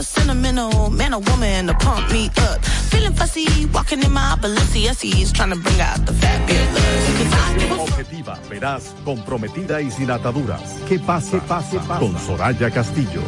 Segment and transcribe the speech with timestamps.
[0.00, 2.64] sentimental man or woman to pump me up.
[2.90, 7.02] Feeling fussy, walking in my Balenciennes, trying to bring out the fabulous.
[7.80, 10.78] Objetiva, veraz, comprometida y sin ataduras.
[10.88, 11.38] ¿Qué pasa?
[11.40, 12.00] pase, pase.
[12.00, 13.22] Con Soraya Castillo.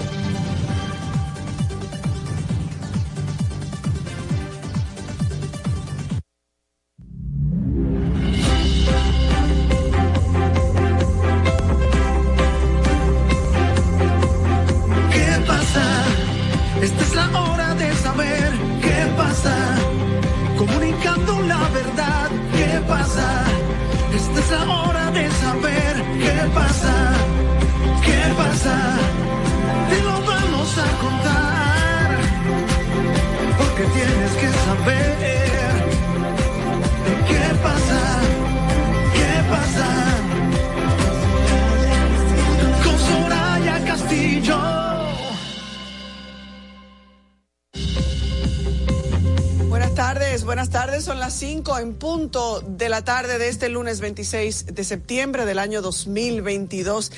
[52.34, 57.12] De la tarde de este lunes 26 de septiembre del año 2022.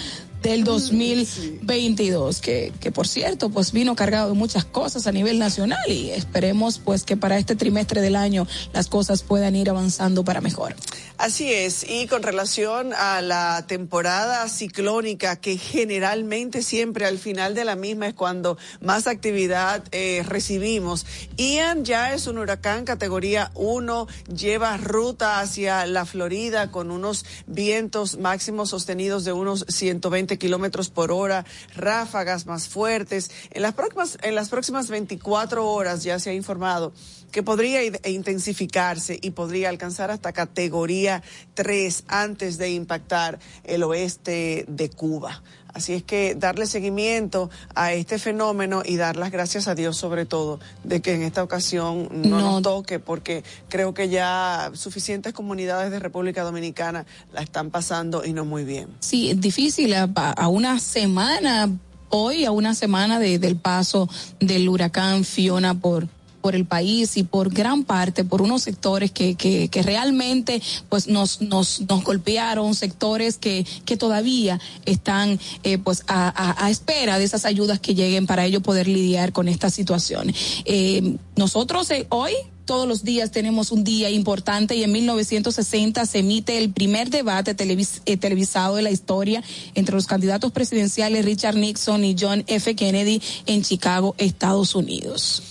[0.45, 5.79] del 2022, que, que por cierto, pues vino cargado de muchas cosas a nivel nacional
[5.89, 10.41] y esperemos pues que para este trimestre del año las cosas puedan ir avanzando para
[10.41, 10.75] mejor.
[11.17, 17.65] Así es, y con relación a la temporada ciclónica, que generalmente siempre al final de
[17.65, 21.05] la misma es cuando más actividad eh, recibimos,
[21.37, 28.17] Ian ya es un huracán categoría 1, lleva ruta hacia la Florida con unos vientos
[28.17, 31.45] máximos sostenidos de unos 120 115 kilómetros por hora,
[31.75, 33.31] ráfagas más fuertes.
[33.51, 36.93] En las próximas, en las próximas 24 horas ya se ha informado
[37.35, 41.21] que podría intensificarse y podría alcanzar hasta categoría
[41.55, 45.43] 3 antes de impactar el oeste de Cuba.
[45.67, 50.25] Así es que darle seguimiento a este fenómeno y dar las gracias a Dios sobre
[50.25, 55.91] todo de que en esta ocasión no, nos toque porque creo que ya suficientes comunidades
[55.91, 58.87] de República Dominicana la están pasando y no muy bien.
[59.01, 61.69] Sí, es difícil a, una semana
[62.07, 64.07] hoy a una semana del paso
[64.39, 66.07] del huracán Fiona por
[66.45, 71.41] por el país y por gran parte por unos sectores que, que, realmente pues nos,
[71.41, 77.79] nos, nos golpearon, sectores que, que todavía están eh, pues a, espera de esas ayudas
[77.79, 80.31] que lleguen para ello poder lidiar con esta situación.
[80.65, 82.33] Eh, nosotros eh, hoy
[82.65, 87.55] todos los días tenemos un día importante y en 1960 se emite el primer debate
[87.55, 89.43] televisado de la historia
[89.73, 92.75] entre los candidatos presidenciales Richard Nixon y John F.
[92.75, 95.41] Kennedy en Chicago, Estados Unidos.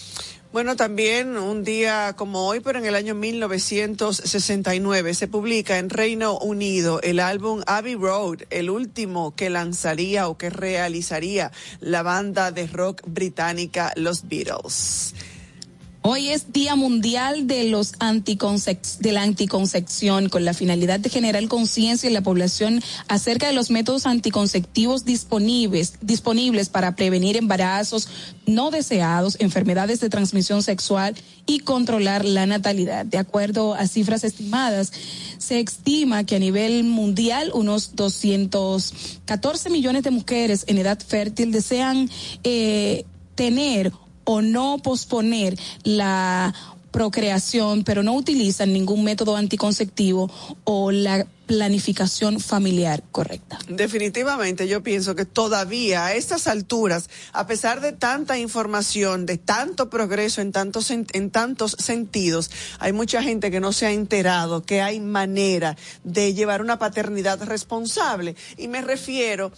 [0.55, 6.39] Bueno, también un día como hoy, pero en el año 1969, se publica en Reino
[6.39, 12.69] Unido el álbum Abbey Road, el último que lanzaría o que realizaría la banda de
[12.69, 15.17] rock británica Los Beatles.
[16.07, 22.07] Hoy es Día Mundial de los de la anticoncepción con la finalidad de generar conciencia
[22.07, 28.11] en la población acerca de los métodos anticonceptivos disponibles, disponibles para prevenir embarazos
[28.45, 31.15] no deseados, enfermedades de transmisión sexual
[31.47, 33.07] y controlar la natalidad.
[33.07, 34.93] De acuerdo a cifras estimadas,
[35.39, 42.11] se estima que a nivel mundial unos 214 millones de mujeres en edad fértil desean
[42.43, 43.91] eh, tener
[44.25, 46.55] o no posponer la
[46.95, 50.31] procreación, pero no utilizan ningún método anticonceptivo
[50.63, 53.59] o la planificación familiar correcta.
[53.69, 59.91] Definitivamente, yo pienso que todavía a estas alturas, a pesar de tanta información, de tanto
[59.91, 64.81] progreso en tantos, en, tantos sentidos, hay mucha gente que no se ha enterado que
[64.81, 68.37] hay manera de llevar una paternidad responsable.
[68.57, 69.51] Y me refiero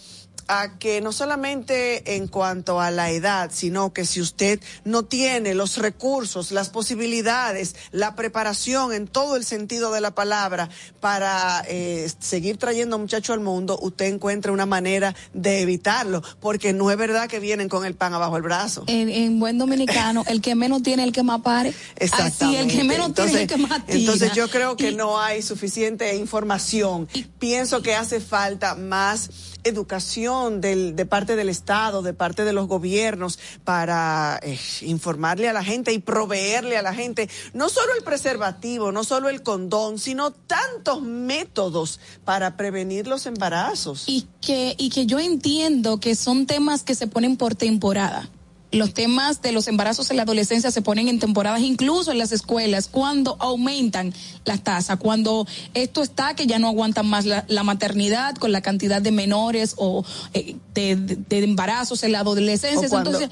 [0.47, 5.53] a que no solamente en cuanto a la edad, sino que si usted no tiene
[5.53, 12.09] los recursos, las posibilidades, la preparación en todo el sentido de la palabra para eh,
[12.19, 17.27] seguir trayendo muchachos al mundo, usted encuentra una manera de evitarlo, porque no es verdad
[17.27, 18.83] que vienen con el pan abajo el brazo.
[18.87, 21.73] En, buen dominicano, el que menos tiene, el que más pare.
[22.11, 23.81] Así, el que menos tiene, el que más.
[23.87, 27.07] Entonces yo creo que no hay suficiente información.
[27.39, 29.29] Pienso que hace falta más
[29.63, 35.53] educación del, de parte del Estado, de parte de los gobiernos, para eh, informarle a
[35.53, 39.99] la gente y proveerle a la gente no solo el preservativo, no solo el condón,
[39.99, 44.03] sino tantos métodos para prevenir los embarazos.
[44.07, 48.29] Y que, y que yo entiendo que son temas que se ponen por temporada
[48.77, 52.31] los temas de los embarazos en la adolescencia se ponen en temporadas, incluso en las
[52.31, 54.13] escuelas, cuando aumentan
[54.45, 59.01] las tasas, cuando esto está que ya no aguantan más la, maternidad con la cantidad
[59.01, 62.87] de menores o eh, de, embarazos en la adolescencia.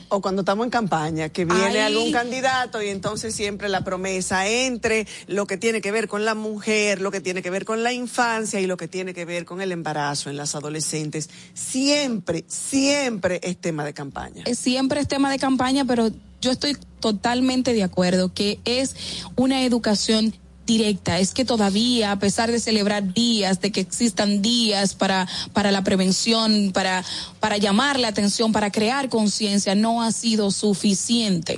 [0.09, 5.07] O cuando, estamos en campaña, que viene algún candidato y entonces siempre la promesa entre
[5.27, 7.93] lo que tiene que ver con la mujer, lo que tiene que ver con la
[7.93, 11.29] infancia y lo que tiene que ver con el embarazo en las adolescentes.
[11.53, 14.43] Siempre, siempre es tema de campaña.
[14.53, 16.11] Siempre es tema de campaña, pero
[16.41, 18.95] yo estoy totalmente de acuerdo que es
[19.35, 20.33] una educación
[20.65, 25.71] directa, es que todavía, a pesar de celebrar días, de que existan días para, para
[25.71, 27.03] la prevención, para,
[27.39, 31.57] para llamar la atención, para crear conciencia, no ha sido suficiente.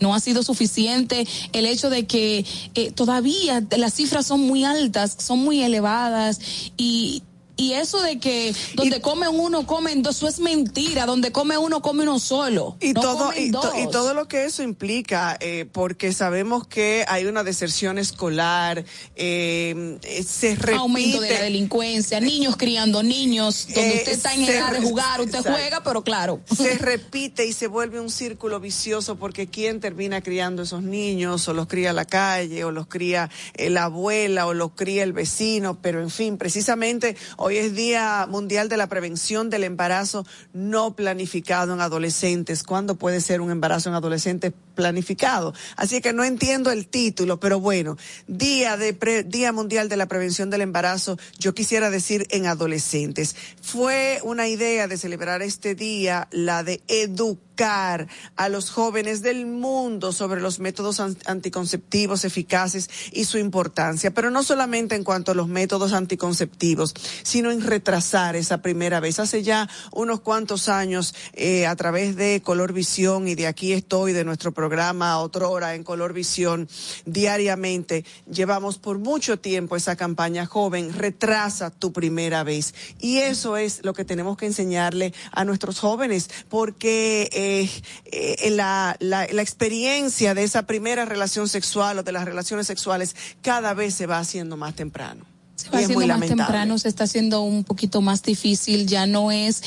[0.00, 5.16] No ha sido suficiente el hecho de que eh, todavía las cifras son muy altas,
[5.18, 6.40] son muy elevadas
[6.76, 7.22] y,
[7.56, 11.06] y eso de que donde come uno, comen dos, eso es mentira.
[11.06, 12.76] Donde come uno, come uno solo.
[12.80, 17.98] Y, todo, y, todo lo que eso implica, eh, porque sabemos que hay una deserción
[17.98, 18.84] escolar,
[19.14, 20.78] eh, se repite.
[20.78, 25.42] Aumento de la delincuencia, niños criando niños, donde usted está en edad de jugar, usted
[25.42, 26.40] juega, pero claro.
[26.56, 31.46] Se repite y se vuelve un círculo vicioso porque ¿quién termina criando esos niños?
[31.48, 35.12] O los cría la calle, o los cría eh, la abuela, o los cría el
[35.12, 37.16] vecino, pero en fin, precisamente
[37.46, 40.24] Hoy es Día Mundial de la Prevención del Embarazo
[40.54, 42.62] no planificado en adolescentes.
[42.62, 45.52] ¿Cuándo puede ser un embarazo en adolescentes planificado?
[45.76, 50.48] Así que no entiendo el título, pero bueno, Día de Día Mundial de la Prevención
[50.48, 53.36] del Embarazo, yo quisiera decir en adolescentes.
[53.60, 60.12] Fue una idea de celebrar este día la de educar a los jóvenes del mundo
[60.12, 65.46] sobre los métodos anticonceptivos eficaces y su importancia, pero no solamente en cuanto a los
[65.46, 69.20] métodos anticonceptivos, sino en retrasar esa primera vez.
[69.20, 74.12] Hace ya unos cuantos años, eh, a través de Color Visión y de aquí estoy,
[74.12, 76.68] de nuestro programa Otra Hora en Color Visión,
[77.06, 82.74] diariamente, llevamos por mucho tiempo esa campaña joven, retrasa tu primera vez.
[83.00, 88.96] Y eso es lo que tenemos que enseñarle a nuestros jóvenes, porque eh, eh, la,
[89.00, 93.94] la, la experiencia de esa primera relación sexual o de las relaciones sexuales cada vez
[93.94, 95.24] se va haciendo más temprano.
[95.56, 99.62] Se va haciendo más temprano, se está haciendo un poquito más difícil, ya no es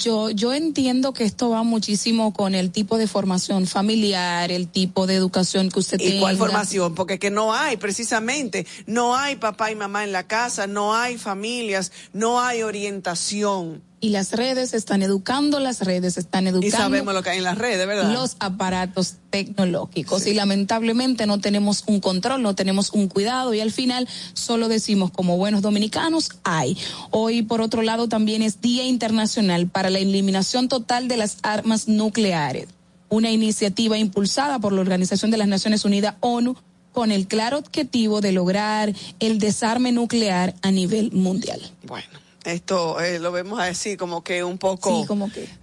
[0.00, 5.06] yo, yo entiendo que esto va muchísimo con el tipo de formación familiar, el tipo
[5.06, 6.16] de educación que usted tiene.
[6.16, 6.94] ¿Y cuál formación?
[6.94, 11.18] Porque que no hay, precisamente, no hay papá y mamá en la casa, no hay
[11.18, 16.66] familias, no hay orientación y las redes están educando, las redes están educando.
[16.66, 18.12] Y sabemos lo que hay en las redes, ¿verdad?
[18.12, 20.26] Los aparatos tecnológicos.
[20.26, 25.10] Y lamentablemente no tenemos un control, no tenemos un cuidado y al final solo decimos
[25.10, 26.78] como buenos dominicanos, hay.
[27.10, 31.86] Hoy, por otro lado, también es Día Internacional para la Eliminación Total de las Armas
[31.86, 32.68] Nucleares.
[33.10, 36.56] Una iniciativa impulsada por la Organización de las Naciones Unidas, ONU,
[36.92, 41.60] con el claro objetivo de lograr el desarme nuclear a nivel mundial.
[41.86, 45.06] Bueno esto eh, lo vemos así como que un poco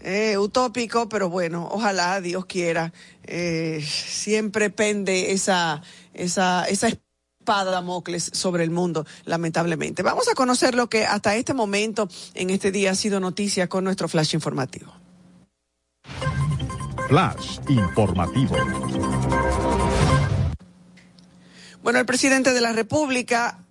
[0.01, 2.93] eh, utópico, pero bueno, ojalá Dios quiera.
[3.23, 5.81] Eh, siempre pende esa,
[6.13, 10.03] esa, esa espada de Damocles sobre el mundo, lamentablemente.
[10.03, 13.83] Vamos a conocer lo que hasta este momento, en este día, ha sido noticia con
[13.83, 14.93] nuestro flash informativo.
[17.07, 18.55] Flash informativo.
[21.81, 23.63] Bueno, el presidente de la República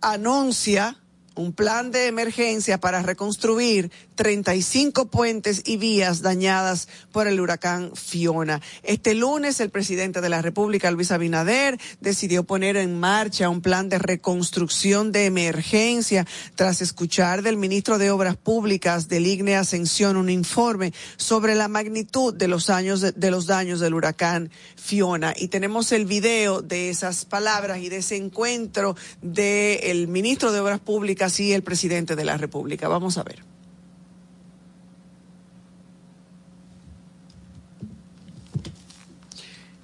[0.00, 0.96] anuncia
[1.38, 8.60] un plan de emergencia para reconstruir 35 puentes y vías dañadas por el huracán Fiona.
[8.82, 13.88] Este lunes el presidente de la República, Luis Abinader, decidió poner en marcha un plan
[13.88, 20.30] de reconstrucción de emergencia tras escuchar del ministro de Obras Públicas del IGNE Ascensión un
[20.30, 25.32] informe sobre la magnitud de los años de, los daños del huracán Fiona.
[25.36, 30.80] Y tenemos el video de esas palabras y de ese encuentro del ministro de Obras
[30.80, 32.88] Públicas y el presidente de la República.
[32.88, 33.57] Vamos a ver.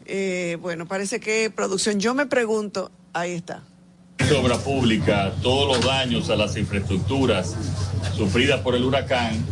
[0.07, 3.63] Eh, bueno, parece que producción, yo me pregunto, ahí está.
[4.39, 7.55] Obra pública, todos los daños a las infraestructuras
[8.17, 9.45] sufridas por el huracán,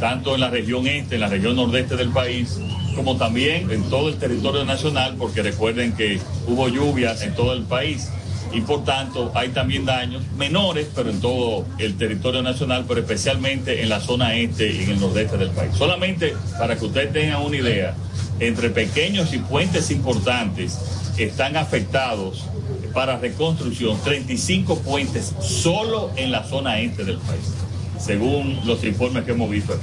[0.00, 2.58] tanto en la región este, en la región nordeste del país,
[2.94, 7.62] como también en todo el territorio nacional, porque recuerden que hubo lluvias en todo el
[7.62, 8.08] país
[8.52, 13.82] y por tanto hay también daños menores, pero en todo el territorio nacional, pero especialmente
[13.82, 15.72] en la zona este y en el nordeste del país.
[15.76, 17.94] Solamente para que ustedes tengan una idea,
[18.40, 20.78] entre pequeños y puentes importantes
[21.18, 22.44] están afectados
[22.94, 27.54] para reconstrucción 35 puentes solo en la zona este del país,
[27.98, 29.78] según los informes que hemos visto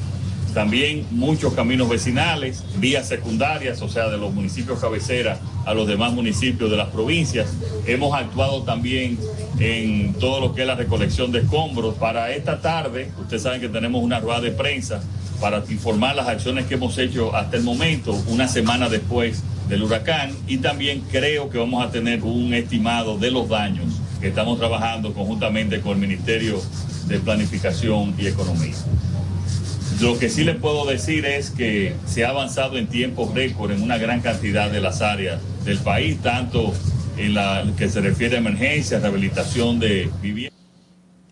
[0.56, 6.14] También muchos caminos vecinales, vías secundarias, o sea, de los municipios cabecera a los demás
[6.14, 7.50] municipios de las provincias.
[7.86, 9.20] Hemos actuado también
[9.60, 11.96] en todo lo que es la recolección de escombros.
[11.96, 15.04] Para esta tarde, ustedes saben que tenemos una rueda de prensa
[15.42, 20.32] para informar las acciones que hemos hecho hasta el momento, una semana después del huracán,
[20.48, 23.88] y también creo que vamos a tener un estimado de los daños
[24.22, 26.62] que estamos trabajando conjuntamente con el Ministerio
[27.08, 28.74] de Planificación y Economía.
[30.02, 33.82] Lo que sí les puedo decir es que se ha avanzado en tiempos récord en
[33.82, 36.74] una gran cantidad de las áreas del país, tanto
[37.18, 40.56] en la que se refiere a emergencia, rehabilitación de viviendas.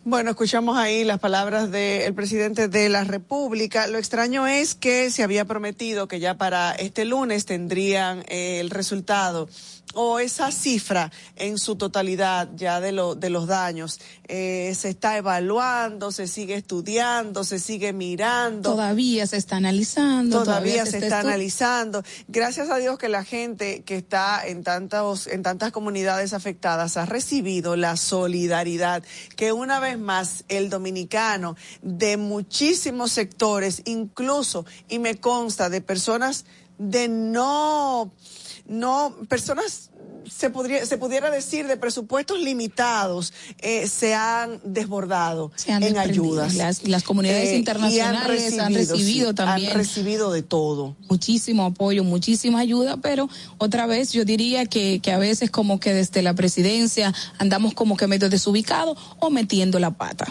[0.05, 3.87] Bueno, escuchamos ahí las palabras del presidente de la República.
[3.87, 8.69] Lo extraño es que se había prometido que ya para este lunes tendrían eh, el
[8.69, 9.47] resultado
[9.93, 15.17] o esa cifra en su totalidad ya de, lo, de los daños eh, se está
[15.17, 18.71] evaluando, se sigue estudiando, se sigue mirando.
[18.71, 20.43] Todavía se está analizando.
[20.43, 22.03] Todavía, se, está, analizando.
[22.27, 27.05] Gracias a Dios que la gente que está en, tantos, en tantas comunidades afectadas ha
[27.05, 29.03] recibido la solidaridad
[29.35, 36.45] que una vez más el dominicano de muchísimos sectores, incluso, y me consta, de personas
[36.77, 38.11] de no
[38.65, 39.91] no, personas
[40.29, 46.55] se, podría, se pudiera decir de presupuestos limitados eh, se han desbordado en ayudas.
[46.55, 49.71] Las, las comunidades eh, internacionales han recibido, también.
[49.71, 50.95] Han recibido de todo.
[51.09, 55.93] Muchísimo apoyo, muchísima ayuda, pero otra vez yo diría que, que a veces como que
[55.93, 60.25] desde la presidencia andamos como que medio desubicados o metiendo la pata.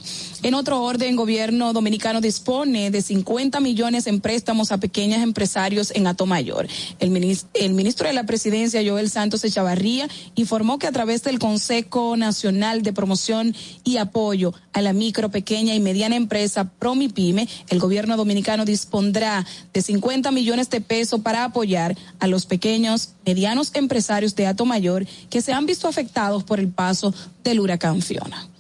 [0.45, 6.09] En otro orden, gobierno dominicano dispone de 50 millones en préstamos a pequeños empresarios en
[6.09, 6.67] Atomay Mayor.
[6.99, 11.39] El ministro, el ministro de la Presidencia, Joel Santos Echavarría, informó que a través del
[11.39, 17.79] Consejo Nacional de Promoción y Apoyo a la micro, pequeña y mediana empresa Promipyme, el
[17.79, 24.35] gobierno dominicano dispondrá de 50 millones de pesos para apoyar a los pequeños, medianos empresarios
[24.35, 28.52] de Ato Mayor que se han visto afectados por el paso del huracán Fiona.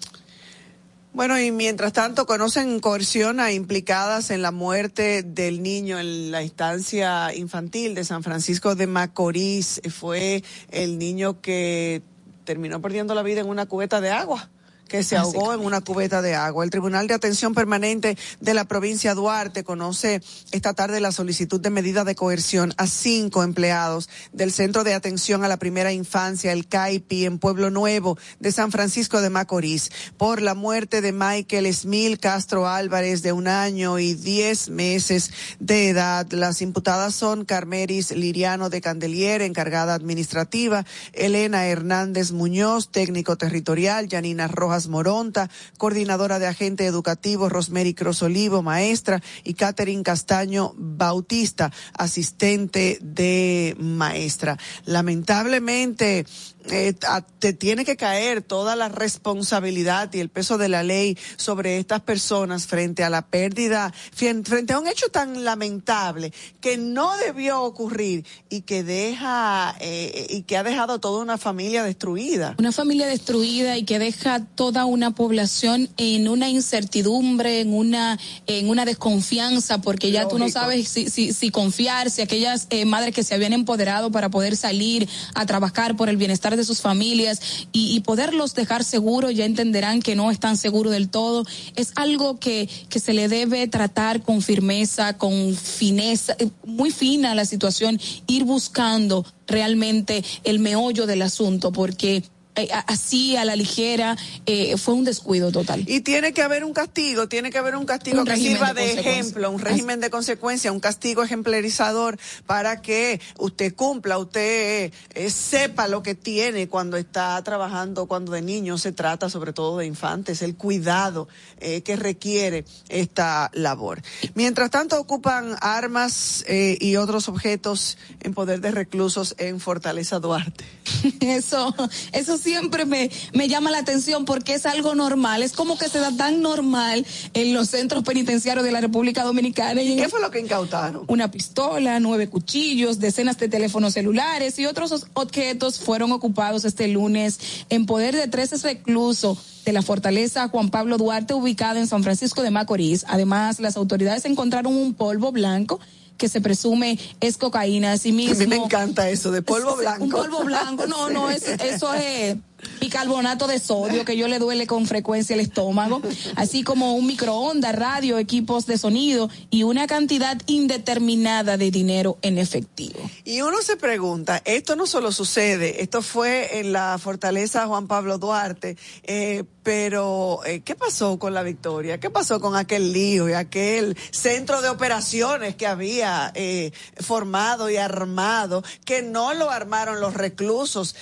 [1.14, 6.42] Bueno, y mientras tanto, conocen coerción a implicadas en la muerte del niño en la
[6.42, 9.82] instancia infantil de San Francisco de Macorís.
[9.90, 12.00] Fue el niño que
[12.44, 14.48] terminó perdiendo la vida en una cubeta de agua
[14.92, 16.64] que se ahogó en una cubeta de agua.
[16.64, 20.20] El Tribunal de Atención Permanente de la provincia Duarte conoce
[20.50, 25.44] esta tarde la solicitud de medida de coerción a cinco empleados del Centro de Atención
[25.44, 30.42] a la Primera Infancia, el CAIPI, en Pueblo Nuevo de San Francisco de Macorís, por
[30.42, 36.30] la muerte de Michael Esmil Castro Álvarez, de un año y diez meses de edad.
[36.32, 40.84] Las imputadas son Carmeris Liriano de Candelier, encargada administrativa,
[41.14, 49.22] Elena Hernández Muñoz, técnico territorial, Yanina Rojas Moronta, coordinadora de agente educativo Rosemary Crosolivo, maestra,
[49.44, 54.58] y Catherine Castaño Bautista, asistente de maestra.
[54.84, 56.26] Lamentablemente,
[56.70, 56.94] eh,
[57.38, 62.00] te tiene que caer toda la responsabilidad y el peso de la ley sobre estas
[62.00, 68.24] personas frente a la pérdida, frente a un hecho tan lamentable que no debió ocurrir
[68.48, 72.54] y que deja eh, y que ha dejado toda una familia destruida.
[72.58, 78.68] Una familia destruida y que deja toda una población en una incertidumbre, en una en
[78.68, 83.14] una desconfianza, porque ya tú no sabes si, si, si confiar, si aquellas eh, madres
[83.14, 87.40] que se habían empoderado para poder salir a trabajar por el bienestar de sus familias
[87.72, 91.44] y, poderlos dejar seguros, ya entenderán que no están seguros del todo.
[91.76, 97.34] Es algo que, que se le debe tratar con firmeza, con fineza, eh, muy fina
[97.34, 104.16] la situación, ir buscando realmente el meollo del asunto, porque eh, así a la ligera,
[104.44, 105.84] eh, fue un descuido total.
[105.86, 109.50] Y tiene que haber un castigo, tiene que haber un castigo que sirva de, ejemplo,
[109.50, 116.02] un régimen de consecuencia, un castigo ejemplarizador para que usted cumpla, usted eh, sepa lo
[116.02, 120.54] que tiene cuando está trabajando, cuando de niño se trata sobre todo de infantes, el
[120.54, 124.02] cuidado que requiere esta labor.
[124.34, 130.64] Mientras tanto ocupan armas y otros objetos en poder de reclusos en Fortaleza Duarte.
[131.20, 131.74] Eso,
[132.12, 135.98] eso siempre me, me llama la atención porque es algo normal, es como que se
[135.98, 139.82] da tan normal en los centros penitenciarios de la República Dominicana.
[139.82, 141.04] ¿Y qué fue lo que incautaron?
[141.06, 147.38] Una pistola, nueve cuchillos, decenas de teléfonos celulares y otros objetos fueron ocupados este lunes
[147.68, 152.42] en poder de 13 reclusos de la fortaleza Juan Pablo Duarte ubicada en San Francisco
[152.42, 153.04] de Macorís.
[153.08, 155.80] Además, las autoridades encontraron un polvo blanco
[156.16, 157.92] que se presume es cocaína.
[157.92, 158.34] Así mismo.
[158.34, 160.04] A mí me encanta eso, de polvo blanco.
[160.04, 162.36] Un polvo blanco, no, no, es, eso es
[162.80, 166.02] bicarbonato de sodio que yo le duele con frecuencia el estómago,
[166.36, 172.38] así como un microondas, radio, equipos de sonido y una cantidad indeterminada de dinero en
[172.38, 172.98] efectivo.
[173.24, 178.18] Y uno se pregunta, esto no solo sucede, esto fue en la fortaleza Juan Pablo
[178.18, 182.00] Duarte, eh, pero eh, ¿qué pasó con la victoria?
[182.00, 187.76] ¿Qué pasó con aquel lío y aquel centro de operaciones que había eh, formado y
[187.76, 190.96] armado, que no lo armaron los reclusos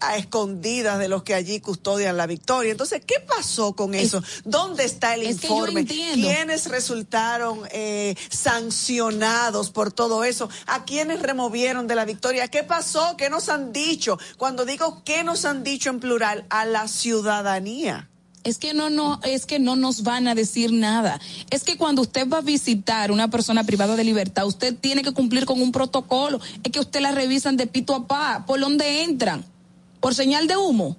[0.00, 0.89] a escondidas?
[0.98, 2.72] De los que allí custodian la victoria.
[2.72, 4.22] Entonces, ¿qué pasó con eso?
[4.44, 5.84] ¿Dónde está el informe?
[5.84, 10.48] ¿Quiénes resultaron eh, sancionados por todo eso?
[10.66, 12.48] ¿A quiénes removieron de la victoria?
[12.48, 13.16] ¿Qué pasó?
[13.16, 14.18] ¿Qué nos han dicho?
[14.36, 18.10] Cuando digo qué nos han dicho en plural, a la ciudadanía
[18.44, 21.20] es que no, no, es que no nos van a decir nada.
[21.50, 25.12] Es que cuando usted va a visitar una persona privada de libertad, usted tiene que
[25.12, 26.40] cumplir con un protocolo.
[26.62, 29.44] Es que usted la revisan de pito a pa, por dónde entran
[30.00, 30.96] por señal de humo,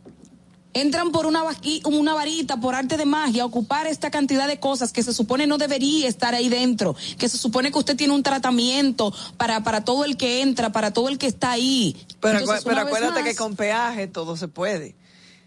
[0.74, 1.44] entran por una,
[1.86, 5.48] una varita, por arte de magia, a ocupar esta cantidad de cosas que se supone
[5.48, 9.84] no debería estar ahí dentro, que se supone que usted tiene un tratamiento para, para
[9.84, 11.98] todo el que entra, para todo el que está ahí.
[12.20, 14.96] Pero, pero acuérdate que con peaje todo se puede.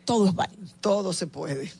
[0.05, 0.69] Todo es válido.
[0.81, 1.73] Todo se puede.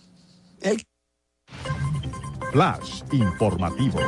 [2.53, 3.99] Flash informativo.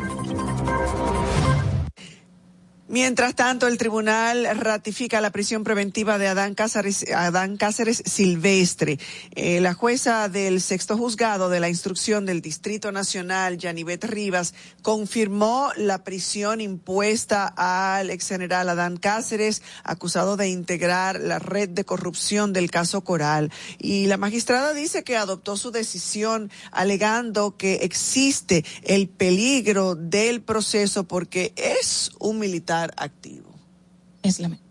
[2.89, 9.01] Mientras tanto, el tribunal ratifica la prisión preventiva de Adán Cáceres, Adán Cáceres Silvestre.
[9.35, 15.73] Eh, la jueza del sexto juzgado de la instrucción del Distrito Nacional, Yanivet Rivas, confirmó
[15.77, 22.53] la prisión impuesta al ex general Adán Cáceres, acusado de integrar la red de corrupción
[22.53, 23.51] del caso Coral.
[23.79, 31.03] Y la magistrada dice que adoptó su decisión alegando que existe el peligro del proceso
[31.03, 33.55] porque es un militar activo.
[34.23, 34.67] Es lamentable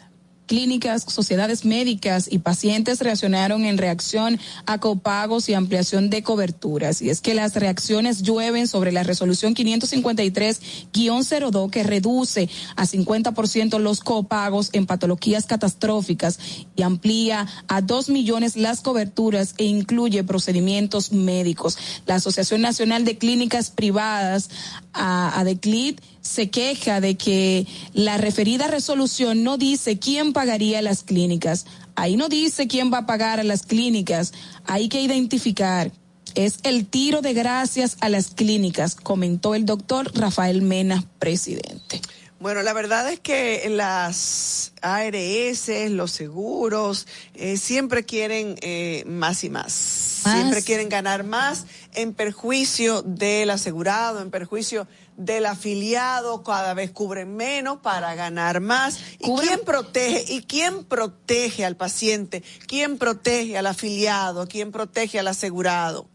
[0.46, 7.02] clínicas, sociedades médicas y pacientes reaccionaron en reacción a copagos y ampliación de coberturas.
[7.02, 14.02] Y es que las reacciones llueven sobre la resolución 553-02 que reduce a 50% los
[14.02, 16.38] copagos en patologías catastróficas
[16.76, 21.78] y amplía a 2 millones las coberturas e incluye procedimientos médicos.
[22.06, 24.50] La Asociación Nacional de Clínicas Privadas,
[24.94, 31.66] a, ADECLID, se queja de que la referida resolución no dice quién pagaría las clínicas.
[31.96, 34.34] Ahí no dice quién va a pagar a las clínicas.
[34.66, 35.92] Hay que identificar.
[36.34, 42.02] Es el tiro de gracias a las clínicas, comentó el doctor Rafael Mena, presidente.
[42.40, 49.50] Bueno, la verdad es que las ARS, los seguros, eh, siempre quieren eh, más y
[49.50, 49.72] más.
[49.74, 57.36] Siempre quieren ganar más en perjuicio del asegurado, en perjuicio del afiliado, cada vez cubren
[57.36, 59.00] menos para ganar más.
[59.20, 60.34] ¿Y quién protege?
[60.34, 62.44] ¿Y quién protege al paciente?
[62.68, 64.48] ¿Quién protege al afiliado?
[64.48, 66.10] ¿Quién protege al asegurado?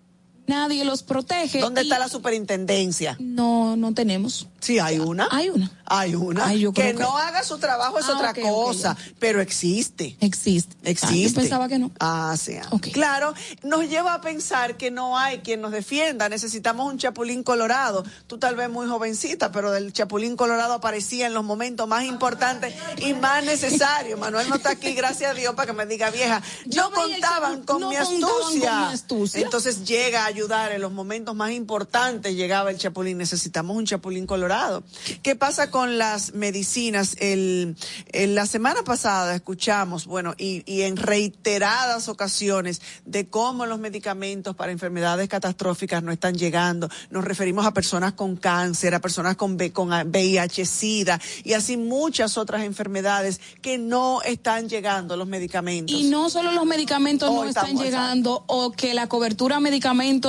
[0.51, 1.61] Nadie los protege.
[1.61, 3.17] ¿Dónde está la superintendencia?
[3.21, 4.49] No, no tenemos.
[4.59, 5.29] Sí, hay una.
[5.31, 5.71] Hay una.
[5.87, 6.73] Hay una.
[6.73, 10.17] que, no haga su trabajo es ah, otra cosa, pero existe.
[10.21, 10.77] Existe.
[10.83, 11.17] Existe.
[11.17, 11.91] Ah, yo pensaba que no.
[11.99, 12.57] Ah, sí.
[12.57, 12.71] Ah.
[12.93, 13.33] Claro,
[13.63, 16.29] nos lleva a pensar que no hay quien nos defienda.
[16.29, 18.05] Necesitamos un chapulín colorado.
[18.27, 22.75] Tú tal vez muy jovencita, pero del chapulín colorado aparecía en los momentos más importantes
[22.99, 24.19] y más necesarios.
[24.19, 26.43] Manuel no está aquí, gracias a Dios, para que me diga vieja.
[26.77, 28.71] No contaban, con, mi astucia.
[28.71, 29.41] con mi astucia.
[29.41, 32.35] Entonces llega a ayudar en los momentos más importantes.
[32.35, 33.19] Llegaba el chapulín.
[33.19, 34.83] Necesitamos un chapulín colorado.
[35.23, 37.15] ¿Qué pasa con las medicinas.
[37.19, 37.77] El,
[38.13, 44.73] la semana pasada escuchamos, bueno, y, y, en reiteradas ocasiones, de cómo los medicamentos para
[44.73, 46.89] enfermedades catastróficas no están llegando.
[47.11, 52.39] Nos referimos a personas con cáncer, a personas con, con VIH, SIDA y así muchas
[52.39, 55.95] otras enfermedades que no están llegando los medicamentos.
[55.95, 59.61] Y no solo los medicamentos no están llegando o que la cobertura a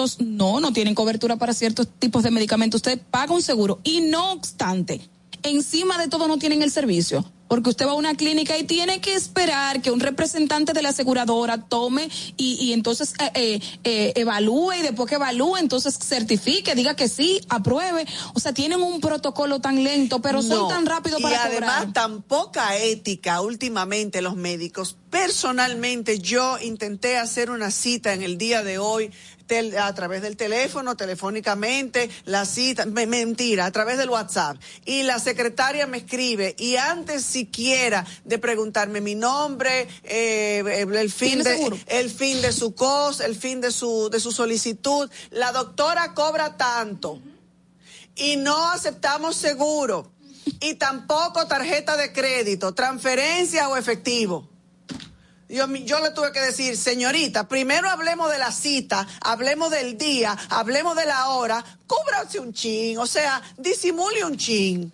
[0.01, 2.79] medicamentos, no, no tienen cobertura para ciertos tipos de medicamentos.
[2.79, 5.01] Usted paga un seguro y no obstante,
[5.43, 7.25] encima de todo no tienen el servicio.
[7.47, 10.89] Porque usted va a una clínica y tiene que esperar que un representante de la
[10.89, 16.95] aseguradora tome y, entonces eh, eh, eh, evalúe y después que evalúe, entonces certifique, diga
[16.95, 18.07] que sí, apruebe.
[18.35, 22.21] O sea, tienen un protocolo tan lento, pero son tan rápido para Y además tan
[22.21, 24.95] poca ética últimamente los médicos.
[25.09, 29.11] Personalmente yo intenté hacer una cita en el día de hoy
[29.79, 34.57] a través del teléfono, telefónicamente, la cita, mentira, a través del WhatsApp.
[34.85, 41.43] Y la secretaria me escribe y antes siquiera de preguntarme mi nombre, eh, el fin
[41.43, 46.13] de el fin de su cosa, el fin de su de su solicitud, la doctora
[46.13, 47.21] cobra tanto
[48.15, 50.11] y no aceptamos seguro
[50.59, 54.50] y tampoco tarjeta de crédito, transferencia o efectivo.
[55.51, 60.37] Yo, yo le tuve que decir, señorita, primero hablemos de la cita, hablemos del día,
[60.49, 64.93] hablemos de la hora, cúbrase un chin, o sea, disimule un chin.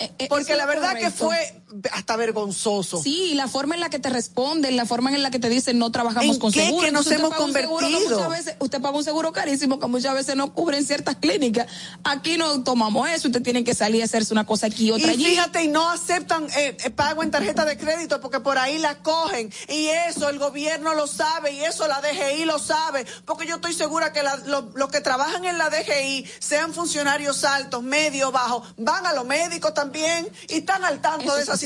[0.00, 3.02] Eh, eh, Porque la verdad que fue hasta vergonzoso.
[3.02, 5.78] Sí, la forma en la que te responden, la forma en la que te dicen
[5.78, 6.86] no trabajamos con qué seguro.
[6.86, 8.28] que nos hemos convertido?
[8.28, 11.66] Veces, usted paga un seguro carísimo que muchas veces no cubren ciertas clínicas.
[12.04, 15.12] Aquí no tomamos eso, usted tiene que salir a hacerse una cosa aquí y otra
[15.12, 18.78] y fíjate, y no aceptan eh, eh, pago en tarjeta de crédito porque por ahí
[18.78, 19.52] la cogen.
[19.68, 23.06] Y eso el gobierno lo sabe y eso la DGI lo sabe.
[23.24, 28.32] Porque yo estoy segura que los que trabajan en la DGI, sean funcionarios altos, medios,
[28.32, 31.63] bajos, van a los médicos también y están al tanto de esa situación.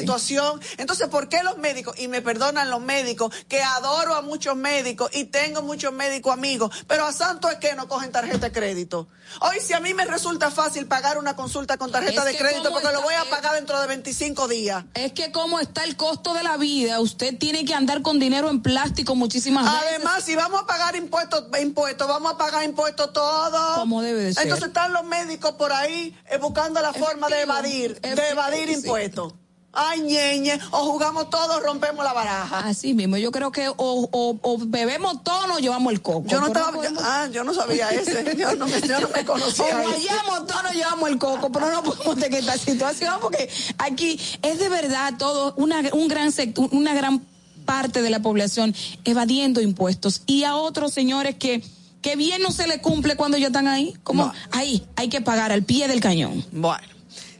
[0.77, 1.99] Entonces, ¿por qué los médicos?
[1.99, 6.75] Y me perdonan los médicos, que adoro a muchos médicos y tengo muchos médicos amigos,
[6.87, 9.09] pero a santo es que no cogen tarjeta de crédito.
[9.41, 12.93] Hoy, si a mí me resulta fácil pagar una consulta con tarjeta de crédito, porque
[12.93, 14.85] lo voy a pagar dentro de 25 días.
[14.95, 18.49] Es que como está el costo de la vida, usted tiene que andar con dinero
[18.49, 19.89] en plástico muchísimas veces.
[19.89, 23.79] Además, si vamos a pagar impuestos, impuestos, vamos a pagar impuestos todos.
[23.79, 24.45] Como debe de ser.
[24.45, 29.35] Entonces están los médicos por ahí eh, buscando la forma de evadir, de evadir impuestos
[29.73, 32.61] ay, ñeñe, o jugamos todos, rompemos la baraja.
[32.61, 36.29] Así mismo, yo creo que o, bebemos todo o llevamos el coco.
[36.29, 39.81] Yo no estaba, ah, yo no sabía ese, yo no, me, yo no me conocía.
[39.81, 44.21] O vayamos todos nos llevamos el coco, pero no podemos tener esta situación porque aquí
[44.43, 47.25] es de verdad todo una, un gran sector, una gran
[47.65, 51.63] parte de la población evadiendo impuestos y a otros señores que
[52.01, 55.51] que bien no se le cumple cuando ya están ahí, como ahí hay que pagar
[55.51, 56.45] al pie del cañón.
[56.53, 56.98] Bueno.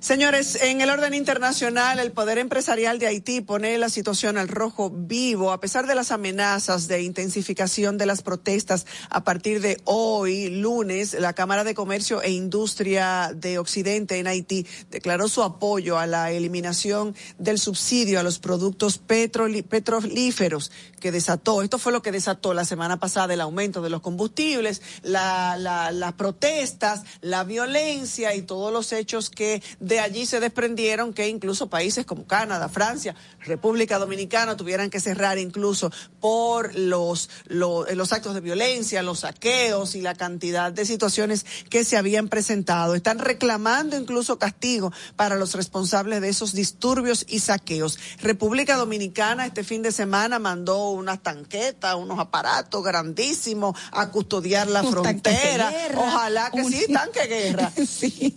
[0.09, 4.89] Señores, en el orden internacional, el poder empresarial de Haití pone la situación al rojo
[4.89, 8.87] vivo a pesar de las amenazas de intensificación de las protestas.
[9.11, 14.67] A partir de hoy, lunes, la Cámara de Comercio e Industria de Occidente en Haití
[14.91, 21.61] declaró su apoyo a la eliminación del subsidio a los productos petrolíferos que desató.
[21.61, 27.03] Esto fue lo que desató la semana pasada el aumento de los combustibles, las protestas,
[27.21, 32.27] la violencia y todos los hechos que de allí se desprendieron que incluso países como
[32.27, 39.21] Canadá, Francia, República Dominicana tuvieran que cerrar incluso por los, los, actos de violencia, los
[39.21, 42.95] saqueos y la cantidad de situaciones que se habían presentado.
[42.95, 47.99] Están reclamando incluso castigo para los responsables de esos disturbios y saqueos.
[48.21, 54.83] República Dominicana este fin de semana mandó unas tanquetas, unos aparatos grandísimos a custodiar la
[54.83, 55.73] frontera.
[55.97, 57.73] Ojalá que sí, tanque guerra.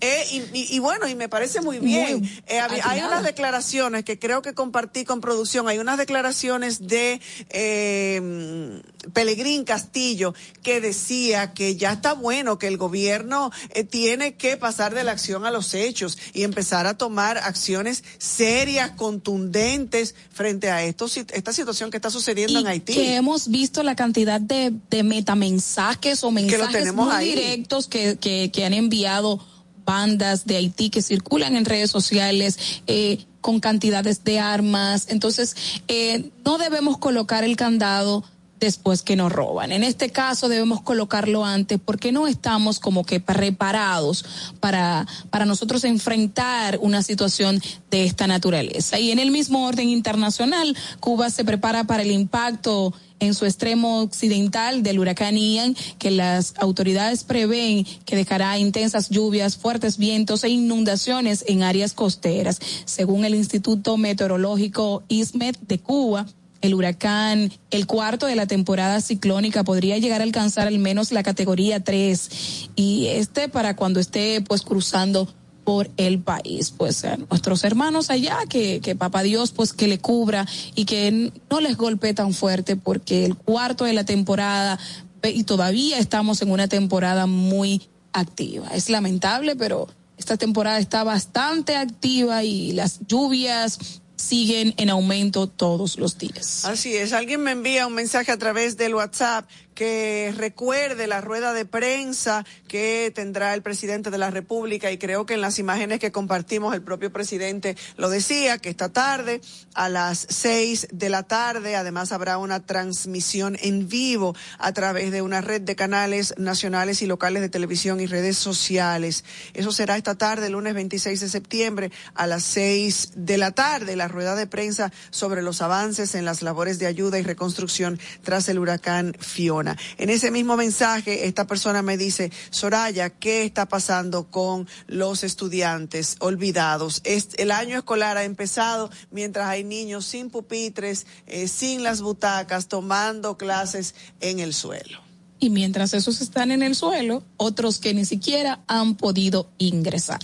[0.03, 2.23] Eh, y, y bueno, y me parece parece muy bien.
[2.45, 8.81] Eh, hay unas declaraciones que creo que compartí con producción, hay unas declaraciones de eh,
[9.11, 14.93] Pelegrín Castillo que decía que ya está bueno, que el gobierno eh, tiene que pasar
[14.93, 20.83] de la acción a los hechos y empezar a tomar acciones serias, contundentes frente a
[20.83, 22.93] esto, esta situación que está sucediendo en Haití.
[22.93, 24.73] Que hemos visto la cantidad de,
[25.03, 29.39] metamensajes o mensajes muy directos que, que, que han enviado
[29.85, 35.07] bandas de Haití que circulan en redes sociales eh, con cantidades de armas.
[35.09, 35.55] Entonces,
[35.87, 38.23] eh, no debemos colocar el candado
[38.61, 39.71] después que nos roban.
[39.73, 44.23] En este caso debemos colocarlo antes porque no estamos como que preparados
[44.59, 48.99] para, para nosotros enfrentar una situación de esta naturaleza.
[48.99, 54.01] Y en el mismo orden internacional, Cuba se prepara para el impacto en su extremo
[54.01, 60.49] occidental del huracán Ian, que las autoridades prevén que dejará intensas lluvias, fuertes vientos e
[60.49, 62.59] inundaciones en áreas costeras.
[62.85, 66.25] Según el Instituto Meteorológico ISMET de Cuba,
[66.61, 71.23] el huracán, el cuarto de la temporada ciclónica, podría llegar a alcanzar al menos la
[71.23, 75.27] categoría 3 y este para cuando esté pues cruzando
[75.63, 76.71] por el país.
[76.71, 81.31] Pues a nuestros hermanos allá, que, que papá Dios pues que le cubra y que
[81.49, 84.79] no les golpee tan fuerte porque el cuarto de la temporada
[85.23, 88.69] y todavía estamos en una temporada muy activa.
[88.73, 95.97] Es lamentable, pero esta temporada está bastante activa y las lluvias siguen en aumento todos
[95.97, 96.65] los días.
[96.65, 101.53] Así es, alguien me envía un mensaje a través del WhatsApp que recuerde la rueda
[101.53, 105.99] de prensa que tendrá el presidente de la República y creo que en las imágenes
[105.99, 109.41] que compartimos el propio presidente lo decía, que esta tarde
[109.73, 115.21] a las seis de la tarde además habrá una transmisión en vivo a través de
[115.21, 119.23] una red de canales nacionales y locales de televisión y redes sociales.
[119.53, 124.07] Eso será esta tarde, lunes 26 de septiembre a las seis de la tarde, la
[124.07, 128.59] rueda de prensa sobre los avances en las labores de ayuda y reconstrucción tras el
[128.59, 129.60] huracán Fiona.
[129.97, 136.15] En ese mismo mensaje, esta persona me dice, Soraya, ¿qué está pasando con los estudiantes
[136.19, 137.01] olvidados?
[137.03, 143.37] el año escolar ha empezado mientras hay niños sin pupitres, eh, sin las butacas, tomando
[143.37, 144.99] clases en el suelo.
[145.39, 150.19] Y mientras esos están en el suelo, otros que ni siquiera han podido ingresar.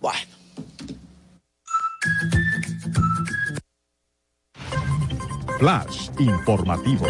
[0.00, 0.38] Bueno.
[5.58, 7.06] Flash informativo.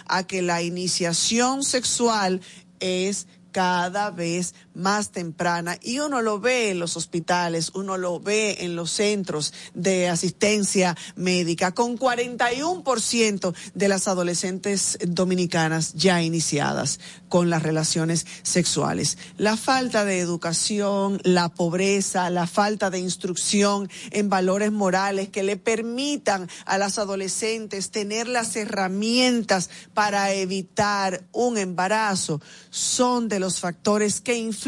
[0.07, 2.41] a que la iniciación sexual
[2.79, 8.57] es cada vez más temprana y uno lo ve en los hospitales, uno lo ve
[8.61, 17.49] en los centros de asistencia médica, con 41% de las adolescentes dominicanas ya iniciadas con
[17.49, 19.17] las relaciones sexuales.
[19.37, 25.57] La falta de educación, la pobreza, la falta de instrucción en valores morales que le
[25.57, 34.21] permitan a las adolescentes tener las herramientas para evitar un embarazo son de los factores
[34.21, 34.66] que influyen,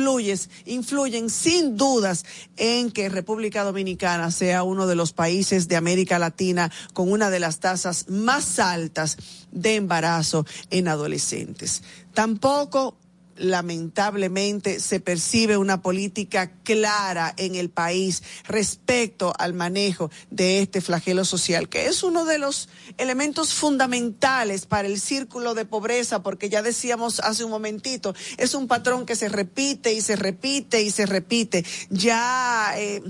[0.66, 2.26] influyen sin dudas
[2.58, 7.40] en que República Dominicana sea uno de los países de América Latina con una de
[7.40, 9.18] las tasas más altas
[9.52, 11.84] de embarazo en adolescentes.
[12.14, 12.98] Tampoco
[13.40, 21.26] lamentablemente se percibe una política clara en el país respecto al manejo de este flagelo
[21.26, 26.62] social, que es uno de los elementos fundamentales para el círculo de pobreza, porque ya
[26.62, 31.06] decíamos hace un momentito, es un patrón que se repite y se repite y se
[31.06, 31.66] repite.
[31.90, 33.02] Ya eh,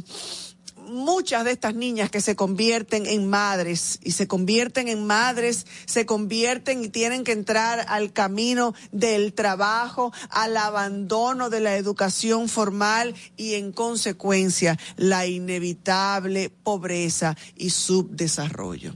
[0.90, 6.06] muchas de estas niñas que se convierten en madres y se convierten en madres, se
[6.06, 13.16] convierten y tienen que entrar al camino del trabajo, al abandono de la educación formal
[13.38, 18.94] y en consecuencia la inevitable pobreza y subdesarrollo.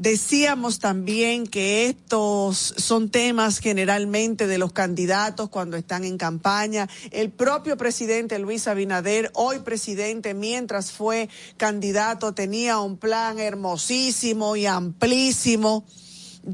[0.00, 6.88] Decíamos también que estos son temas generalmente de los candidatos cuando están en campaña.
[7.10, 14.64] El propio presidente Luis Abinader, hoy presidente, mientras fue candidato, tenía un plan hermosísimo y
[14.64, 15.84] amplísimo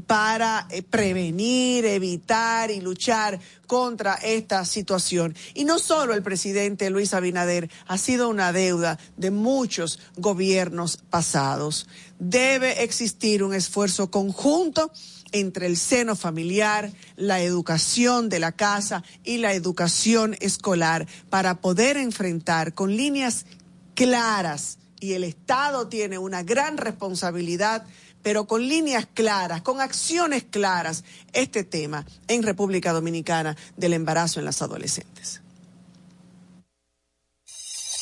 [0.05, 5.35] para eh, prevenir, evitar y luchar contra esta situación.
[5.53, 11.87] Y no solo el presidente Luis Abinader, ha sido una deuda de muchos gobiernos pasados.
[12.19, 14.91] Debe existir un esfuerzo conjunto
[15.31, 21.97] entre el seno familiar, la educación de la casa y la educación escolar para poder
[21.97, 23.45] enfrentar con líneas
[23.93, 27.85] claras y el Estado tiene una gran responsabilidad
[28.27, 34.45] pero con líneas claras, con acciones claras, este tema en República Dominicana del embarazo en
[34.45, 35.41] las adolescentes.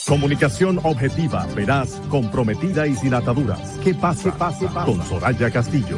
[0.07, 3.79] Comunicación objetiva, veraz, comprometida y sin ataduras.
[3.83, 4.37] ¿Qué pasa?
[4.37, 4.91] pase, pase.
[4.91, 5.97] Con Soraya Castillo.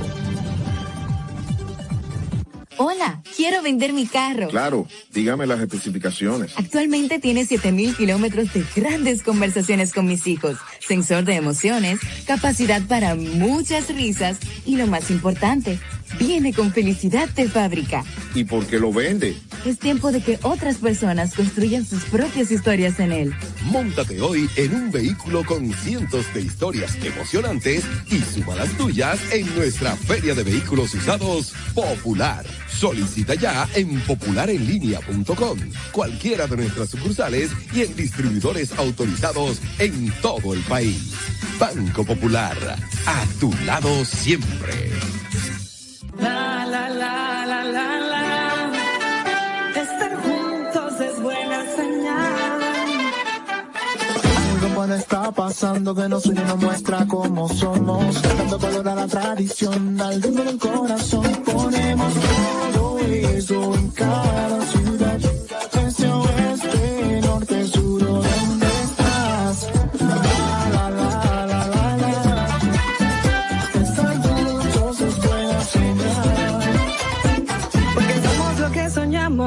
[2.78, 4.48] Hola, quiero vender mi carro.
[4.48, 6.54] Claro, dígame las especificaciones.
[6.56, 13.16] Actualmente tiene 7000 kilómetros de grandes conversaciones con mis hijos, sensor de emociones, capacidad para
[13.16, 15.80] muchas risas y lo más importante,
[16.20, 18.04] viene con felicidad de fábrica.
[18.34, 19.38] ¿Y por qué lo vende?
[19.66, 23.34] Es tiempo de que otras personas construyan sus propias historias en él.
[23.66, 29.54] Móntate hoy en un vehículo con cientos de historias emocionantes y suma las tuyas en
[29.56, 32.46] nuestra Feria de Vehículos Usados Popular.
[32.68, 35.58] Solicita ya en popularenlinea.com,
[35.92, 41.14] cualquiera de nuestras sucursales y en distribuidores autorizados en todo el país.
[41.60, 42.58] Banco Popular,
[43.06, 44.92] a tu lado siempre.
[46.20, 48.26] La, la, la, la, la, la.
[49.82, 52.62] Estar juntos es buena señal.
[54.52, 58.22] Algo puede estar pasando que nos une nos muestra cómo somos.
[58.22, 61.26] Dando valor a la tradición, al ritmo corazón.
[61.46, 62.14] Ponemos
[62.74, 64.62] todo eso en cada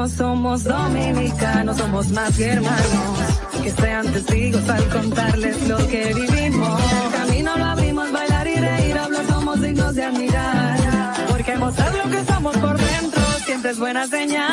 [0.09, 3.17] somos dominicanos, somos más que hermanos.
[3.63, 6.81] Que sean testigos al contarles lo que vivimos.
[7.05, 11.13] El camino lo abrimos, bailar y reír, hablar, somos dignos de admirar.
[11.27, 14.51] Porque mostrar lo que somos por dentro siempre es buena señal.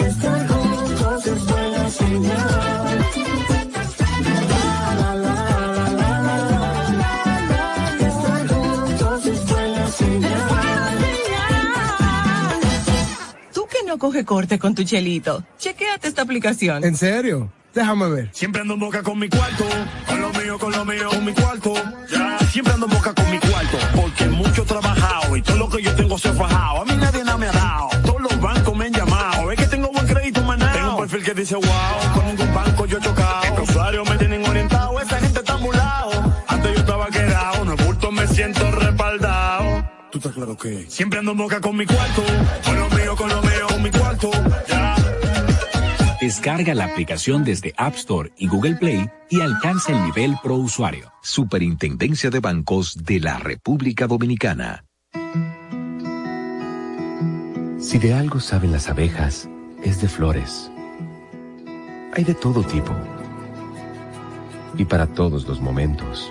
[0.00, 2.91] Estar juntos es buena señal.
[13.92, 16.82] No coge corte con tu chelito, chequéate esta aplicación.
[16.82, 17.52] ¿En serio?
[17.74, 18.30] Déjame ver.
[18.32, 19.64] Siempre ando en boca con mi cuarto.
[20.06, 21.74] Con los con lo mío, con mi cuarto.
[22.10, 22.38] Ya.
[22.50, 25.94] Siempre ando boca con mi cuarto, porque mucho he trabajado y todo lo que yo
[25.94, 26.80] tengo se ha fajado.
[26.80, 29.52] A mí nadie nada me ha dado, todos los bancos me han llamado.
[29.52, 30.72] Es que tengo buen crédito, manado.
[30.72, 33.56] Tengo un perfil que dice wow, con ningún banco yo he chocado.
[33.58, 36.34] Los usuarios me tienen orientado, esta gente está mulado.
[36.48, 38.71] Antes yo estaba quedado, no bulto me siento
[40.22, 42.22] estás claro que siempre ando boca con mi cuarto,
[42.64, 44.30] con lo mío, con lo mío, con mi cuarto.
[44.68, 44.94] Ya.
[46.20, 51.12] Descarga la aplicación desde App Store y Google Play y alcanza el nivel pro usuario.
[51.22, 54.84] Superintendencia de Bancos de la República Dominicana.
[57.80, 59.48] Si de algo saben las abejas,
[59.82, 60.70] es de flores.
[62.14, 62.94] Hay de todo tipo.
[64.78, 66.30] Y para todos los momentos.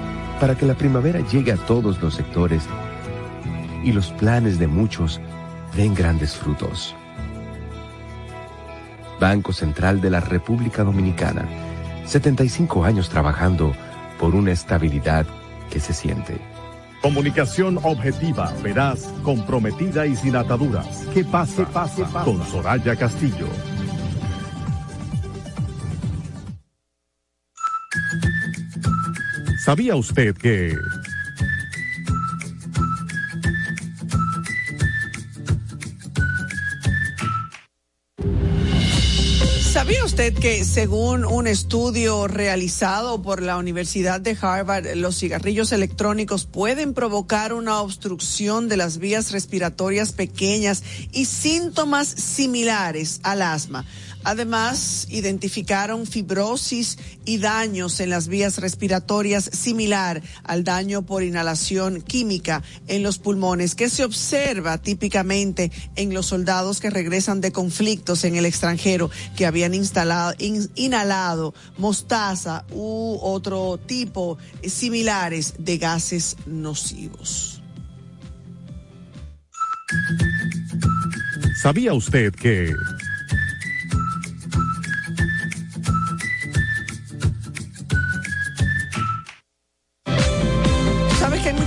[0.41, 2.63] Para que la primavera llegue a todos los sectores
[3.83, 5.21] y los planes de muchos
[5.75, 6.95] den grandes frutos.
[9.19, 11.47] Banco Central de la República Dominicana.
[12.05, 13.71] 75 años trabajando
[14.19, 15.27] por una estabilidad
[15.69, 16.41] que se siente.
[17.03, 21.05] Comunicación objetiva, veraz, comprometida y sin ataduras.
[21.13, 22.25] Que pase, pase, pase.
[22.25, 23.45] Con Soraya Castillo.
[29.71, 30.75] ¿Sabía usted que...
[39.71, 46.43] ¿Sabía usted que según un estudio realizado por la Universidad de Harvard, los cigarrillos electrónicos
[46.43, 53.85] pueden provocar una obstrucción de las vías respiratorias pequeñas y síntomas similares al asma?
[54.23, 62.61] Además, identificaron fibrosis y daños en las vías respiratorias similar al daño por inhalación química
[62.87, 68.35] en los pulmones que se observa típicamente en los soldados que regresan de conflictos en
[68.35, 77.61] el extranjero que habían instalado, in, inhalado mostaza u otro tipo similares de gases nocivos.
[81.61, 82.73] ¿Sabía usted que...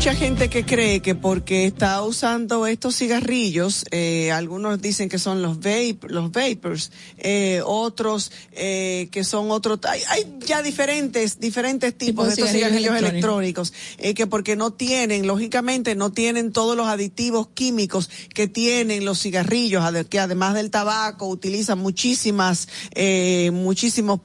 [0.05, 5.41] mucha gente que cree que porque está usando estos cigarrillos, eh, algunos dicen que son
[5.41, 11.97] los vape, los vapors, eh, otros eh, que son otros, hay, hay, ya diferentes, diferentes
[11.97, 16.77] tipos de estos cigarrillos, cigarrillos electrónicos, electrónicos que porque no tienen, lógicamente no tienen todos
[16.77, 22.69] los aditivos químicos que tienen los cigarrillos, que además del tabaco utilizan muchísimas,
[23.53, 24.21] muchísimos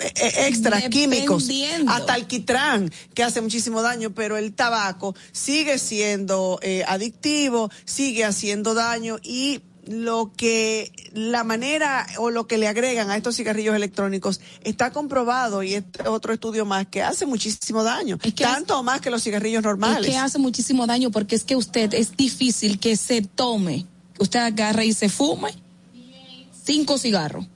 [0.00, 1.48] extras químicos,
[1.88, 8.74] hasta alquitrán, que hace muchísimo daño, pero el tabaco sigue siendo eh, adictivo, sigue haciendo
[8.74, 14.40] daño y lo que la manera o lo que le agregan a estos cigarrillos electrónicos
[14.62, 19.10] está comprobado y este otro estudio más que hace muchísimo daño, tanto o más que
[19.10, 20.06] los cigarrillos normales.
[20.06, 23.86] Es que hace muchísimo daño porque es que usted es difícil que se tome,
[24.18, 25.54] usted agarre y se fume
[26.64, 27.46] cinco cigarros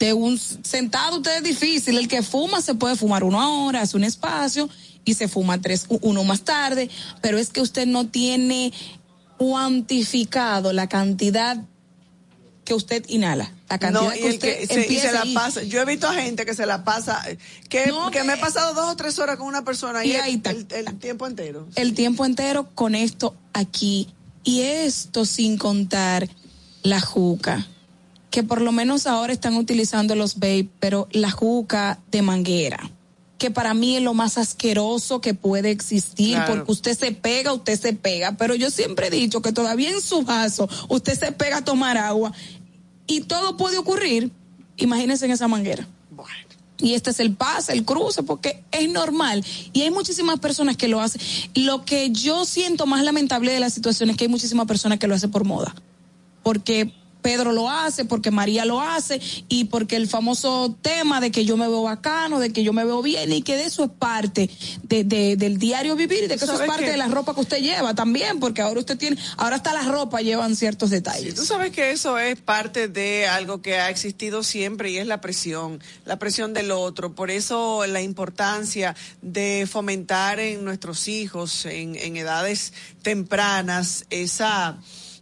[0.00, 1.98] de un sentado usted es difícil.
[1.98, 4.68] El que fuma se puede fumar uno ahora, hace un espacio
[5.04, 6.90] y se fuma tres, uno más tarde,
[7.20, 8.72] pero es que usted no tiene
[9.36, 11.58] cuantificado la cantidad
[12.64, 13.52] que usted inhala.
[13.68, 15.62] La cantidad no, y que usted que se, y se la pasa.
[15.62, 17.22] Yo he visto a gente que se la pasa,
[17.68, 20.16] que, no, que me he pasado dos o tres horas con una persona y, y
[20.16, 21.68] ahí el, el, el, tiempo entero.
[21.76, 24.08] El tiempo entero con esto aquí.
[24.42, 26.26] Y esto sin contar
[26.82, 27.66] la juca
[28.30, 32.90] que por lo menos ahora están utilizando los vape, pero la juca de manguera
[33.40, 36.56] que para mí es lo más asqueroso que puede existir, claro.
[36.56, 40.02] porque usted se pega, usted se pega, pero yo siempre he dicho que todavía en
[40.02, 42.34] su vaso usted se pega a tomar agua
[43.06, 44.30] y todo puede ocurrir,
[44.76, 45.88] imagínense en esa manguera.
[46.10, 46.50] Bueno.
[46.82, 49.44] Y este es el pase, el cruce, porque es normal.
[49.72, 51.20] Y hay muchísimas personas que lo hacen.
[51.54, 55.06] Lo que yo siento más lamentable de la situación es que hay muchísimas personas que
[55.06, 55.74] lo hacen por moda.
[56.42, 56.92] Porque
[57.22, 61.56] Pedro lo hace, porque María lo hace y porque el famoso tema de que yo
[61.56, 64.50] me veo bacano, de que yo me veo bien y que de eso es parte
[64.82, 67.34] de, de- del diario vivir y de que eso es ¿Sabes parte de la ropa
[67.34, 71.34] que usted lleva también, porque ahora usted tiene, ahora hasta la ropa llevan ciertos detalles.
[71.34, 75.20] Tú sabes que eso es parte de algo que ha existido siempre y es la
[75.20, 77.14] presión, la presión del otro.
[77.14, 84.78] Por eso la importancia de fomentar en nuestros hijos en, en edades tempranas esa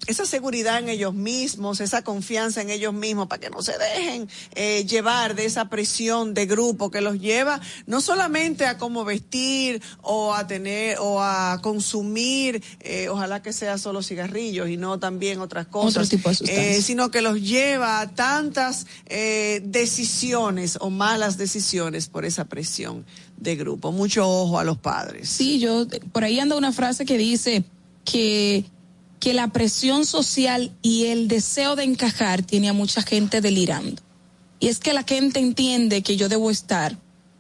[0.08, 4.28] esa seguridad en ellos mismos, esa confianza en ellos mismos, para que no se dejen
[4.54, 9.82] eh, llevar de esa presión de grupo que los lleva no solamente a cómo vestir
[10.02, 15.40] o a tener o a consumir, eh, ojalá que sea solo cigarrillos y no también
[15.40, 20.90] otras cosas, Otro tipo de eh, sino que los lleva a tantas eh, decisiones o
[20.90, 23.04] malas decisiones por esa presión
[23.36, 23.92] de grupo.
[23.92, 25.28] Mucho ojo a los padres.
[25.28, 27.64] Sí, yo, por ahí anda una frase que dice
[28.04, 28.64] que,
[29.20, 34.00] que la presión social y el deseo de encajar tiene a mucha gente delirando.
[34.60, 36.96] Y es que la gente entiende que yo debo estar,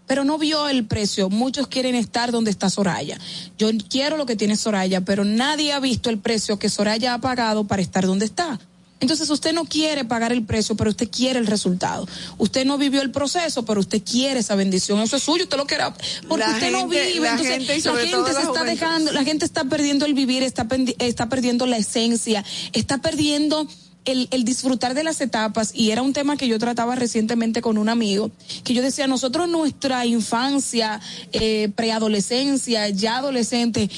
[0.06, 1.28] pero no vio el precio.
[1.30, 3.18] Muchos quieren estar donde está Soraya.
[3.58, 7.20] Yo quiero lo que tiene Soraya, pero nadie ha visto el precio que Soraya ha
[7.20, 8.58] pagado para estar donde está.
[9.00, 12.08] Entonces usted no quiere pagar el precio, pero usted quiere el resultado.
[12.36, 15.00] Usted no vivió el proceso, pero usted quiere esa bendición.
[15.00, 15.84] Eso es suyo, usted lo quiere.
[16.28, 17.20] Porque La usted no vive.
[17.20, 20.66] la Entonces, gente la gente se está dejando, la gente está perdiendo el vivir, está,
[20.98, 23.68] está perdiendo la esencia, está perdiendo
[24.04, 25.70] el, el disfrutar de las etapas.
[25.74, 28.32] Y era un tema que yo trataba recientemente con un amigo,
[28.64, 31.00] que yo decía, nosotros nuestra infancia,
[31.32, 33.90] eh, preadolescencia, ya adolescente,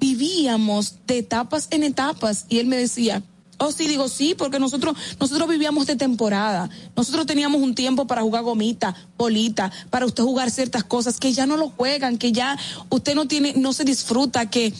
[0.00, 2.46] vivíamos de etapas en etapas.
[2.48, 3.22] Y él me decía,
[3.60, 6.70] Oh, sí, digo sí, porque nosotros, nosotros vivíamos de temporada.
[6.96, 11.44] Nosotros teníamos un tiempo para jugar gomita, bolita, para usted jugar ciertas cosas que ya
[11.44, 12.56] no lo juegan, que ya
[12.88, 14.72] usted no tiene, no se disfruta, que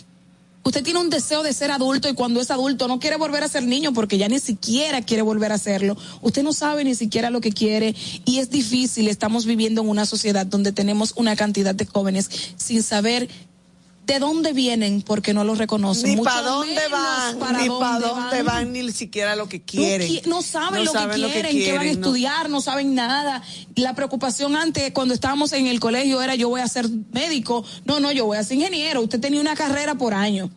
[0.62, 3.48] usted tiene un deseo de ser adulto y cuando es adulto no quiere volver a
[3.48, 5.96] ser niño porque ya ni siquiera quiere volver a hacerlo.
[6.22, 9.08] Usted no sabe ni siquiera lo que quiere y es difícil.
[9.08, 13.28] Estamos viviendo en una sociedad donde tenemos una cantidad de jóvenes sin saber
[14.08, 16.16] de dónde vienen porque no los reconocen.
[16.16, 20.08] Ni para dónde van, para ni para dónde van, ni siquiera lo que quieren.
[20.08, 21.98] No, qui- no saben, No lo, saben que lo que quieren, qué van a quieren,
[22.00, 23.42] estudiar, no saben nada.
[23.76, 27.64] La preocupación antes, cuando estábamos en el colegio, era yo voy a ser médico.
[27.84, 29.02] No, no, yo voy a ser ingeniero.
[29.02, 30.50] Usted tenía una carrera por año.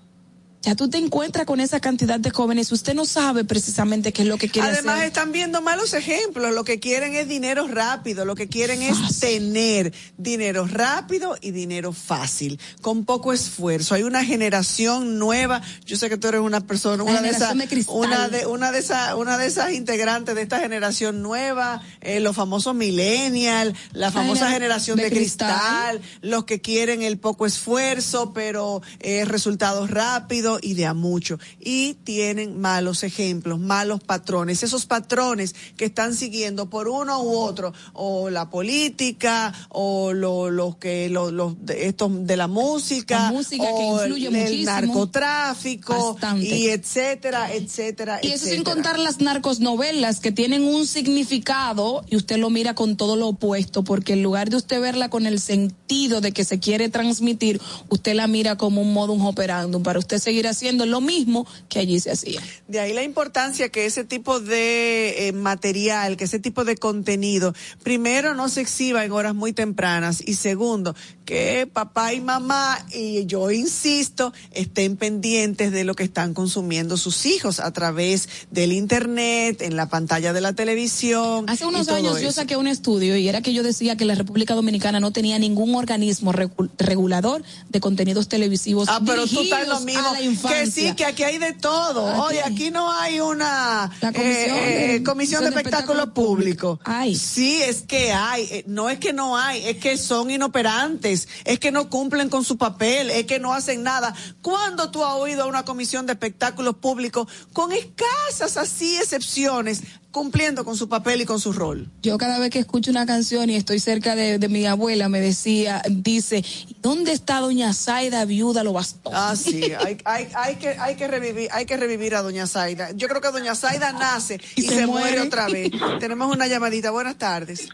[0.64, 4.28] Ya tú te encuentras con esa cantidad de jóvenes, usted no sabe precisamente qué es
[4.28, 5.07] lo que quiere Además hacer.
[5.07, 9.91] están viendo malos ejemplos, lo que quieren es dinero rápido, lo que quieren es tener
[10.20, 13.95] dinero rápido y dinero fácil, con poco esfuerzo.
[13.95, 17.95] Hay una generación nueva, yo sé que tú eres una persona, una de cristal.
[17.95, 22.36] una de, una de esas, una de esas integrantes de esta generación nueva, eh, los
[22.36, 28.32] famosos millennial, la famosa gener- generación de de, cristal, los que quieren el poco esfuerzo,
[28.32, 31.37] pero eh, resultados rápidos y de a mucho.
[31.59, 34.63] Y tienen malos ejemplos, malos patrones.
[34.63, 40.77] Esos patrones que están siguiendo por uno u otro, o la política, o lo- los
[40.77, 41.31] que, los,
[41.75, 44.71] estos de la música, La música que influye el, muchísimo.
[44.71, 46.45] narcotráfico, Bastante.
[46.57, 52.37] y etcétera, etcétera, Y eso sin contar las narcosnovelas que tienen un significado y usted
[52.37, 56.21] lo mira con todo lo opuesto, porque en lugar de usted verla con el sentido
[56.21, 60.40] de que se quiere transmitir, usted la mira como un modus operandum para usted seguir
[60.47, 62.41] haciendo lo mismo que allí se hacía.
[62.67, 67.53] De ahí la importancia que ese tipo de eh, material, que ese tipo de contenido,
[67.83, 73.25] primero no se exhiba en horas muy tempranas y segundo, que papá y mamá, y
[73.25, 79.61] yo insisto, estén pendientes de lo que están consumiendo sus hijos a través del internet,
[79.61, 81.45] en la pantalla de la televisión.
[81.49, 84.55] Hace unos años yo saqué un estudio y era que yo decía que la República
[84.55, 90.03] Dominicana no tenía ningún organismo regulador de contenidos televisivos Ah, pero tú estás lo mismo.
[90.32, 90.59] Infancia.
[90.65, 92.07] Que sí, que aquí hay de todo.
[92.09, 92.19] Aquí.
[92.21, 96.13] Oye, aquí no hay una La comisión eh, eh, de- comisión de de espectáculo espectáculo
[96.13, 96.79] público.
[97.15, 98.43] Sí, es que hay.
[98.51, 102.43] Eh, No es que no hay, es que son inoperantes, es que no cumplen con
[102.43, 104.13] su papel, es que no hacen nada.
[104.41, 109.82] ¿Cuándo tú has oído a una comisión de espectáculos públicos con escasas así excepciones
[110.12, 111.88] cumpliendo con su papel y con su rol?
[112.01, 115.20] Yo cada vez que escucho una canción y estoy cerca de, de mi abuela, me
[115.20, 116.43] decía, dice,
[116.82, 119.09] ¿dónde está doña Zaida viuda lo bastó?
[119.14, 122.91] Ah, sí, hay, hay, hay, que, hay, que revivir, hay que revivir a Doña Zaida.
[122.91, 125.12] Yo creo que Doña Zaida nace y, Y se, se muere.
[125.16, 125.22] muere.
[125.28, 125.72] otra vez.
[125.99, 126.91] Tenemos una llamadita.
[126.91, 127.70] Buenas tardes.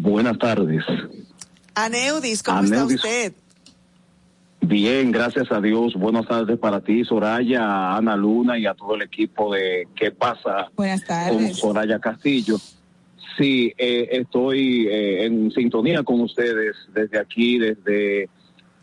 [0.00, 0.84] Buenas tardes.
[1.74, 3.32] Aneudis, ¿cómo está usted?
[4.60, 5.94] Bien, gracias a Dios.
[5.94, 10.70] Buenas tardes para ti, Soraya, Ana Luna y a todo el equipo de ¿Qué pasa?
[10.76, 11.56] Buenas con tardes.
[11.56, 12.56] Soraya Castillo.
[13.36, 18.28] Sí, eh, estoy eh, en sintonía con ustedes desde aquí, desde,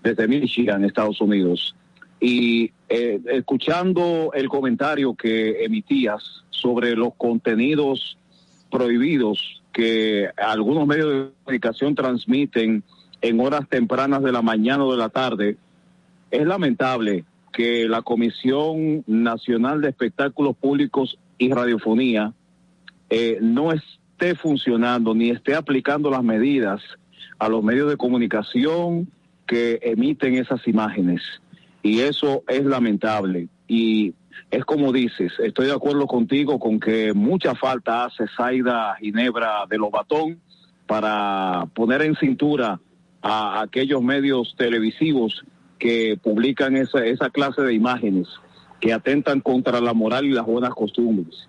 [0.01, 1.76] desde Michigan, Estados Unidos.
[2.21, 8.17] Y eh, escuchando el comentario que emitías sobre los contenidos
[8.71, 12.82] prohibidos que algunos medios de comunicación transmiten
[13.21, 15.57] en horas tempranas de la mañana o de la tarde,
[16.36, 22.33] es lamentable que la Comisión Nacional de Espectáculos Públicos y Radiofonía
[23.09, 26.81] eh, no esté funcionando ni esté aplicando las medidas
[27.39, 29.09] a los medios de comunicación
[29.47, 31.21] que emiten esas imágenes.
[31.81, 33.47] Y eso es lamentable.
[33.67, 34.13] Y
[34.51, 39.77] es como dices, estoy de acuerdo contigo con que mucha falta hace Zaida Ginebra de
[39.77, 40.39] Lobatón
[40.88, 42.79] para poner en cintura
[43.21, 45.45] a aquellos medios televisivos
[45.86, 48.27] que publican esa, esa clase de imágenes
[48.79, 51.47] que atentan contra la moral y las buenas costumbres.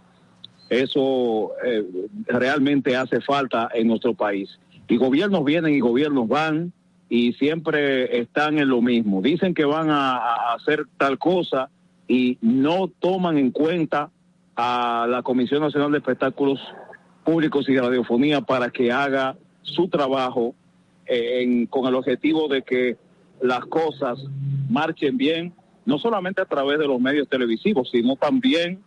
[0.68, 1.86] Eso eh,
[2.26, 4.58] realmente hace falta en nuestro país.
[4.88, 6.74] Y gobiernos vienen y gobiernos van
[7.08, 9.22] y siempre están en lo mismo.
[9.22, 11.70] Dicen que van a, hacer tal cosa
[12.06, 14.10] y no toman en cuenta
[14.54, 16.60] a la Comisión Nacional de Espectáculos
[17.24, 20.54] Públicos y Radiofonía para que haga su trabajo
[21.06, 22.98] eh, con el objetivo de que
[23.40, 24.18] las cosas
[24.68, 25.52] marchen bien,
[25.84, 28.80] no solamente a través de los medios televisivos, sino también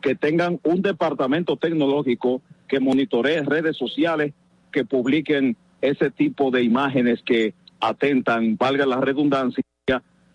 [0.00, 4.32] que tengan un departamento tecnológico que monitoree redes sociales,
[4.72, 9.62] que publiquen ese tipo de imágenes que atentan, valga la redundancia,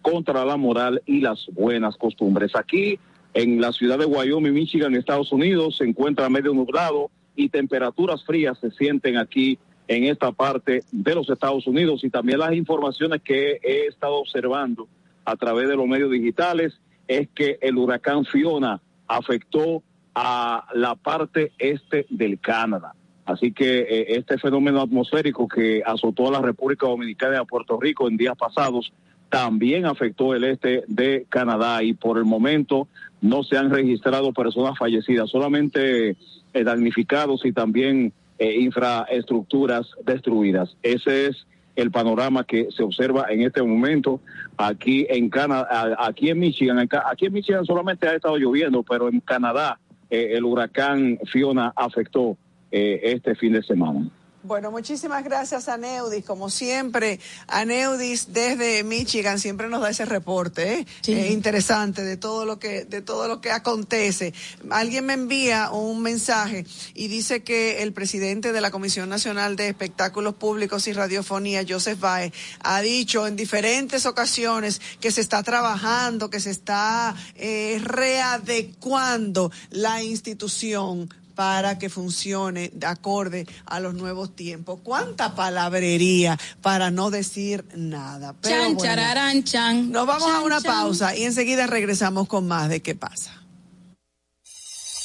[0.02, 2.56] contra la moral y las buenas costumbres.
[2.56, 2.98] Aquí
[3.34, 8.58] en la ciudad de Wyoming, Michigan, Estados Unidos, se encuentra medio nublado y temperaturas frías
[8.60, 13.60] se sienten aquí en esta parte de los Estados Unidos y también las informaciones que
[13.64, 14.88] he estado observando
[15.26, 19.84] a través de los medios digitales es que el huracán Fiona afectó
[20.14, 22.94] a la parte este del Canadá.
[23.26, 27.80] Así que eh, este fenómeno atmosférico que azotó a la República Dominicana y a Puerto
[27.80, 28.92] Rico en días pasados
[29.30, 32.88] también afectó el este de Canadá y por el momento
[33.22, 36.16] no se han registrado personas fallecidas, solamente
[36.54, 40.76] eh, damnificados y también eh, infraestructuras destruidas.
[40.84, 44.20] Ese es el panorama que se observa en este momento
[44.58, 46.80] aquí en Canadá, aquí en Michigan.
[46.80, 49.80] Aquí en Michigan solamente ha estado lloviendo, pero en Canadá
[50.10, 52.38] eh, el huracán Fiona afectó
[52.70, 54.10] este fin de semana.
[54.48, 57.20] Bueno, muchísimas gracias a Neudis, como siempre.
[57.48, 60.86] A Neudis desde Michigan siempre nos da ese reporte ¿eh?
[61.08, 64.34] Eh, interesante de todo lo que de todo lo que acontece.
[64.70, 69.68] Alguien me envía un mensaje y dice que el presidente de la Comisión Nacional de
[69.68, 72.32] Espectáculos Públicos y Radiofonía, Joseph Baez,
[72.62, 80.02] ha dicho en diferentes ocasiones que se está trabajando, que se está eh, readecuando la
[80.02, 84.80] institución para que funcione de acorde a los nuevos tiempos.
[84.84, 88.36] ¿Cuánta palabrería para no decir nada?
[88.42, 89.92] chan, chararán, chan.
[89.92, 93.32] Nos vamos a una pausa y enseguida regresamos con más de qué pasa.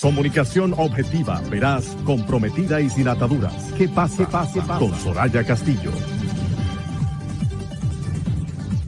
[0.01, 3.55] Comunicación objetiva, veraz, comprometida y sin ataduras.
[3.77, 4.87] Que pase, pase, pase.
[4.87, 5.93] Con Soraya Castillo.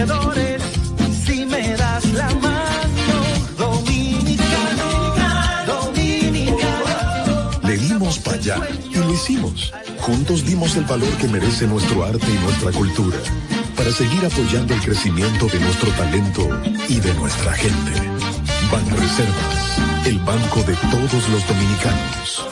[0.00, 0.62] Vencedores
[1.24, 3.16] si me das la mano.
[3.58, 5.14] Dominicano,
[5.66, 7.50] dominicano.
[7.64, 8.56] Le dimos para allá
[8.90, 9.72] y lo hicimos.
[9.98, 13.18] Juntos dimos el valor que merece nuestro arte y nuestra cultura
[13.76, 16.48] para seguir apoyando el crecimiento de nuestro talento
[16.88, 17.92] y de nuestra gente.
[18.72, 22.46] Banreservas, el banco de todos los dominicanos.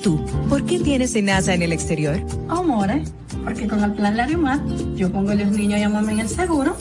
[0.00, 0.24] Tú?
[0.48, 2.20] ¿Por qué tienes NASA en el exterior?
[2.48, 3.02] Amore,
[3.44, 4.60] porque con el plan Larimar
[4.94, 6.76] yo pongo a los niños y a mamá en el seguro.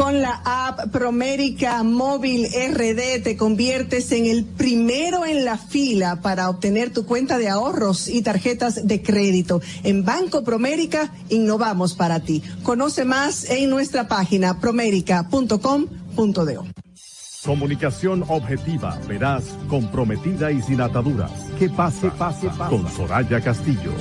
[0.07, 6.49] Con la app Promérica Móvil RD te conviertes en el primero en la fila para
[6.49, 9.59] obtener tu cuenta de ahorros y tarjetas de crédito.
[9.83, 12.41] En Banco Promérica innovamos para ti.
[12.63, 16.65] Conoce más en nuestra página promérica.com.do.
[17.45, 21.33] Comunicación objetiva, veraz, comprometida y sin ataduras.
[21.59, 22.77] Que pase, pase, pase.
[22.77, 23.91] Con Soraya Castillo.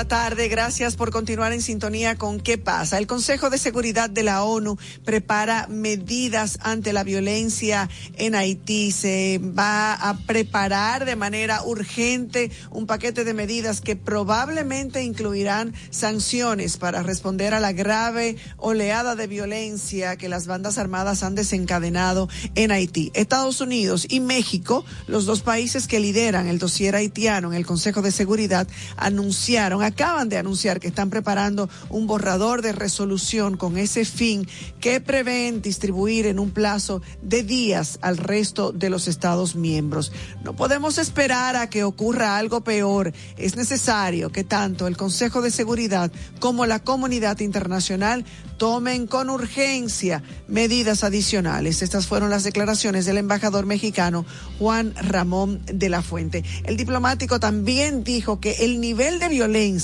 [0.00, 0.48] La tarde.
[0.48, 2.96] Gracias por continuar en sintonía con ¿Qué pasa?
[2.96, 8.92] El Consejo de Seguridad de la ONU prepara medidas ante la violencia en Haití.
[8.92, 16.78] Se va a preparar de manera urgente un paquete de medidas que probablemente incluirán sanciones
[16.78, 22.72] para responder a la grave oleada de violencia que las bandas armadas han desencadenado en
[22.72, 23.10] Haití.
[23.12, 28.00] Estados Unidos y México, los dos países que lideran el dossier haitiano en el Consejo
[28.00, 34.04] de Seguridad, anunciaron, acaban de anunciar que están preparando un borrador de resolución con ese
[34.04, 34.48] fin
[34.80, 40.12] que prevén distribuir en un plazo de días al resto de los Estados miembros.
[40.42, 43.12] No podemos esperar a que ocurra algo peor.
[43.36, 46.10] Es necesario que tanto el Consejo de Seguridad
[46.40, 48.24] como la comunidad internacional
[48.60, 51.80] tomen con urgencia medidas adicionales.
[51.80, 54.26] Estas fueron las declaraciones del embajador mexicano
[54.58, 56.44] Juan Ramón de la Fuente.
[56.64, 59.79] El diplomático también dijo que el nivel de violencia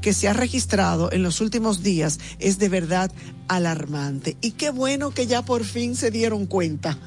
[0.00, 3.10] que se ha registrado en los últimos días es de verdad
[3.48, 4.36] alarmante.
[4.40, 6.98] Y qué bueno que ya por fin se dieron cuenta.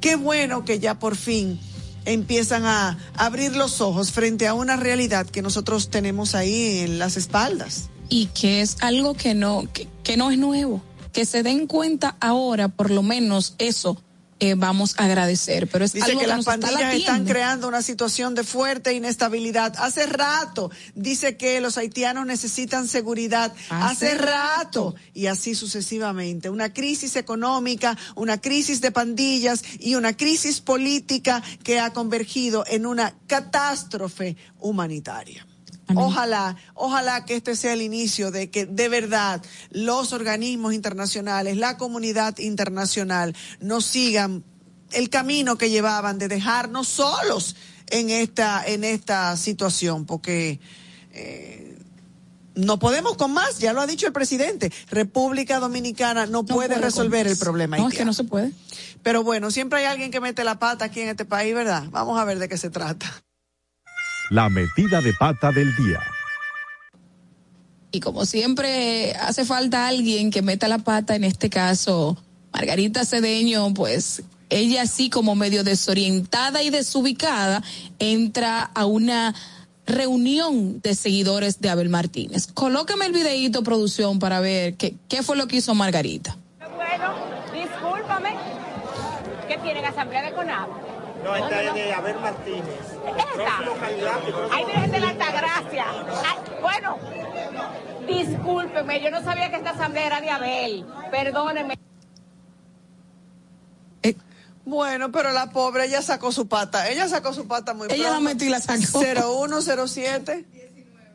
[0.00, 1.58] Qué bueno que ya por fin
[2.04, 7.16] empiezan a abrir los ojos frente a una realidad que nosotros tenemos ahí en las
[7.16, 10.82] espaldas y que es algo que no, que, no es nuevo.
[11.12, 14.00] Que se den cuenta ahora, por lo menos eso
[14.40, 15.68] eh, vamos a agradecer.
[15.68, 19.74] Pero es Dice algo que, que las pandillas están creando una situación de fuerte inestabilidad.
[19.78, 23.52] Hace rato dice que los haitianos necesitan seguridad.
[23.70, 24.94] Hace, Hace rato.
[25.14, 26.50] Y así sucesivamente.
[26.50, 32.86] Una crisis económica, una crisis de pandillas y una crisis política que ha convergido en
[32.86, 35.46] una catástrofe humanitaria.
[35.94, 41.76] Ojalá, ojalá que este sea el inicio de que de verdad los organismos internacionales, la
[41.76, 44.44] comunidad internacional nos sigan
[44.92, 47.56] el camino que llevaban de dejarnos solos
[47.88, 50.60] en esta en esta situación, porque
[51.12, 51.78] eh,
[52.54, 54.72] no podemos con más, ya lo ha dicho el presidente.
[54.90, 57.76] República Dominicana no, puede, resolver el problema.
[57.76, 58.52] No, es que no se puede.
[59.02, 61.84] Pero bueno, siempre hay alguien que mete la pata aquí en este país, ¿verdad?
[61.90, 63.06] Vamos a ver de qué se trata.
[64.30, 66.00] La metida de pata del día.
[67.90, 72.16] Y como siempre hace falta alguien que meta la pata, en este caso
[72.52, 77.62] Margarita Cedeño, pues ella así como medio desorientada y desubicada
[77.98, 79.34] entra a una
[79.86, 82.46] reunión de seguidores de Abel Martínez.
[82.52, 86.36] Colócame el videíto producción para ver qué, qué fue lo que hizo Margarita.
[86.76, 87.14] Bueno,
[87.54, 88.34] discúlpame.
[89.48, 90.97] ¿Qué tienen asamblea de CONAB?
[91.24, 92.64] No, esta es de Abel Martínez.
[93.18, 93.58] Esta.
[94.52, 95.84] Ay, Virgen de la Altagracia.
[96.24, 96.98] Ay, bueno,
[98.06, 100.86] discúlpeme, yo no sabía que esta asamblea era de Abel.
[101.10, 101.74] Perdóneme.
[104.64, 106.90] Bueno, pero la pobre, ella sacó su pata.
[106.90, 108.20] Ella sacó su pata muy Ella la pronto.
[108.24, 109.00] metió y la sacó.
[109.00, 110.44] 0107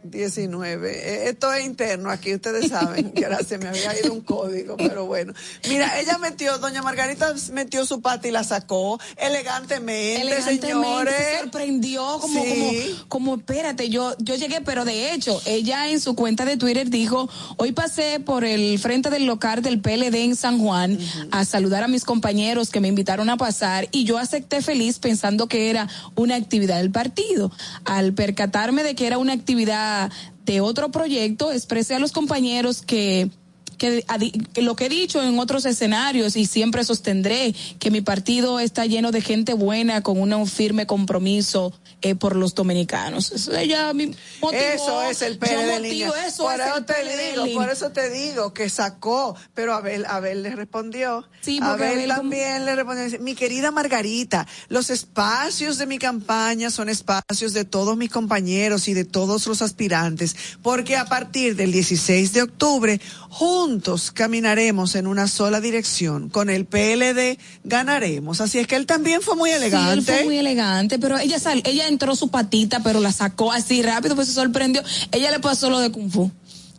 [0.03, 0.91] 19.
[0.91, 4.75] Eh, Esto es interno aquí, ustedes saben que ahora se me había ido un código,
[4.77, 5.33] pero bueno.
[5.69, 11.15] Mira, ella metió, doña Margarita metió su pata y la sacó elegantemente, Elegantemente, señores.
[11.15, 12.95] se sorprendió como, Sí.
[13.07, 16.89] como, como, espérate, yo, yo llegué, pero de hecho, ella en su cuenta de Twitter
[16.89, 20.97] dijo, hoy pasé por el frente del local del PLD en San Juan
[21.31, 25.47] a saludar a mis compañeros que me invitaron a pasar y yo acepté feliz pensando
[25.47, 27.51] que era una actividad del partido.
[27.85, 29.92] Al percatarme de que era una actividad
[30.45, 33.29] de otro proyecto, expresé a los compañeros que
[33.83, 38.85] que, lo que he dicho en otros escenarios y siempre sostendré que mi partido está
[38.85, 43.31] lleno de gente buena con un firme compromiso eh, por los dominicanos.
[43.31, 44.51] Eso ella motivó.
[44.51, 46.27] Eso es el PLD motivo, línea.
[46.27, 49.73] eso por es eso el te PLD digo, por eso te digo que sacó, pero
[49.73, 51.27] Abel, Abel le respondió.
[51.41, 53.19] Sí, Abel, Abel como- también le respondió.
[53.19, 58.93] Mi querida Margarita, los espacios de mi campaña son espacios de todos mis compañeros y
[58.93, 63.72] de todos los aspirantes, porque a partir del 16 de octubre, juntos
[64.11, 66.29] caminaremos en una sola dirección.
[66.29, 68.41] Con el PLD ganaremos.
[68.41, 69.93] Así es que él también fue muy Sí, elegante.
[69.93, 73.81] él fue muy elegante, pero ella sal, ella entró su patita, pero la sacó así
[73.81, 74.81] rápido, pues se sorprendió.
[75.11, 76.31] Ella le pasó lo de Kung Fu.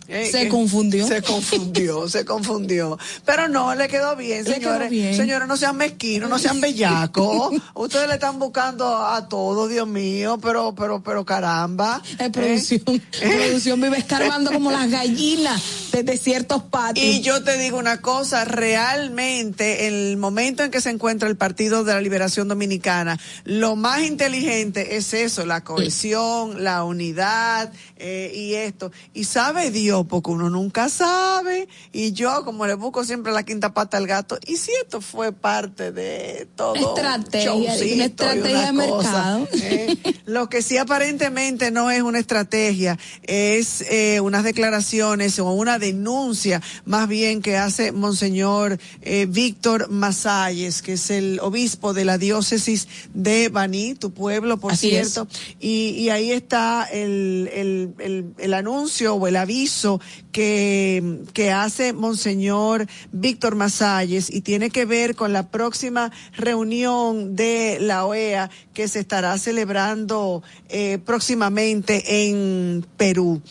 [0.09, 1.07] Eh, Se confundió.
[1.07, 2.99] Se confundió, se confundió.
[3.25, 4.79] Pero no, le quedó bien, Le señores.
[4.81, 5.17] quedó bien.
[5.17, 7.55] Señores, no sean mezquinos, no sean bellacos.
[7.75, 12.03] Ustedes le están buscando a todos, Dios mío, pero, pero, pero caramba.
[12.19, 12.83] Eh, producción,
[13.21, 17.07] producción vive escarbando como las gallinas desde ciertos patios.
[17.07, 21.37] Y yo te digo una cosa, realmente en el momento en que se encuentra el
[21.37, 28.33] Partido de la Liberación Dominicana, lo más inteligente es eso, la cohesión, la unidad eh,
[28.35, 28.93] y esto.
[29.13, 31.69] Y sabe Dios, porque uno nunca sabe.
[31.93, 35.33] Y yo, como le busco siempre la quinta pata al gato, y si esto fue
[35.33, 36.75] parte de todo.
[36.75, 39.49] Estrategia, una estrategia de cosa, mercado.
[39.63, 45.79] eh, lo que sí aparentemente no es una estrategia, es eh, unas declaraciones o una
[45.79, 52.19] denuncia más bien que hace Monseñor eh, Víctor Masalles, que es el obispo de la
[52.19, 55.29] diócesis de Baní, tu pueblo, por Así cierto.
[55.61, 60.01] Y, y ahí está el, el, el, anuncio o el aviso
[60.33, 67.79] que, que hace Monseñor Víctor Masalles y tiene que ver con la próxima reunión de
[67.81, 73.43] la OEA que se estará celebrando eh, próximamente en Perú.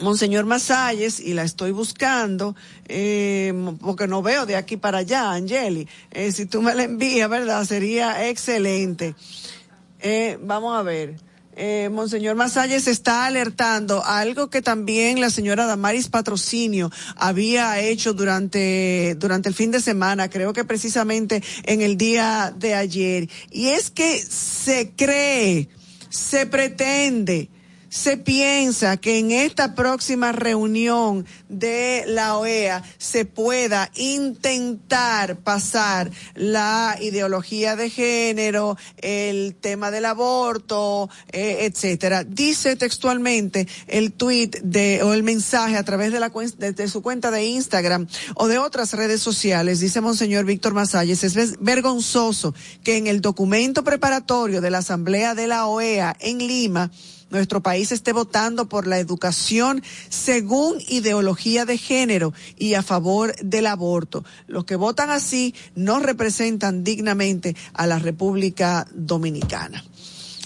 [0.00, 2.56] Monseñor Masalles, y la estoy buscando,
[2.88, 5.86] eh, porque no veo de aquí para allá, Angeli.
[6.10, 7.64] Eh, si tú me la envías, ¿verdad?
[7.64, 9.14] Sería excelente.
[10.40, 11.16] Vamos a ver.
[11.56, 19.16] Eh, Monseñor Masalles está alertando algo que también la señora Damaris Patrocinio había hecho durante,
[19.18, 23.28] durante el fin de semana, creo que precisamente en el día de ayer.
[23.50, 25.68] Y es que se cree,
[26.10, 27.50] se pretende,
[27.94, 36.96] se piensa que en esta próxima reunión de la OEA se pueda intentar pasar la
[37.00, 42.24] ideología de género, el tema del aborto, eh, etcétera.
[42.24, 47.00] Dice textualmente el tweet de o el mensaje a través de la de, de su
[47.00, 49.78] cuenta de Instagram o de otras redes sociales.
[49.78, 55.46] Dice Monseñor Víctor Masalles, es vergonzoso que en el documento preparatorio de la Asamblea de
[55.46, 56.90] la OEA en Lima
[57.30, 63.66] nuestro país esté votando por la educación según ideología de género y a favor del
[63.66, 64.24] aborto.
[64.46, 69.84] Los que votan así no representan dignamente a la República Dominicana.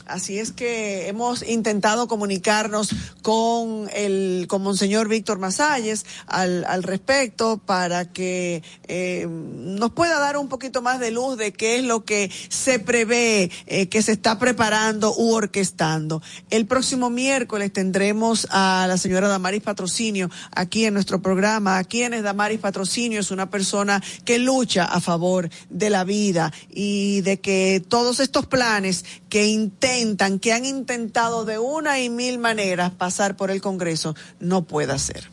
[0.09, 2.89] Así es que hemos intentado comunicarnos
[3.21, 10.39] con el con Monseñor Víctor Masalles al, al respecto para que eh, nos pueda dar
[10.39, 14.13] un poquito más de luz de qué es lo que se prevé eh, que se
[14.13, 16.23] está preparando u orquestando.
[16.49, 21.77] El próximo miércoles tendremos a la señora Damaris Patrocinio aquí en nuestro programa.
[21.77, 27.21] A quienes Damaris Patrocinio es una persona que lucha a favor de la vida y
[27.21, 29.98] de que todos estos planes que intentan,
[30.41, 35.31] que han intentado de una y mil maneras pasar por el Congreso, no pueda ser.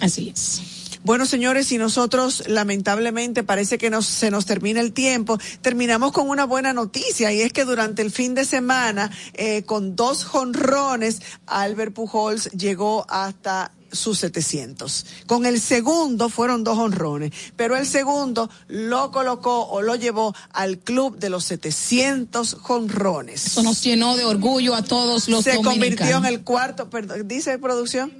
[0.00, 0.80] Así es.
[1.02, 5.38] Bueno, señores, y nosotros lamentablemente parece que nos, se nos termina el tiempo.
[5.62, 9.96] Terminamos con una buena noticia y es que durante el fin de semana, eh, con
[9.96, 15.06] dos jonrones, Albert Pujols llegó hasta sus 700.
[15.26, 20.78] Con el segundo fueron dos honrones, pero el segundo lo colocó o lo llevó al
[20.78, 23.46] club de los 700 jonrones.
[23.46, 25.74] Eso nos llenó de orgullo a todos los Se dominicanos.
[25.74, 28.12] convirtió en el cuarto, perdón, dice producción.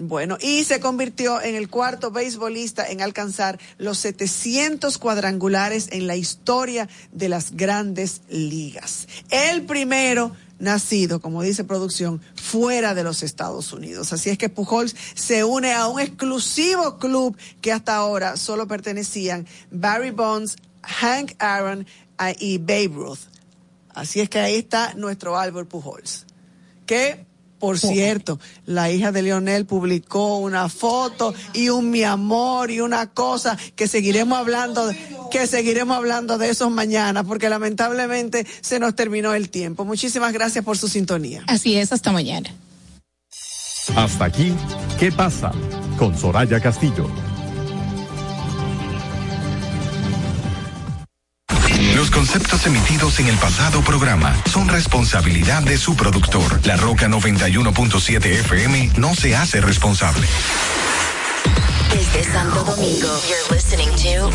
[0.00, 6.14] Bueno, y se convirtió en el cuarto beisbolista en alcanzar los 700 cuadrangulares en la
[6.14, 9.08] historia de las grandes ligas.
[9.30, 14.12] El primero nacido, como dice producción, fuera de los Estados Unidos.
[14.12, 19.46] Así es que Pujols se une a un exclusivo club que hasta ahora solo pertenecían
[19.70, 21.86] Barry Bonds, Hank Aaron
[22.18, 23.20] ah, y Babe Ruth.
[23.90, 26.24] Así es que ahí está nuestro Albert Pujols.
[26.86, 27.26] Que,
[27.58, 33.08] por cierto, la hija de Lionel publicó una foto y un mi amor y una
[33.08, 34.90] cosa que seguiremos hablando,
[35.30, 39.84] que seguiremos hablando de eso mañana, porque lamentablemente se nos terminó el tiempo.
[39.84, 41.42] Muchísimas gracias por su sintonía.
[41.46, 42.50] Así es, hasta mañana.
[43.96, 44.54] Hasta aquí,
[44.98, 45.50] ¿qué pasa?
[45.98, 47.08] Con Soraya Castillo.
[52.18, 56.66] Conceptos emitidos en el pasado programa son responsabilidad de su productor.
[56.66, 60.26] La Roca 91.7 FM no se hace responsable.
[61.92, 64.34] Desde Santo Domingo, you're listening to 91.7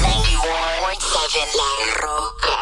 [1.60, 2.56] La Roca.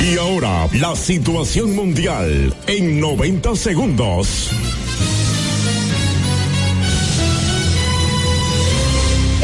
[0.00, 4.50] Y ahora, la situación mundial en 90 segundos.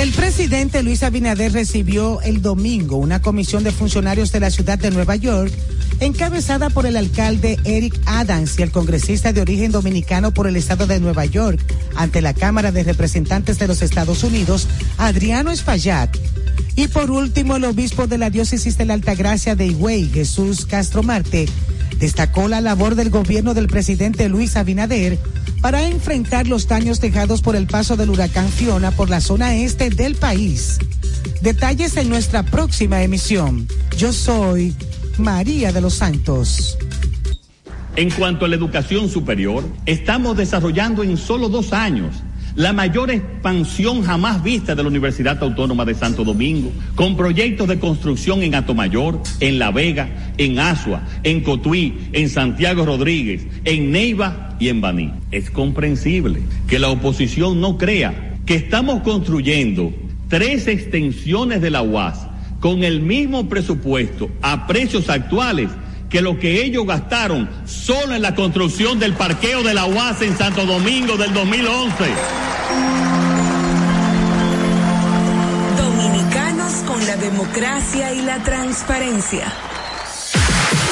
[0.00, 4.90] El presidente Luis Abinader recibió el domingo una comisión de funcionarios de la ciudad de
[4.90, 5.52] Nueva York
[6.00, 10.86] encabezada por el alcalde Eric Adams y el congresista de origen dominicano por el estado
[10.86, 11.60] de Nueva York,
[11.96, 16.16] ante la Cámara de Representantes de los Estados Unidos, Adriano Espaillat.
[16.76, 21.02] Y por último, el obispo de la diócesis de la Altagracia de Higüey, Jesús Castro
[21.02, 21.46] Marte,
[21.98, 25.18] destacó la labor del gobierno del presidente Luis Abinader
[25.60, 29.90] para enfrentar los daños dejados por el paso del huracán Fiona por la zona este
[29.90, 30.78] del país.
[31.42, 33.68] Detalles en nuestra próxima emisión.
[33.96, 34.74] Yo soy
[35.18, 36.78] María de los Santos.
[37.96, 42.14] En cuanto a la educación superior, estamos desarrollando en solo dos años
[42.54, 47.78] la mayor expansión jamás vista de la Universidad Autónoma de Santo Domingo, con proyectos de
[47.78, 54.56] construcción en Atomayor, en La Vega, en Asua, en Cotuí, en Santiago Rodríguez, en Neiva
[54.58, 55.12] y en Baní.
[55.30, 59.92] Es comprensible que la oposición no crea que estamos construyendo
[60.28, 62.26] tres extensiones de la UAS
[62.60, 65.70] con el mismo presupuesto a precios actuales
[66.10, 70.36] que lo que ellos gastaron solo en la construcción del parqueo de la UAS en
[70.36, 71.94] Santo Domingo del 2011.
[75.76, 79.69] Dominicanos con la democracia y la transparencia.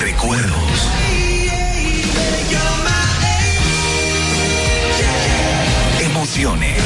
[0.00, 0.88] Recuerdos.
[6.00, 6.82] Emociones.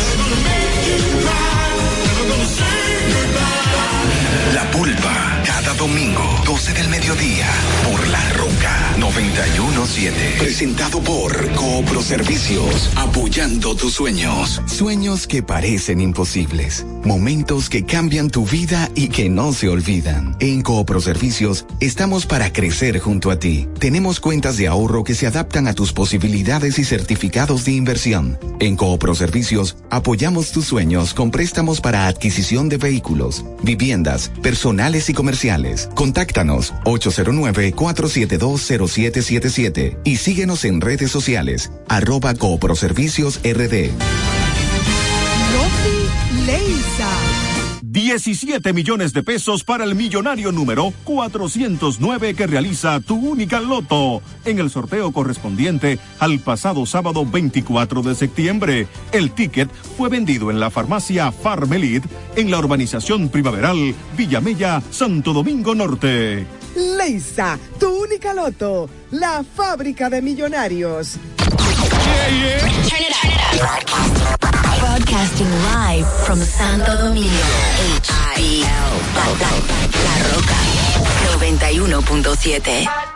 [4.52, 7.46] La pulpa, cada domingo, 12 del mediodía,
[7.84, 8.20] por La
[8.66, 10.38] Roca 917.
[10.38, 14.60] Presentado por Coopro Servicios, apoyando tus sueños.
[14.66, 16.84] Sueños que parecen imposibles.
[17.04, 20.36] Momentos que cambian tu vida y que no se olvidan.
[20.40, 23.68] En Coopro Servicios estamos para crecer junto a ti.
[23.78, 28.38] Tenemos cuentas de ahorro que se adaptan a tus posibilidades y certificados de inversión.
[28.58, 35.12] En Coopro Servicios apoyamos tus sueños con préstamos para adquisición de vehículos, viviendas, personales y
[35.12, 35.88] comerciales.
[35.94, 36.72] Contáctanos
[38.56, 43.90] 809-4720777 y síguenos en redes sociales arroba Cooproservicios RD.
[46.46, 47.10] Leisa.
[47.82, 54.58] 17 millones de pesos para el millonario número 409 que realiza tu única loto en
[54.58, 58.86] el sorteo correspondiente al pasado sábado 24 de septiembre.
[59.12, 62.04] El ticket fue vendido en la farmacia Farmelit
[62.36, 66.46] en la urbanización primaveral Villamella, Santo Domingo Norte.
[66.76, 71.16] Leisa, tu única loto, la fábrica de millonarios.
[74.78, 77.30] Broadcasting live from Santo Domingo.
[78.02, 78.66] HBL.
[79.14, 79.50] La, la,
[80.04, 80.56] la Roca.
[81.38, 83.15] 91.7.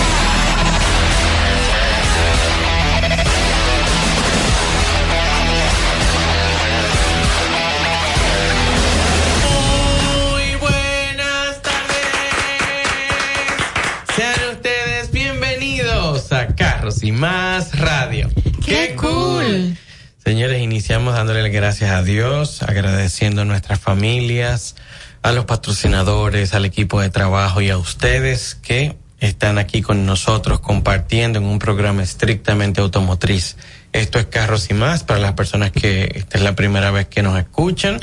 [17.03, 18.29] Y más radio.
[18.65, 19.77] ¡Qué cool!
[20.23, 24.75] Señores, iniciamos dándole las gracias a Dios, agradeciendo a nuestras familias,
[25.23, 30.59] a los patrocinadores, al equipo de trabajo y a ustedes que están aquí con nosotros
[30.59, 33.55] compartiendo en un programa estrictamente automotriz.
[33.93, 37.23] Esto es Carros y más para las personas que esta es la primera vez que
[37.23, 37.99] nos escuchan.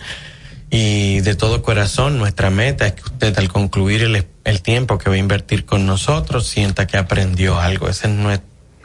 [0.71, 5.09] Y de todo corazón, nuestra meta es que usted al concluir el, el tiempo que
[5.09, 7.89] va a invertir con nosotros sienta que aprendió algo.
[7.89, 8.13] Ese es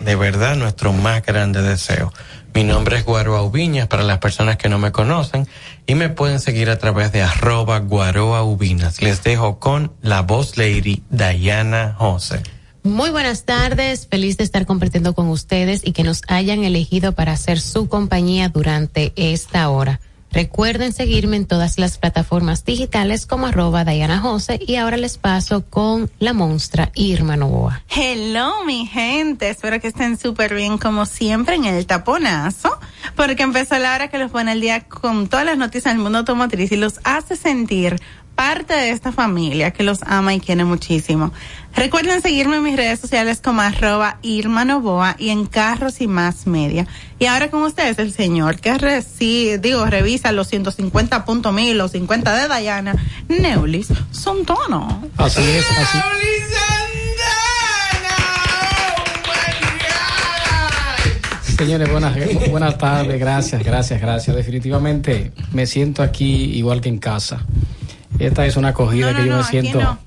[0.04, 2.12] de verdad nuestro más grande deseo.
[2.54, 5.48] Mi nombre es Guaroa Ubiñas para las personas que no me conocen
[5.88, 9.02] y me pueden seguir a través de arroba Guaroa Ubinas.
[9.02, 12.42] Les dejo con la voz lady Diana Jose.
[12.84, 17.32] Muy buenas tardes, feliz de estar compartiendo con ustedes y que nos hayan elegido para
[17.32, 20.02] hacer su compañía durante esta hora.
[20.34, 25.64] Recuerden seguirme en todas las plataformas digitales como arroba Diana Jose y ahora les paso
[25.70, 27.84] con la monstra Irma Novoa.
[27.88, 29.52] Hello, mi gente.
[29.52, 32.80] Espero que estén súper bien como siempre en el taponazo,
[33.16, 36.18] porque empezó la hora que los pone el día con todas las noticias del mundo
[36.18, 38.02] automotriz y los hace sentir
[38.36, 41.32] parte de esta familia que los ama y quiere muchísimo.
[41.76, 46.46] Recuerden seguirme en mis redes sociales como arroba Irma Novoa y en Carros y Más
[46.48, 46.88] Media.
[47.20, 51.92] Y ahora con ustedes el señor que reci- digo, revisa los 150 puntos mil, los
[51.92, 52.96] 50 de Diana,
[53.30, 55.04] Neulis, son tono.
[55.18, 55.98] Así es, así.
[61.58, 62.16] Señores, buenas,
[62.50, 64.36] buenas tardes, gracias, gracias, gracias.
[64.36, 67.40] Definitivamente me siento aquí igual que en casa.
[68.20, 69.82] Esta es una acogida No, que yo no, me aquí siento.
[69.82, 70.00] no.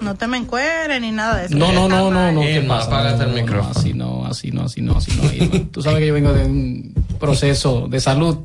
[0.00, 1.56] No te me encueres ni nada de eso.
[1.56, 2.40] No, no, no, no, no.
[2.40, 2.86] ¿qué pasa?
[2.88, 3.78] apágate el No, no, no, micrófono.
[3.78, 5.32] así no, así no, así no, así no.
[5.32, 5.68] Irma.
[5.70, 8.38] Tú sabes que yo vengo de un proceso de salud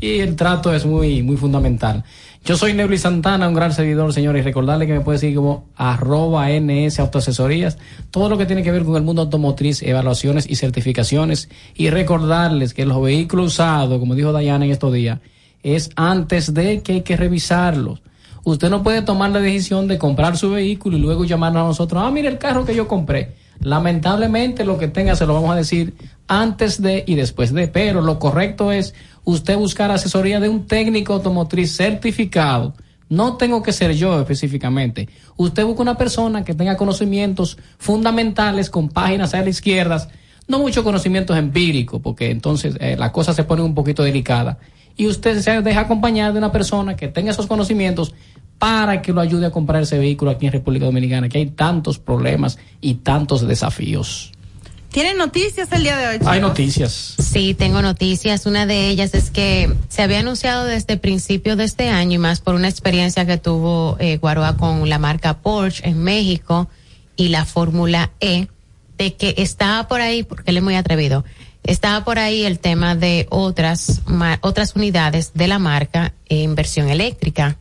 [0.00, 2.04] y el trato es muy, muy fundamental.
[2.44, 5.66] Yo soy Neuli Santana, un gran servidor, señores, y recordarle que me puede seguir como
[5.76, 7.76] arroba NS Autoasesorías,
[8.12, 12.72] todo lo que tiene que ver con el mundo automotriz, evaluaciones y certificaciones, y recordarles
[12.72, 15.18] que los vehículos usados, como dijo Dayana en estos días,
[15.64, 18.00] es antes de que hay que revisarlos.
[18.44, 22.02] Usted no puede tomar la decisión de comprar su vehículo y luego llamarnos a nosotros,
[22.04, 23.34] ah, mire el carro que yo compré.
[23.60, 25.94] Lamentablemente lo que tenga se lo vamos a decir
[26.28, 31.12] antes de y después de, pero lo correcto es usted buscar asesoría de un técnico
[31.14, 32.74] automotriz certificado.
[33.10, 35.08] No tengo que ser yo específicamente.
[35.36, 40.08] Usted busca una persona que tenga conocimientos fundamentales con páginas a la izquierda,
[40.46, 44.58] no muchos conocimientos empíricos, porque entonces eh, la cosa se pone un poquito delicada.
[45.00, 48.12] Y usted se deja acompañar de una persona que tenga esos conocimientos
[48.58, 51.98] para que lo ayude a comprar ese vehículo aquí en República Dominicana, que hay tantos
[51.98, 54.30] problemas y tantos desafíos.
[54.90, 56.18] ¿Tienen noticias el día de hoy?
[56.26, 57.14] Hay noticias.
[57.18, 58.44] Sí, tengo noticias.
[58.44, 62.40] Una de ellas es que se había anunciado desde principio de este año y más
[62.40, 66.68] por una experiencia que tuvo eh, Guaroa con la marca Porsche en México
[67.16, 68.48] y la Fórmula E,
[68.98, 71.24] de que estaba por ahí, porque él es muy atrevido,
[71.64, 76.88] estaba por ahí el tema de otras, ma- otras unidades de la marca en versión
[76.88, 77.56] eléctrica.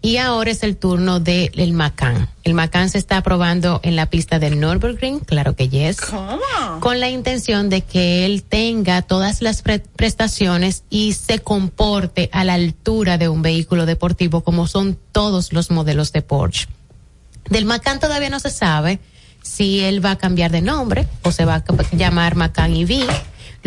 [0.00, 2.28] Y ahora es el turno del Macan.
[2.44, 6.00] El Macan se está probando en la pista del Nürburgring, claro que yes.
[6.00, 6.38] ¿Cómo?
[6.78, 12.44] Con la intención de que él tenga todas las pre- prestaciones y se comporte a
[12.44, 16.68] la altura de un vehículo deportivo como son todos los modelos de Porsche.
[17.50, 19.00] Del Macan todavía no se sabe
[19.42, 21.64] si él va a cambiar de nombre o se va a
[21.96, 23.04] llamar Macan EV.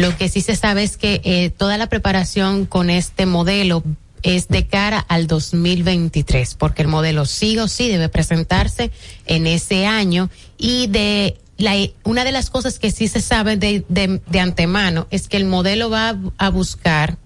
[0.01, 3.83] Lo que sí se sabe es que eh, toda la preparación con este modelo
[4.23, 8.89] es de cara al 2023, porque el modelo sí o sí debe presentarse
[9.27, 10.31] en ese año.
[10.57, 15.27] Y de la, una de las cosas que sí se sabe de, de, antemano es
[15.27, 17.19] que el modelo va a, a buscar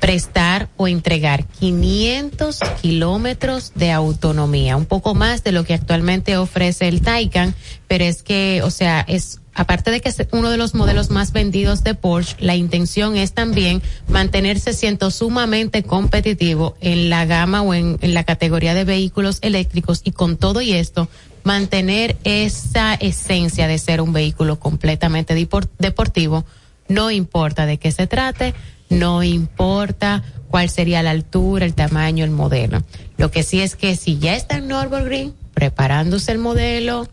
[0.00, 6.88] prestar o entregar 500 kilómetros de autonomía, un poco más de lo que actualmente ofrece
[6.88, 7.54] el Taycan,
[7.88, 11.32] pero es que, o sea, es aparte de que es uno de los modelos más
[11.32, 17.74] vendidos de Porsche, la intención es también mantenerse siendo sumamente competitivo en la gama o
[17.74, 21.08] en, la categoría de vehículos eléctricos y con todo y esto
[21.42, 26.44] mantener esa esencia de ser un vehículo completamente depor- deportivo,
[26.86, 28.54] no importa de qué se trate,
[28.90, 32.84] no importa cuál sería la altura, el tamaño, el modelo.
[33.16, 37.08] Lo que sí es que si ya está en Nürburgring preparándose el modelo,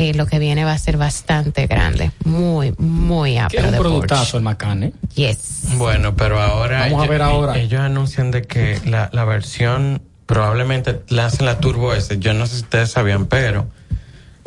[0.00, 3.60] eh, lo que viene va a ser bastante grande, muy, muy amplio.
[3.64, 4.92] es un productazo el Macan, ¿eh?
[5.14, 5.62] Yes.
[5.76, 6.80] Bueno, pero ahora.
[6.82, 7.58] Vamos a ellos- ver ahora.
[7.58, 12.16] Ellos anuncian de que la, la versión probablemente la hacen la Turbo S.
[12.20, 13.66] Yo no sé si ustedes sabían, pero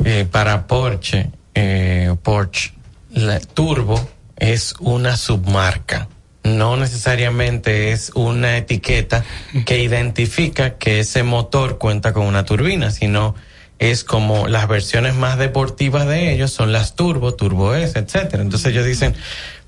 [0.04, 2.72] eh, para Porsche, eh, Porsche,
[3.10, 4.00] la Turbo
[4.36, 6.08] es una submarca.
[6.44, 9.22] No necesariamente es una etiqueta
[9.66, 13.34] que identifica que ese motor cuenta con una turbina, sino
[13.82, 18.40] es como las versiones más deportivas de ellos son las Turbo, Turbo S, etcétera.
[18.40, 19.12] Entonces ellos dicen,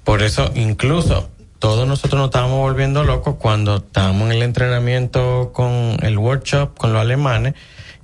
[0.05, 1.29] por eso incluso
[1.59, 6.93] todos nosotros nos estábamos volviendo locos cuando estábamos en el entrenamiento con el workshop con
[6.93, 7.55] los alemanes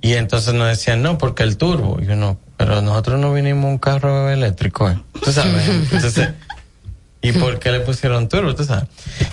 [0.00, 2.00] y entonces nos decían, no, porque el turbo.
[2.02, 4.98] Y yo no, pero nosotros no vinimos un carro eléctrico, ¿eh?
[5.22, 5.68] ¿Tú sabes?
[5.92, 6.30] Entonces,
[7.22, 8.56] ¿y por qué le pusieron turbo?
[8.56, 8.88] ¿Tú sabes?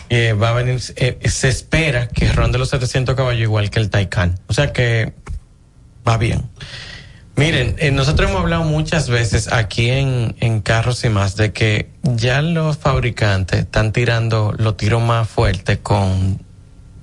[0.10, 3.90] Eh, va a venir, eh, se espera que ronde los 700 caballos igual que el
[3.90, 4.40] Taycan.
[4.48, 5.14] O sea que
[6.08, 6.50] va bien.
[7.36, 11.90] Miren, eh, nosotros hemos hablado muchas veces aquí en, en Carros y más de que
[12.02, 16.40] ya los fabricantes están tirando los tiros más fuertes con,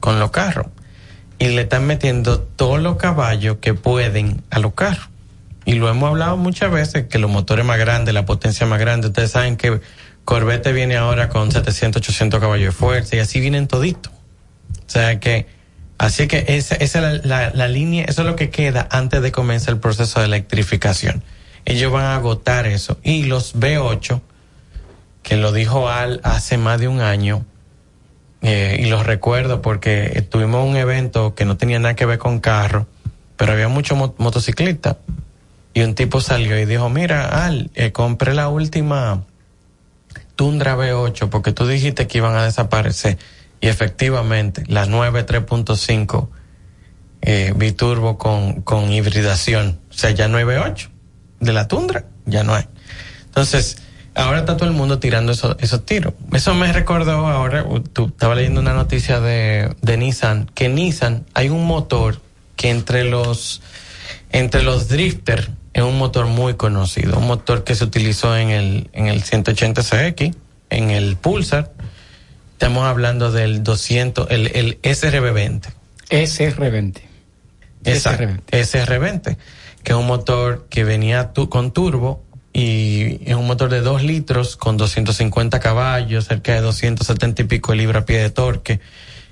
[0.00, 0.66] con los carros
[1.38, 5.08] y le están metiendo todos los caballos que pueden a los carros.
[5.64, 9.08] Y lo hemos hablado muchas veces, que los motores más grandes, la potencia más grande,
[9.08, 9.80] ustedes saben que
[10.24, 14.12] Corvette viene ahora con 700, 800 caballos de fuerza y así vienen toditos.
[14.12, 15.46] O sea que,
[15.98, 19.74] así que esa, esa es la, línea, eso es lo que queda antes de comenzar
[19.74, 21.22] el proceso de electrificación.
[21.64, 22.98] Ellos van a agotar eso.
[23.02, 24.20] Y los B8,
[25.22, 27.44] que lo dijo Al hace más de un año,
[28.42, 32.40] eh, y los recuerdo porque tuvimos un evento que no tenía nada que ver con
[32.40, 32.86] carro,
[33.36, 34.96] pero había muchos mo- motociclistas.
[35.72, 39.22] Y un tipo salió y dijo, mira, Al, eh, compré la última
[40.36, 43.18] Tundra V8 porque tú dijiste que iban a desaparecer.
[43.64, 46.28] Y efectivamente, la 9 3.5
[47.22, 49.80] eh, biturbo con, con hibridación.
[49.88, 50.90] O sea, ya no hay V8
[51.40, 52.66] de la Tundra, ya no hay.
[53.24, 53.78] Entonces,
[54.14, 56.12] ahora está todo el mundo tirando esos, esos tiros.
[56.34, 57.64] Eso me recordó ahora,
[57.94, 62.20] tú estaba leyendo una noticia de, de Nissan, que Nissan hay un motor
[62.56, 63.62] que entre los,
[64.28, 68.90] entre los drifter es un motor muy conocido, un motor que se utilizó en el,
[68.92, 70.36] en el 180 CX,
[70.68, 71.72] en el Pulsar.
[72.54, 75.62] Estamos hablando del 200, el, el SRB20.
[76.10, 77.00] SR20.
[77.84, 78.24] Exacto.
[78.50, 79.36] SR20,
[79.82, 82.22] que es un motor que venía tu- con turbo
[82.52, 87.72] y es un motor de 2 litros con 250 caballos, cerca de 270 y pico
[87.72, 88.80] de libra pie de torque,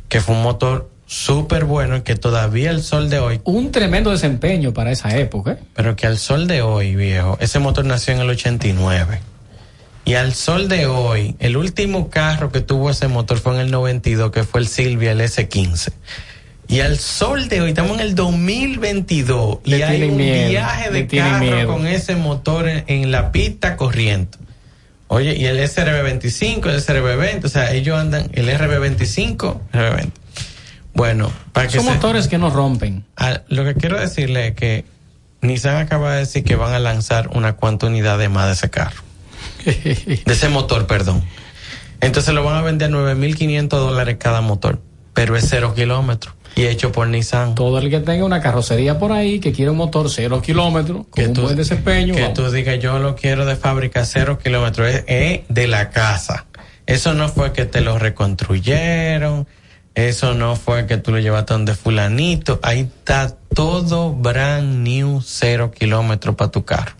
[0.08, 4.10] que fue un motor súper bueno y que todavía el sol de hoy, Un tremendo
[4.10, 5.52] desempeño para esa época.
[5.52, 5.58] ¿eh?
[5.74, 9.20] pero que al sol de hoy, viejo, ese motor nació en el 89.
[10.04, 13.70] Y al sol de hoy, el último carro que tuvo ese motor fue en el
[13.70, 15.92] 92, que fue el Silvia, el S15.
[16.68, 20.48] Y al sol de hoy, estamos en el 2022 y Le hay tienen un miedo,
[20.50, 21.66] viaje de carro miedo.
[21.72, 24.38] con ese motor en, en la pista corriendo.
[25.08, 30.10] Oye, y el SRB25, el SRB20, o sea, ellos andan, el RB25, RB20.
[30.94, 33.04] Bueno, para que Son se- motores que no rompen.
[33.16, 34.84] Ah, lo que quiero decirle es que
[35.42, 38.70] Nissan acaba de decir que van a lanzar una cuanta unidad de más de ese
[38.70, 39.02] carro.
[40.24, 41.22] de ese motor, perdón.
[42.00, 44.80] Entonces lo van a vender a 9.500 dólares cada motor,
[45.14, 47.54] pero es cero kilómetros y hecho por Nissan.
[47.54, 51.24] Todo el que tenga una carrocería por ahí, que quiere un motor cero kilómetros, con
[51.24, 52.14] un buen desempeño.
[52.14, 52.34] Que vamos.
[52.34, 56.46] tú digas, yo lo quiero de fábrica cero kilómetros, es, es de la casa.
[56.86, 59.46] Eso no fue que te lo reconstruyeron,
[59.94, 65.70] eso no fue que tú lo llevaste donde fulanito, ahí está todo brand new cero
[65.70, 66.92] kilómetros para tu carro.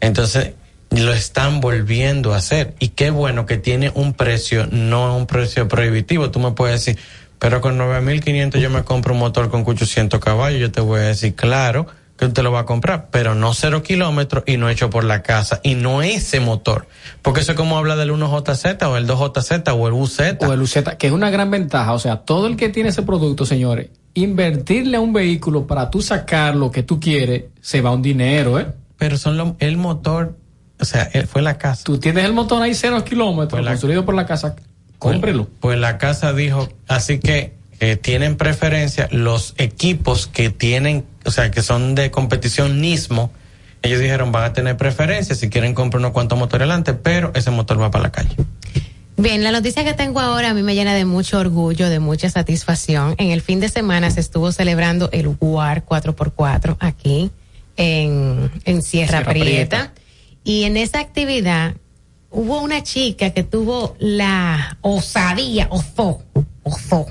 [0.00, 0.54] Entonces,
[1.00, 5.68] lo están volviendo a hacer y qué bueno que tiene un precio, no un precio
[5.68, 6.30] prohibitivo.
[6.30, 7.00] Tú me puedes decir,
[7.38, 11.04] pero con 9.500 yo me compro un motor con 800 caballos, yo te voy a
[11.04, 11.86] decir, claro,
[12.16, 15.22] que usted lo va a comprar, pero no cero kilómetros y no hecho por la
[15.22, 16.86] casa y no ese motor.
[17.20, 20.20] Porque eso es como habla del 1JZ o el 2JZ o el UZ.
[20.40, 21.92] O el UZ, que es una gran ventaja.
[21.92, 26.00] O sea, todo el que tiene ese producto, señores, invertirle a un vehículo para tú
[26.00, 28.66] sacar lo que tú quieres, se va un dinero, ¿eh?
[28.96, 30.38] Pero son lo- el motor,
[30.80, 31.84] o sea, él- fue la casa.
[31.84, 34.56] Tú tienes el motor ahí cero kilómetros, construido por la casa,
[34.98, 35.48] cómprelo.
[35.60, 41.50] Pues la casa dijo, así que eh, tienen preferencia los equipos que tienen, o sea,
[41.50, 43.30] que son de competición Nismo.
[43.82, 47.50] Ellos dijeron, van a tener preferencia si quieren comprar unos cuantos motores adelante, pero ese
[47.50, 48.34] motor va para la calle.
[49.18, 52.28] Bien, la noticia que tengo ahora a mí me llena de mucho orgullo, de mucha
[52.28, 53.14] satisfacción.
[53.18, 57.30] En el fin de semana se estuvo celebrando el WAR 4x4 aquí
[57.76, 59.44] en, en Sierra, Sierra Prieta.
[59.44, 59.92] Prieta.
[60.46, 61.74] Y en esa actividad
[62.30, 66.22] hubo una chica que tuvo la osadía, osó,
[66.62, 67.04] osó,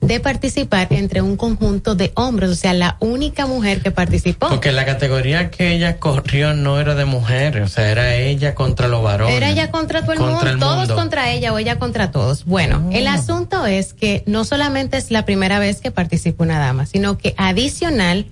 [0.00, 4.48] de participar entre un conjunto de hombres, o sea, la única mujer que participó.
[4.48, 8.88] Porque la categoría que ella corrió no era de mujeres, o sea, era ella contra
[8.88, 9.36] los varones.
[9.36, 12.46] Era ella contra todo el Contra mundo, el todos contra ella o ella contra todos.
[12.46, 16.84] Bueno, el asunto es que no solamente es la primera vez que participa una dama,
[16.86, 18.26] sino que adicional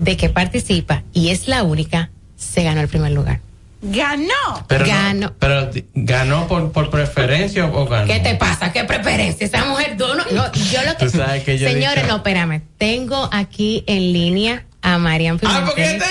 [0.00, 3.40] de que participa y es la única, se ganó el primer lugar.
[3.82, 4.64] ¡Ganó!
[4.66, 5.32] Pero, no- Ganó.
[5.38, 8.06] pero di- ganó por, por preferencia o, ganó.
[8.06, 8.72] ¿Qué te pasa?
[8.72, 9.46] ¿Qué preferencia?
[9.46, 11.04] Esa mujer, tú no, no, yo lo que...
[11.04, 12.62] Tú sabes que yo Señores, dicho- no, espérame.
[12.78, 15.64] Tengo aquí en línea a Marian Ah, Pimentel.
[15.66, 16.04] porque te...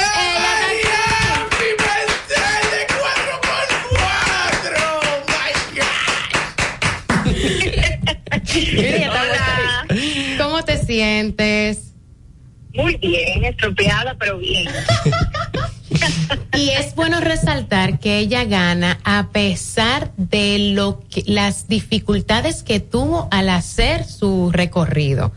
[9.10, 9.86] Hola.
[10.38, 11.94] ¿Cómo te sientes?
[12.74, 14.68] Muy bien, estropeada, pero bien.
[16.54, 22.80] Y es bueno resaltar que ella gana a pesar de lo que las dificultades que
[22.80, 25.32] tuvo al hacer su recorrido,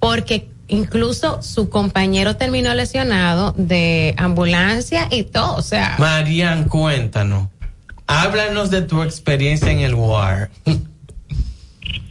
[0.00, 7.48] porque incluso su compañero terminó lesionado de ambulancia y todo, o sea, Marian, cuéntanos.
[8.08, 10.50] Háblanos de tu experiencia en el WAR.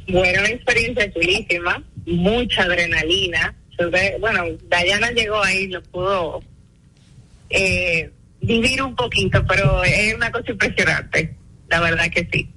[0.07, 3.56] Bueno, una experiencia chulísima, mucha adrenalina.
[4.20, 6.41] Bueno, Dayana llegó ahí, lo pudo
[7.49, 8.11] eh,
[8.41, 11.35] vivir un poquito, pero es una cosa impresionante,
[11.67, 12.49] la verdad que sí.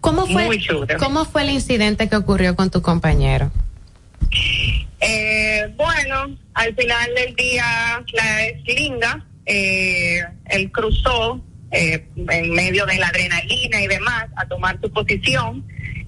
[0.00, 0.86] ¿cómo fue Muy chulo.
[0.98, 3.50] cómo fue el incidente que ocurrió con tu compañero?
[5.00, 12.96] Eh, bueno, al final del día, la eslinga, eh, él cruzó eh, en medio de
[12.96, 15.64] la adrenalina y demás a tomar su posición.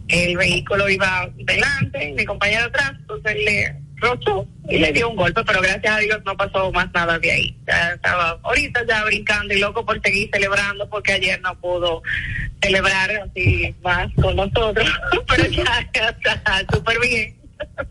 [0.08, 5.42] El vehículo iba delante, mi compañero atrás, entonces le rozó y le dio un golpe,
[5.44, 7.56] pero gracias a Dios no pasó más nada de ahí.
[7.66, 12.02] Ya estaba ahorita ya brincando y loco por seguir celebrando porque ayer no pudo
[12.62, 14.88] celebrar así más con nosotros,
[15.28, 17.36] pero ya, está súper bien.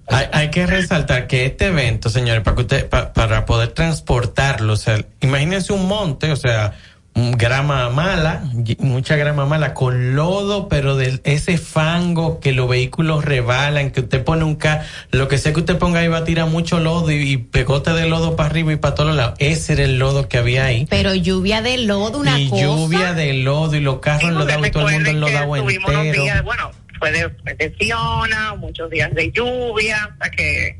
[0.07, 4.73] Hay, hay que resaltar que este evento, señores, para que usted, pa- para poder transportarlo,
[4.73, 6.73] o sea, imagínense un monte, o sea,
[7.15, 8.43] grama mala,
[8.79, 14.23] mucha grama mala, con lodo, pero de ese fango que los vehículos rebalan, que usted
[14.23, 17.09] pone un ca, lo que sea que usted ponga ahí va a tirar mucho lodo
[17.11, 19.35] y, y pegote de lodo para arriba y para todos lados.
[19.39, 20.85] Ese era el lodo que había ahí.
[20.89, 22.63] Pero lluvia de lodo, una y cosa.
[22.63, 25.27] lluvia de lodo y los carros enlodados y todo el mundo
[25.61, 26.23] tuvimos unos entero.
[26.23, 30.77] días, bueno, fue de, de Fiona, muchos días de lluvia, sea que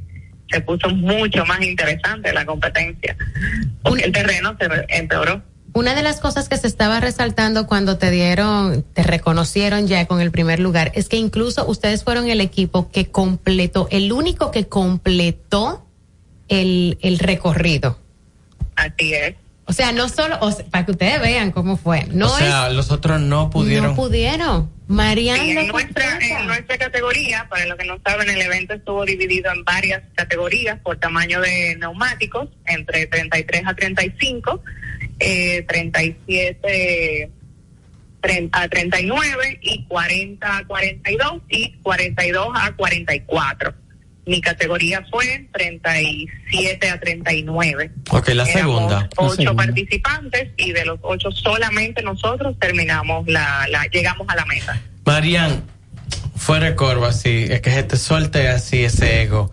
[0.51, 3.15] se puso mucho más interesante la competencia,
[3.81, 5.41] porque el terreno se empeoró.
[5.75, 10.21] Una de las cosas que se estaba resaltando cuando te dieron, te reconocieron ya con
[10.21, 14.69] el primer lugar, es que incluso ustedes fueron el equipo que completó, el único que
[14.69, 15.85] completó
[16.47, 17.99] el, el recorrido.
[18.77, 19.35] Así es.
[19.65, 22.69] O sea, no solo, o sea, para que ustedes vean cómo fue, no o sea,
[22.69, 23.89] los otros no es, pudieron.
[23.89, 24.71] no pudieron.
[24.87, 29.03] Mariana Sí, en nuestra, en nuestra categoría, para los que no saben, el evento estuvo
[29.03, 34.61] dividido en varias categorías por tamaño de neumáticos, entre 33 a 35,
[35.19, 37.29] eh, 37
[38.21, 43.73] tre- a 39 y 40 a 42 y 42 a 44.
[44.27, 47.91] Mi categoría fue 37 a 39.
[48.09, 48.99] Ok, la Éramos segunda.
[49.01, 49.65] La Ocho segunda.
[49.65, 54.81] participantes y de los ocho solamente nosotros terminamos la, la llegamos a la meta.
[55.05, 55.63] Marian,
[56.35, 59.51] fuera de corvo así, es que se te suelte así ese ego.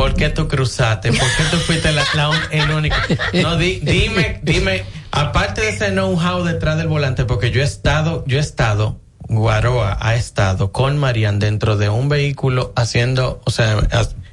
[0.00, 1.10] ¿Por qué tú cruzaste?
[1.12, 2.96] ¿Por qué tú fuiste la, un- el único?
[3.42, 8.24] No, di- dime, dime, aparte de ese know-how detrás del volante, porque yo he estado,
[8.26, 8.98] yo he estado,
[9.28, 13.76] Guaroa ha estado con Marian dentro de un vehículo haciendo, o sea,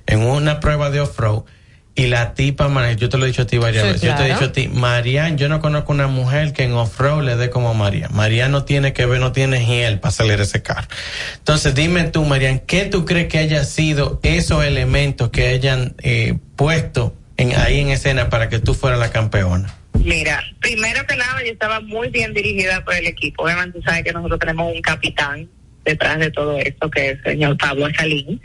[0.06, 1.44] en una prueba de off-road.
[1.98, 4.07] Y la tipa, yo te lo he dicho a ti varias Sí, veces.
[4.07, 7.24] Yo te he dicho a ti, Marian, yo no conozco una mujer que en off-road
[7.24, 8.14] le dé como Marian.
[8.14, 10.88] Marian no tiene que ver, no tiene hiel para salir ese carro.
[11.38, 16.38] Entonces, dime tú, Marian, ¿qué tú crees que haya sido esos elementos que hayan eh,
[16.56, 19.74] puesto en, ahí en escena para que tú fueras la campeona?
[19.94, 23.44] Mira, primero que nada, yo estaba muy bien dirigida por el equipo.
[23.44, 25.49] Obviamente, tú sabes que nosotros tenemos un capitán
[25.84, 28.40] detrás de todo esto, que es el señor Pablo Salín.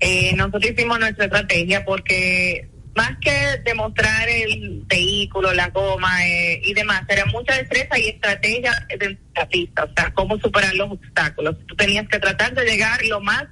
[0.00, 6.72] Eh, nosotros hicimos nuestra estrategia porque más que demostrar el vehículo, la goma eh, y
[6.72, 11.56] demás, era mucha destreza y estrategia de la pista, o sea, cómo superar los obstáculos.
[11.66, 13.44] Tú tenías que tratar de llegar lo más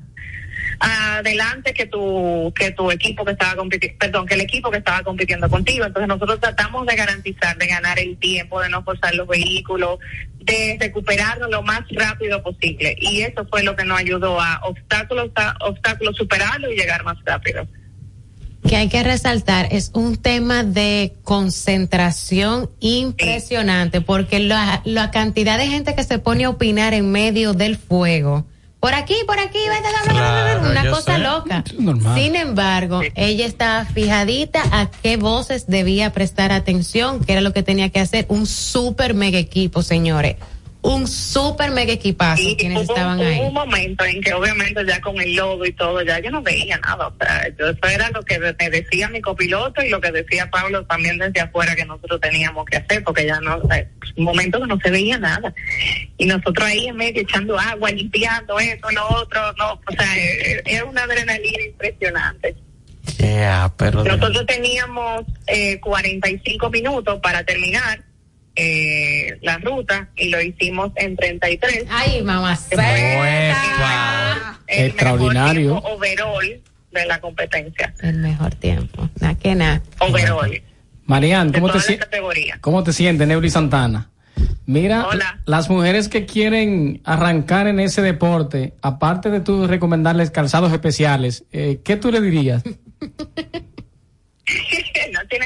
[0.80, 5.02] adelante que tu que tu equipo que estaba compitiendo, perdón, que el equipo que estaba
[5.02, 5.84] compitiendo contigo.
[5.84, 9.98] Entonces nosotros tratamos de garantizar, de ganar el tiempo, de no forzar los vehículos,
[10.38, 12.96] de recuperarnos lo más rápido posible.
[12.98, 17.18] Y eso fue lo que nos ayudó a obstáculos, a obstáculos superarlo y llegar más
[17.24, 17.68] rápido.
[18.68, 25.66] Que hay que resaltar es un tema de concentración impresionante porque la, la cantidad de
[25.68, 28.44] gente que se pone a opinar en medio del fuego.
[28.80, 29.58] Por aquí, por aquí,
[30.06, 31.18] Claro, una cosa sé.
[31.18, 31.64] loca.
[31.78, 32.20] normal.
[32.20, 37.62] Sin embargo, ella estaba fijadita a qué voces debía prestar atención, que era lo que
[37.62, 38.26] tenía que hacer.
[38.28, 40.36] Un super mega equipo, señores.
[40.86, 43.40] Un super mega equipazo quienes Hubo- estaban hubo ahí.
[43.40, 46.76] un momento en que obviamente ya con el lodo y todo, ya yo no veía
[46.78, 47.06] nada.
[47.08, 50.50] O sea, yo, eso era lo que me decía mi copiloto y lo que decía
[50.50, 54.60] Pablo también desde afuera que nosotros teníamos que hacer, porque ya no, eh, un momento
[54.60, 55.54] que no se veía nada.
[56.18, 60.62] Y nosotros ahí en medio echando agua, limpiando esto, lo otro, no, o sea, eh,
[60.66, 62.54] es una adrenalina impresionante.
[63.18, 68.02] Yeah, pero Nosotros teníamos eh, 45 minutos para terminar
[68.56, 71.86] eh, la ruta y lo hicimos en 33.
[71.90, 72.58] Ay, mamá.
[74.66, 75.74] El Extraordinario.
[75.74, 76.62] mejor tiempo overall
[76.92, 77.94] de la competencia.
[78.00, 79.08] El mejor tiempo.
[79.20, 79.82] Nada que nada.
[79.98, 80.62] Overall.
[81.06, 81.98] Marian, ¿cómo te, si-.
[82.60, 84.10] ¿cómo te sientes, Neuli Santana?
[84.66, 85.40] Mira, Hola.
[85.44, 91.80] las mujeres que quieren arrancar en ese deporte, aparte de tú recomendarles calzados especiales, eh,
[91.84, 92.62] ¿qué tú le dirías?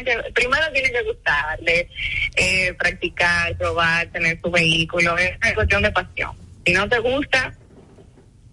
[0.09, 1.89] que primero tienen que gustarle
[2.37, 6.37] eh, practicar probar tener su vehículo es una cuestión de pasión.
[6.65, 7.55] Si no te gusta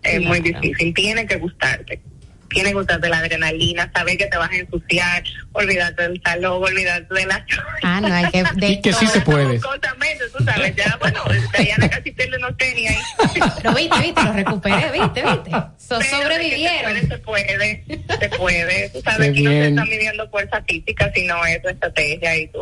[0.06, 2.00] es muy difícil tiene que gustarte.
[2.50, 5.24] Tiene que gustarte la adrenalina saber que te vas a ensuciar
[5.56, 7.46] olvidarte del salón olvidarte de la
[7.84, 8.44] Ah, no, hay que.
[8.56, 9.60] de Y que sí se puede.
[9.60, 11.24] cosamente tú sabes ya bueno
[11.60, 15.52] Diana casi pierde unos tenis ahí Pero viste, viste, lo recuperé, viste, viste.
[15.78, 16.96] So, sobrevivieron.
[17.08, 17.86] Se puede, se puede,
[18.20, 18.90] se puede.
[18.90, 22.60] Tú sabes que no se está midiendo fuerza física, sino es tu estrategia y tu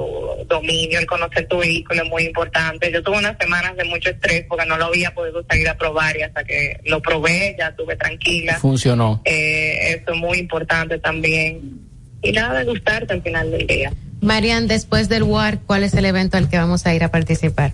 [0.47, 2.91] dominio, el conocer tu vehículo es muy importante.
[2.91, 6.17] Yo tuve unas semanas de mucho estrés porque no lo había podido salir a probar
[6.17, 8.55] y hasta que lo probé ya estuve tranquila.
[8.59, 9.21] Funcionó.
[9.25, 11.92] Eh, eso es muy importante también.
[12.23, 13.93] Y nada de gustarte al final del día.
[14.21, 17.73] Marian, después del WAR, ¿cuál es el evento al que vamos a ir a participar?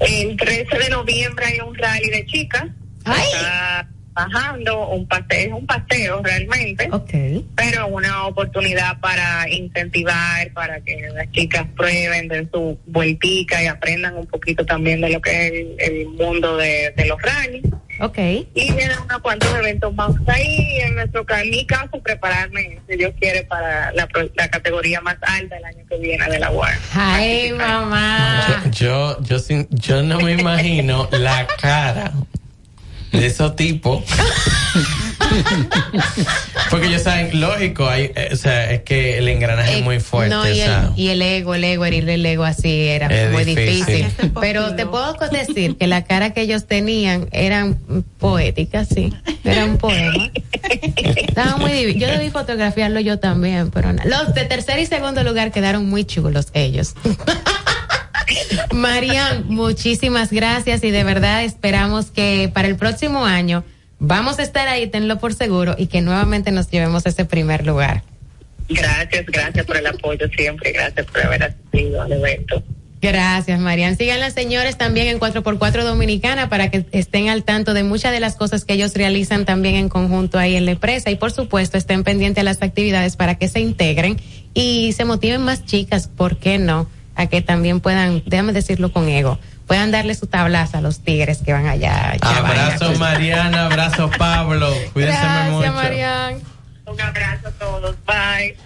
[0.00, 2.66] El 13 de noviembre hay un rally de chicas.
[3.00, 6.88] Está bajando un paseo, es un paseo realmente.
[7.56, 14.16] Pero una oportunidad para incentivar, para que las chicas prueben de su vueltica y aprendan
[14.16, 17.64] un poquito también de lo que es el, el mundo de, de los rallies.
[18.00, 18.18] Ok.
[18.18, 20.78] Y vienen unos cuantos eventos más ahí.
[20.80, 25.16] En nuestro en mi caso, prepararme, si Dios quiere, para la, pro- la categoría más
[25.22, 26.74] alta el año que viene de la UAR.
[26.94, 28.64] Ay, mamá.
[28.72, 32.12] Yo, yo, sin- yo no me imagino la cara
[33.18, 34.02] de esos tipos.
[36.70, 40.34] Porque ya saben, lógico, hay, eh, o sea, es que el engranaje es muy fuerte.
[40.34, 43.06] No, o y sea, el, y el ego, el ego, herirle el ego así era
[43.08, 43.86] Es muy difícil.
[43.86, 44.32] difícil.
[44.40, 47.78] Pero te puedo decir que la cara que ellos tenían eran
[48.18, 49.12] poéticas, sí.
[49.44, 50.30] Era un poema.
[51.16, 55.22] Estaba muy divi- Yo debí fotografiarlo yo también, pero na- los de tercer y segundo
[55.22, 56.94] lugar quedaron muy chulos ellos.
[58.72, 63.64] Marian, muchísimas gracias y de verdad esperamos que para el próximo año
[63.98, 68.02] vamos a estar ahí, tenlo por seguro, y que nuevamente nos llevemos ese primer lugar.
[68.68, 70.72] Gracias, gracias por el apoyo siempre.
[70.72, 72.62] Gracias por haber asistido al evento.
[73.02, 73.98] Gracias, Marian.
[73.98, 78.20] Sigan las señores también en 4x4 Dominicana para que estén al tanto de muchas de
[78.20, 81.76] las cosas que ellos realizan también en conjunto ahí en la empresa y por supuesto
[81.76, 84.16] estén pendientes a las actividades para que se integren
[84.54, 86.88] y se motiven más chicas, ¿por qué no?
[87.16, 91.38] A que también puedan, déjame decirlo con ego, puedan darle su tablaza a los tigres
[91.44, 92.16] que van allá.
[92.20, 92.92] abrazo.
[92.98, 94.72] Mariana, abrazo Pablo.
[94.92, 95.72] Cuídense Gracias, mucho.
[95.72, 96.34] Marian.
[96.86, 97.96] Un abrazo a todos.
[98.06, 98.56] Bye.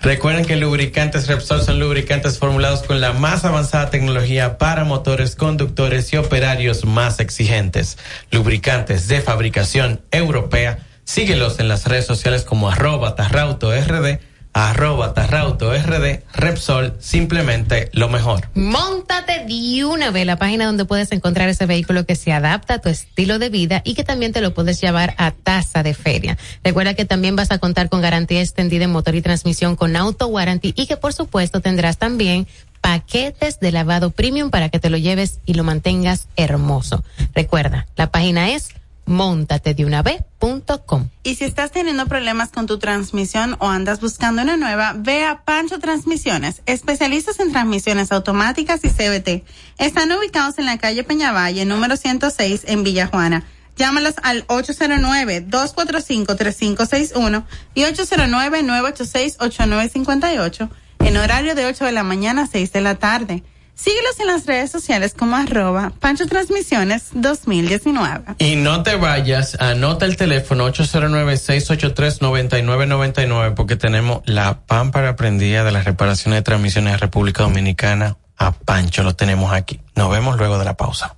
[0.00, 6.12] Recuerden que lubricantes Repsol son lubricantes formulados con la más avanzada tecnología para motores, conductores
[6.12, 7.98] y operarios más exigentes.
[8.30, 10.78] Lubricantes de fabricación europea.
[11.04, 14.18] Síguelos en las redes sociales como arroba tarrauto rd,
[14.56, 18.48] arroba tarrauto rd, Repsol, simplemente lo mejor.
[18.54, 22.78] Móntate de una vez la página donde puedes encontrar ese vehículo que se adapta a
[22.78, 26.38] tu estilo de vida y que también te lo puedes llevar a tasa de feria.
[26.64, 30.26] Recuerda que también vas a contar con garantía extendida en motor y transmisión con auto
[30.28, 32.46] warranty y que por supuesto tendrás también
[32.80, 37.04] paquetes de lavado premium para que te lo lleves y lo mantengas hermoso.
[37.34, 38.70] Recuerda, la página es
[39.06, 41.08] montatedeunav.com.
[41.22, 45.44] Y si estás teniendo problemas con tu transmisión o andas buscando una nueva, ve a
[45.44, 49.44] Pancho Transmisiones, especialistas en transmisiones automáticas y CBT.
[49.78, 53.44] Están ubicados en la calle Peñavalle, número 106, en Villa Juana.
[53.76, 60.70] Llámalos al 809-245-3561 y 809-986-8958
[61.00, 63.44] en horario de 8 de la mañana a 6 de la tarde.
[63.76, 68.36] Síguelos en las redes sociales como arroba Pancho Transmisiones 2019.
[68.38, 75.84] Y no te vayas, anota el teléfono 809-683-9999 porque tenemos la pámpara prendida de las
[75.84, 78.16] reparaciones de transmisiones de República Dominicana.
[78.38, 79.78] A Pancho lo tenemos aquí.
[79.94, 81.16] Nos vemos luego de la pausa.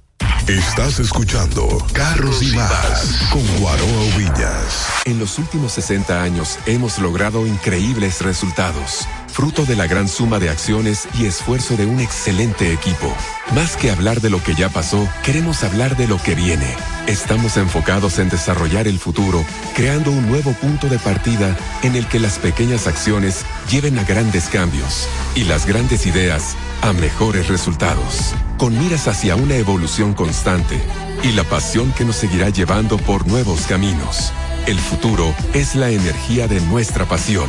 [0.49, 4.89] Estás escuchando Carros y Más con Guaroa Villas.
[5.05, 9.07] En los últimos 60 años hemos logrado increíbles resultados,
[9.39, 13.17] fruto de la gran suma de acciones y esfuerzo de un excelente equipo.
[13.55, 16.67] Más que hablar de lo que ya pasó, queremos hablar de lo que viene.
[17.07, 19.45] Estamos enfocados en desarrollar el futuro,
[19.77, 24.49] creando un nuevo punto de partida en el que las pequeñas acciones lleven a grandes
[24.49, 30.81] cambios y las grandes ideas a mejores resultados, con miras hacia una evolución constante
[31.23, 34.33] y la pasión que nos seguirá llevando por nuevos caminos.
[34.67, 37.49] El futuro es la energía de nuestra pasión.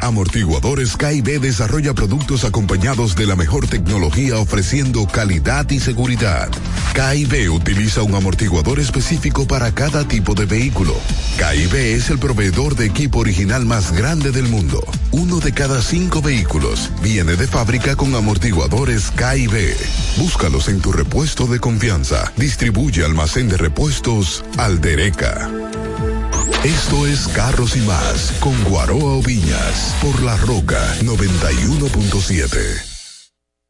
[0.00, 6.48] Amortiguadores KIB desarrolla productos acompañados de la mejor tecnología ofreciendo calidad y seguridad.
[6.94, 10.94] KIB utiliza un amortiguador específico para cada tipo de vehículo.
[11.38, 14.84] KIB es el proveedor de equipo original más grande del mundo.
[15.10, 19.76] Uno de cada cinco vehículos viene de fábrica con amortiguadores KIB.
[20.18, 22.32] Búscalos en tu repuesto de confianza.
[22.36, 25.50] Distribuye almacén de repuestos Aldereca.
[26.64, 32.82] Esto es Carros y más con Guaroa Oviñas por La Roca 91.7.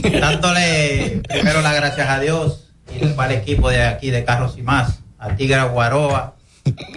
[0.10, 5.00] Dándole primero las gracias a Dios y al equipo de aquí de Carros y Más,
[5.20, 6.36] a Tigra Guaroa,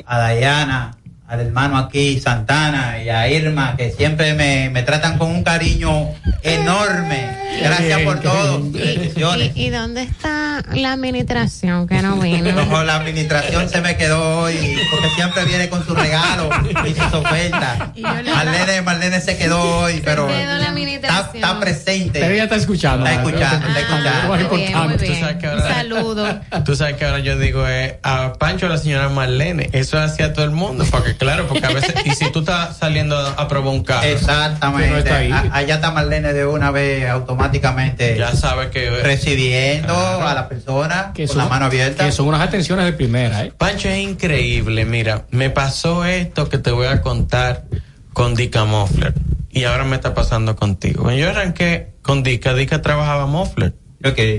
[0.06, 0.98] a Dayana,
[1.30, 6.08] al hermano aquí Santana y a Irma, que siempre me, me tratan con un cariño
[6.42, 7.38] enorme.
[7.62, 8.60] Gracias por todo.
[8.62, 9.52] Bendiciones.
[9.54, 12.50] ¿Y, y dónde está la administración que no vino?
[12.70, 16.48] No, la administración se me quedó hoy porque siempre viene con su regalo
[16.86, 17.90] y sus ofertas.
[18.00, 22.20] Marlene, Marlene se quedó hoy, pero está, está presente.
[22.20, 23.06] Pero ella está escuchando.
[23.06, 24.28] Está escuchando, está escuchando.
[24.28, 25.06] Muy importante.
[25.06, 26.40] Tú sabes que ahora, saludo.
[26.64, 29.68] Tú sabes que ahora yo digo eh, a Pancho a la señora Marlene.
[29.72, 30.84] Eso hacía todo el mundo.
[30.90, 31.94] Porque claro, porque a veces.
[32.04, 34.06] Y si tú estás saliendo a, probar un carro.
[34.06, 34.86] Exactamente.
[34.86, 35.30] que no está ahí.
[35.30, 38.16] A- allá está Marlene de una vez automáticamente.
[38.18, 38.90] Ya sabes que.
[38.90, 42.06] Recibiendo a la persona con la mano abierta.
[42.06, 43.52] Que son unas atenciones de primera, ¿eh?
[43.56, 44.84] Pancho es increíble.
[44.84, 47.66] Mira, me pasó esto que te voy a contar
[48.12, 49.14] con Dica Moffler.
[49.50, 51.02] Y ahora me está pasando contigo.
[51.02, 53.74] Cuando yo arranqué con Dica, Dica trabajaba Moffler.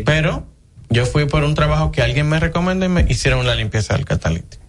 [0.05, 0.47] Pero
[0.89, 4.05] yo fui por un trabajo que alguien me recomendó y me hicieron la limpieza del
[4.05, 4.60] catalítico.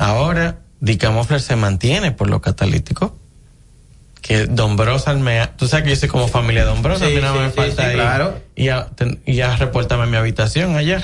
[0.00, 3.12] Ahora, Dica Moffler se mantiene por los catalíticos.
[4.22, 7.14] Que Don Brosa me tú sabes que yo soy como familia Don Brosa, Sí, a
[7.16, 8.40] mí nada sí, me falta sí, claro.
[8.54, 11.02] Y ya, ten- y ya repórtame mi habitación allá.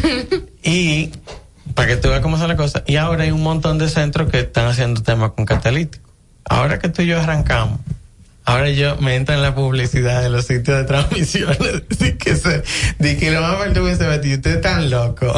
[0.62, 1.12] Y
[1.74, 2.82] para que tú veas cómo son las cosas.
[2.86, 6.08] Y ahora hay un montón de centros que están haciendo temas con catalítico.
[6.44, 7.80] Ahora que tú y yo arrancamos,
[8.46, 11.58] ahora yo me entra en la publicidad de los sitios de transmisiones.
[11.90, 12.62] Así que se,
[12.98, 14.34] de que lo más faltó que se metió.
[14.34, 15.34] Usted es tan loco.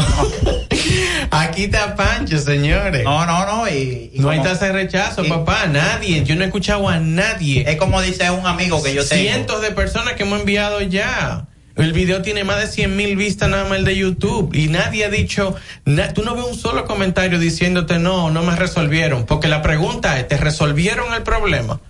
[1.31, 3.05] Aquí está Pancho, señores.
[3.05, 3.69] No, no, no.
[3.69, 5.67] Y, no hay tasa de rechazo, papá.
[5.67, 6.25] Nadie.
[6.25, 7.65] Yo no he escuchado a nadie.
[7.69, 9.23] Es como dice un amigo que yo tengo.
[9.23, 11.47] Cientos de personas que hemos enviado ya.
[11.77, 15.05] El video tiene más de 100 mil vistas nada más el de YouTube y nadie
[15.05, 15.55] ha dicho,
[15.85, 20.19] na- tú no ves un solo comentario diciéndote no, no me resolvieron, porque la pregunta
[20.19, 21.81] es, ¿te resolvieron el problema?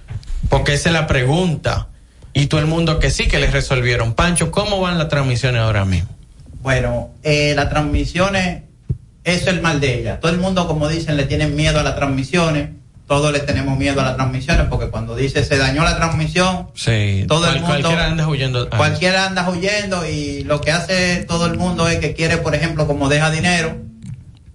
[0.48, 1.88] Porque esa es la pregunta.
[2.32, 4.14] Y todo el mundo que sí que les resolvieron.
[4.14, 6.08] Pancho, ¿cómo van las transmisiones ahora mismo?
[6.62, 8.62] Bueno, eh, las transmisiones,
[9.24, 10.20] eso es el mal de ellas.
[10.20, 12.70] Todo el mundo, como dicen, le tienen miedo a las transmisiones.
[13.06, 17.24] Todos le tenemos miedo a las transmisiones porque cuando dice se dañó la transmisión, Sí,
[17.26, 18.68] Todo el mundo- Cualquiera anda huyendo.
[18.70, 22.54] Ah, cualquiera anda huyendo y lo que hace todo el mundo es que quiere, por
[22.54, 23.78] ejemplo, como deja dinero,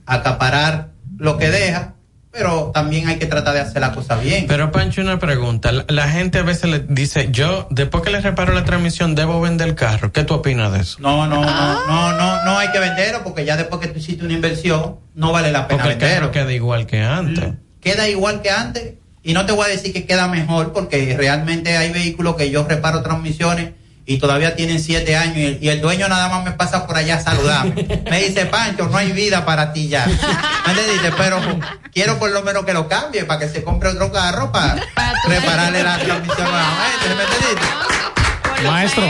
[0.05, 1.95] acaparar lo que deja,
[2.33, 4.45] pero también hay que tratar de hacer la cosa bien.
[4.47, 5.71] Pero Pancho, una pregunta.
[5.71, 9.39] La, la gente a veces le dice, yo, después que le reparo la transmisión, debo
[9.39, 10.11] vender el carro.
[10.11, 10.97] ¿Qué tú opinas de eso?
[10.99, 14.25] No, no, no, no, no, no hay que venderlo porque ya después que tú hiciste
[14.25, 16.31] una inversión, no vale la pena Porque el venderlo.
[16.31, 17.53] carro queda igual que antes.
[17.79, 18.93] queda igual que antes.
[19.21, 22.65] Y no te voy a decir que queda mejor porque realmente hay vehículos que yo
[22.67, 23.71] reparo transmisiones
[24.05, 26.97] y todavía tienen siete años y el, y el dueño nada más me pasa por
[26.97, 28.03] allá a saludarme.
[28.09, 30.05] Me dice, Pancho, no hay vida para ti ya.
[30.65, 31.11] ¿Me entendiste?
[31.17, 31.39] Pero
[31.93, 34.75] quiero por lo menos que lo cambie para que se compre otro carro para
[35.27, 37.15] repararle la transmisión nuevamente.
[37.15, 38.67] ¿Me entendiste?
[38.67, 39.03] Maestro,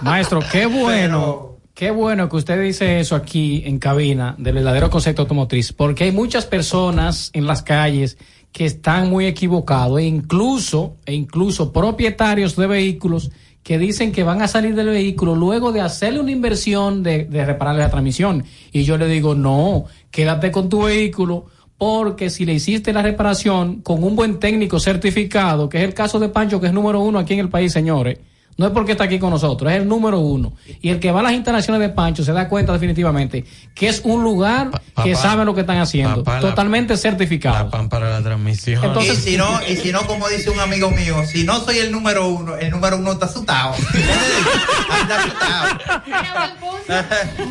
[0.00, 5.22] maestro, qué bueno Qué bueno que usted dice eso aquí en cabina del verdadero concepto
[5.22, 8.18] automotriz, porque hay muchas personas en las calles
[8.52, 13.30] que están muy equivocados e incluso, e incluso propietarios de vehículos
[13.62, 17.82] que dicen que van a salir del vehículo luego de hacerle una inversión de, repararle
[17.82, 18.44] la transmisión.
[18.72, 21.46] Y yo le digo, no, quédate con tu vehículo
[21.78, 26.18] porque si le hiciste la reparación con un buen técnico certificado, que es el caso
[26.18, 28.18] de Pancho, que es número uno aquí en el país, señores,
[28.58, 30.52] no es porque está aquí con nosotros, es el número uno.
[30.80, 34.02] Y el que va a las instalaciones de Pancho se da cuenta definitivamente que es
[34.04, 34.78] un lugar que
[35.12, 37.70] papá, saben lo que están haciendo, papá, la- totalmente certificado.
[37.88, 38.84] para la transmisión.
[38.84, 41.78] Entonces- y si no, y si no, como dice un amigo mío, si no soy
[41.78, 43.74] el número uno, el número uno está asustado.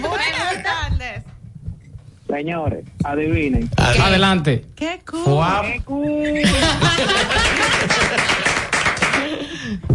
[0.02, 1.24] Buenas tardes.
[2.30, 3.70] Señores, adivinen.
[3.78, 4.66] Adelante.
[4.76, 5.24] Qué cool.
[5.26, 5.66] Fuap.
[5.66, 6.42] Qué cool.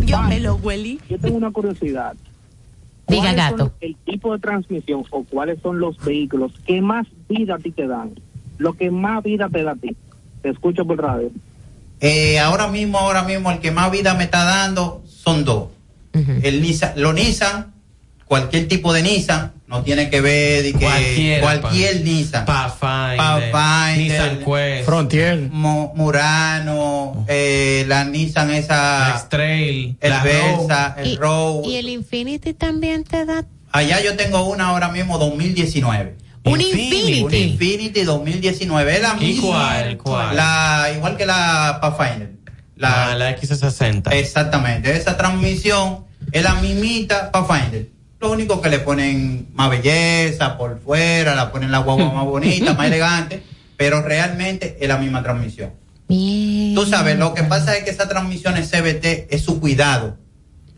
[0.07, 1.01] Yo me lo huelí.
[1.09, 2.15] Yo tengo una curiosidad.
[3.09, 3.59] Diga, ¿Cuáles gato.
[3.59, 7.71] son El tipo de transmisión o cuáles son los vehículos que más vida a ti
[7.71, 8.19] te dan.
[8.59, 9.97] Lo que más vida te da a ti.
[10.43, 11.31] Te escucho por radio.
[12.01, 15.69] Eh, ahora mismo, ahora mismo, el que más vida me está dando son dos.
[16.43, 17.75] El Nissan, lo Nissan,
[18.27, 22.45] cualquier tipo de Nissan, no tiene que ver de que cualquier pa- Nissan.
[22.45, 24.85] Pathfinder, Nissan Quest.
[24.85, 25.49] Frontier.
[25.51, 28.99] Mo- Murano, eh, la Nissan esa.
[29.09, 31.63] La X-Trail, El la Versa, el Y, Row.
[31.67, 33.45] y el Infinity también te da.
[33.73, 36.17] Allá yo tengo una ahora mismo 2019.
[36.45, 37.23] Un Infinity.
[37.25, 38.95] Un Infinity 2019.
[38.97, 39.43] Es la ¿Y misma.
[39.49, 40.37] cuál, cuál?
[40.37, 42.33] La, igual que la Pathfinder.
[42.77, 44.13] La, Ah, la X60.
[44.13, 44.95] Exactamente.
[44.97, 47.89] Esa transmisión es la mismita Pathfinder.
[48.21, 52.75] Lo único que le ponen más belleza por fuera, la ponen la guagua más bonita,
[52.75, 53.43] más elegante,
[53.77, 55.73] pero realmente es la misma transmisión.
[56.09, 60.17] Tú sabes, lo que pasa es que esa transmisión es CBT, es su cuidado.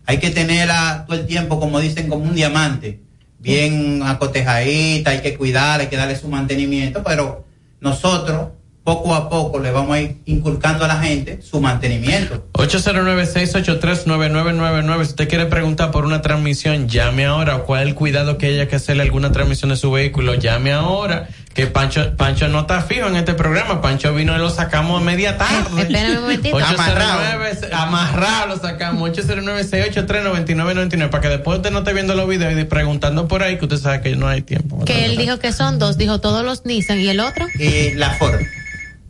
[0.07, 3.01] Hay que tenerla todo el tiempo, como dicen, como un diamante,
[3.39, 7.45] bien acotejadita, hay que cuidarla, hay que darle su mantenimiento, pero
[7.81, 8.49] nosotros
[8.89, 12.49] poco a poco le vamos a ir inculcando a la gente su mantenimiento.
[12.55, 15.05] 809-683-9999.
[15.05, 17.57] Si usted quiere preguntar por una transmisión, llame ahora.
[17.57, 20.37] ¿O cuál es el cuidado que haya que hacerle alguna transmisión de su vehículo?
[20.37, 21.29] Llame ahora.
[21.53, 23.83] Que Pancho, Pancho no está fijo en este programa.
[23.83, 25.83] Pancho vino y lo sacamos a media tarde.
[25.87, 26.57] Espérame un momentito.
[26.57, 29.11] 809, amarrado lo sacamos.
[29.11, 31.11] 809-683-9999.
[31.11, 33.77] Para que después usted no esté viendo los videos y preguntando por ahí, que usted
[33.77, 34.83] sabe que no hay tiempo.
[34.87, 37.47] Que él dijo que son dos, dijo todos los Nissan y el otro.
[37.59, 38.41] Y la Ford.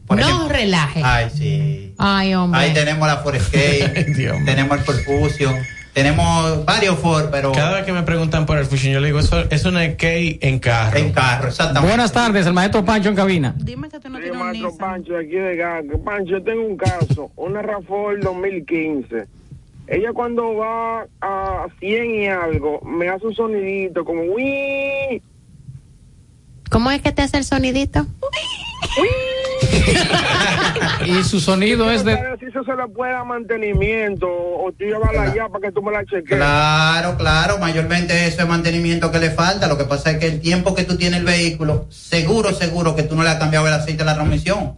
[0.09, 1.03] No relaje.
[1.05, 1.95] Ay, sí.
[1.99, 2.61] Ay, hombre.
[2.61, 4.07] Ahí tenemos la Ford Escape,
[4.45, 5.57] tenemos el Perfusion,
[5.93, 7.53] tenemos varios Ford, pero...
[7.53, 10.39] Cada vez que me preguntan por el Fusion, yo le digo, eso es una key
[10.41, 10.97] en carro.
[10.97, 11.89] En carro, exactamente.
[11.89, 13.55] Buenas tardes, el maestro Pancho en cabina.
[13.59, 14.79] Dime que tú no tienes un Maestro Nissan.
[14.79, 15.99] Pancho, aquí de Gaca.
[16.05, 19.27] Pancho, yo tengo un caso, una RAFOR 2015.
[19.89, 25.23] Ella cuando va a 100 y algo, me hace un sonidito como ¡Wii!
[26.71, 28.07] ¿Cómo es que te hace el sonidito?
[31.07, 32.17] Y su sonido es de...
[32.41, 35.93] Si eso se le puede dar mantenimiento, o tú llevarla allá para que tú me
[35.93, 36.37] la cheques.
[36.37, 39.67] Claro, claro, mayormente eso es mantenimiento que le falta.
[39.69, 43.03] Lo que pasa es que el tiempo que tú tienes el vehículo, seguro, seguro que
[43.03, 44.77] tú no le has cambiado el aceite de la transmisión.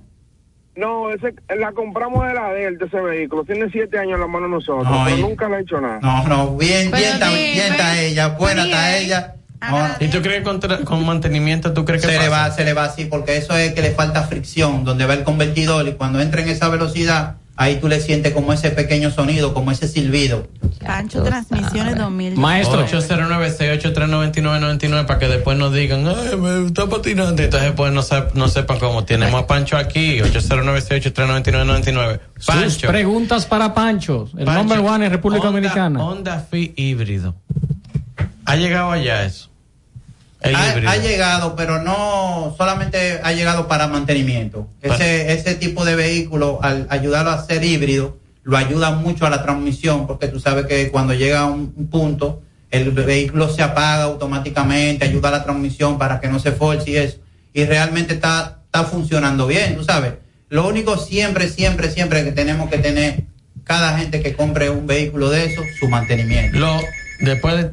[0.77, 3.45] No, ese, la compramos de la Delta, ese vehículo.
[3.45, 5.99] Tiene siete años en la mano nosotros, No, pero y- nunca le ha hecho nada.
[6.01, 7.53] No, no, bien, bien, dime.
[7.53, 9.35] bien está ella, buena está ella.
[9.61, 12.73] No, ¿Y tú crees que con, mantenimiento, tú crees que se le va, se le
[12.73, 16.21] va así, porque eso es que le falta fricción, donde va el convertidor y cuando
[16.21, 20.49] entra en esa velocidad, ahí tú le sientes como ese pequeño sonido, como ese silbido.
[20.87, 22.37] Pancho Transmisiones 2000.
[22.37, 27.43] 809-683-9999 para que después nos digan, ay, me está patinando.
[27.43, 29.05] Entonces después no, sep- no sepan cómo.
[29.05, 32.21] Tenemos a Pancho aquí, 809-683-9999.
[32.37, 32.89] Sus Pancho.
[32.89, 36.03] preguntas para Pancho, el Pancho, number one en República Honda- Dominicana.
[36.03, 37.35] Honda Fit híbrido.
[38.47, 39.50] ¿Ha llegado allá eso?
[40.43, 44.69] Ha, llegado, pero no solamente ha llegado para mantenimiento.
[44.81, 49.43] Ese, ese tipo de vehículo, al ayudarlo a ser híbrido, lo ayuda mucho a la
[49.43, 54.05] transmisión, porque tú sabes que cuando llega a un un punto, el vehículo se apaga
[54.05, 57.19] automáticamente, ayuda a la transmisión para que no se force y eso.
[57.53, 60.15] Y realmente está, está funcionando bien, tú sabes.
[60.49, 63.25] Lo único siempre, siempre, siempre que tenemos que tener,
[63.65, 66.59] cada gente que compre un vehículo de eso, su mantenimiento.
[66.59, 66.81] Lo,
[67.21, 67.71] después de...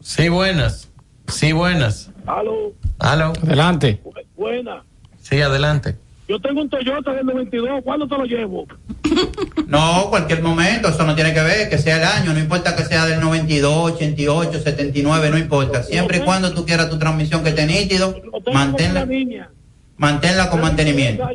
[0.00, 0.87] Sí, buenas.
[1.28, 2.10] Sí, buenas.
[2.26, 3.32] Aló, Aló.
[3.42, 4.00] Adelante.
[4.36, 4.82] buena.
[5.20, 5.96] Sí, adelante.
[6.28, 8.66] Yo tengo un Toyota del 92, ¿cuándo te lo llevo?
[9.66, 12.84] No, cualquier momento, eso no tiene que ver, que sea el año, no importa que
[12.84, 15.82] sea del 92, 88, 79, no importa.
[15.82, 18.18] Siempre y cuando tú quieras tu transmisión que esté nítido,
[18.50, 19.06] manténla,
[19.98, 21.28] manténla con mantenimiento.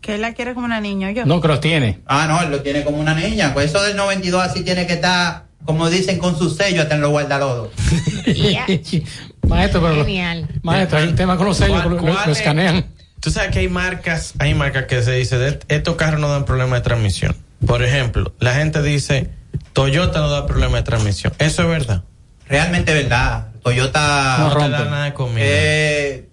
[0.00, 1.26] Que él la quiere como una niña, yo.
[1.26, 2.00] No, que los tiene.
[2.06, 3.52] Ah, no, él lo tiene como una niña.
[3.52, 7.00] Pues eso del 92 así tiene que estar como dicen, con su sello hasta en
[7.02, 7.70] los guardalodos.
[9.46, 10.48] Maestro, pero Genial.
[10.62, 12.38] maestro, hay un tema con los sellos, ¿Cuál- lo, lo- es?
[12.38, 12.86] escanean.
[13.20, 16.44] Tú sabes que hay marcas, hay marcas que se dice, de, estos carros no dan
[16.44, 17.36] problema de transmisión.
[17.66, 19.30] Por ejemplo, la gente dice,
[19.72, 21.32] Toyota no da problema de transmisión.
[21.38, 22.04] Eso es verdad.
[22.48, 23.48] Realmente verdad.
[23.62, 25.44] Toyota No te da nada de comida.
[25.44, 26.28] Eh,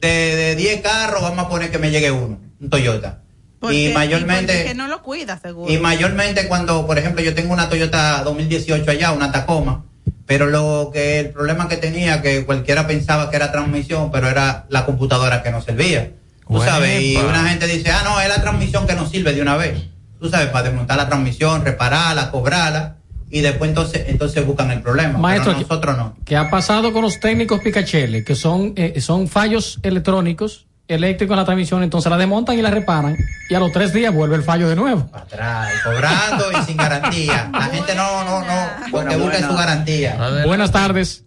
[0.00, 3.22] de, de 10 carros, vamos a poner que me llegue uno, un Toyota.
[3.66, 4.52] Porque- y mayormente...
[4.52, 5.72] porque que no lo cuida, seguro.
[5.72, 9.84] Y mayormente cuando, por ejemplo, yo tengo una Toyota 2018 allá, una Tacoma,
[10.26, 14.66] pero lo que el problema que tenía que cualquiera pensaba que era transmisión, pero era
[14.68, 16.12] la computadora que no servía.
[16.48, 19.42] Tú sabes, y una gente dice, ah, no, es la transmisión que no sirve de
[19.42, 19.82] una vez.
[20.20, 22.96] Tú sabes, para desmontar la transmisión, repararla, cobrarla,
[23.30, 25.18] y después entonces, entonces buscan el problema.
[25.18, 26.16] Maestro, pero nosotros no.
[26.24, 28.24] ¿Qué ha pasado con los técnicos Picachele?
[28.24, 32.70] Que son, eh, son fallos electrónicos, eléctricos en la transmisión, entonces la desmontan y la
[32.70, 33.16] reparan,
[33.48, 35.08] y a los tres días vuelve el fallo de nuevo.
[35.12, 37.50] Atrás, cobrando y sin garantía.
[37.52, 40.16] La gente no, no, no, lo que busca es su garantía.
[40.46, 41.25] Buenas tardes.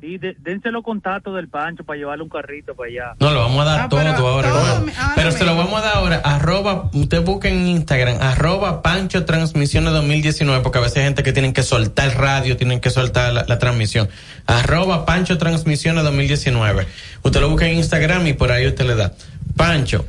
[0.00, 3.16] Sí, de- dense los contactos del Pancho para llevarle un carrito para allá.
[3.18, 4.48] No, lo vamos a dar Ah, todo pero ahora.
[4.48, 4.92] todo hermano.
[4.96, 6.16] ahora pero se lo vamos a dar ahora.
[6.24, 11.32] Arroba, usted busca en Instagram, arroba Pancho Transmisiones 2019, porque a veces hay gente que
[11.32, 14.08] tienen que soltar radio, tienen que soltar la, la transmisión.
[14.46, 16.86] Arroba Pancho Transmisiones 2019.
[17.24, 19.12] Usted lo busca en Instagram y por ahí usted le da.
[19.56, 20.04] Pancho,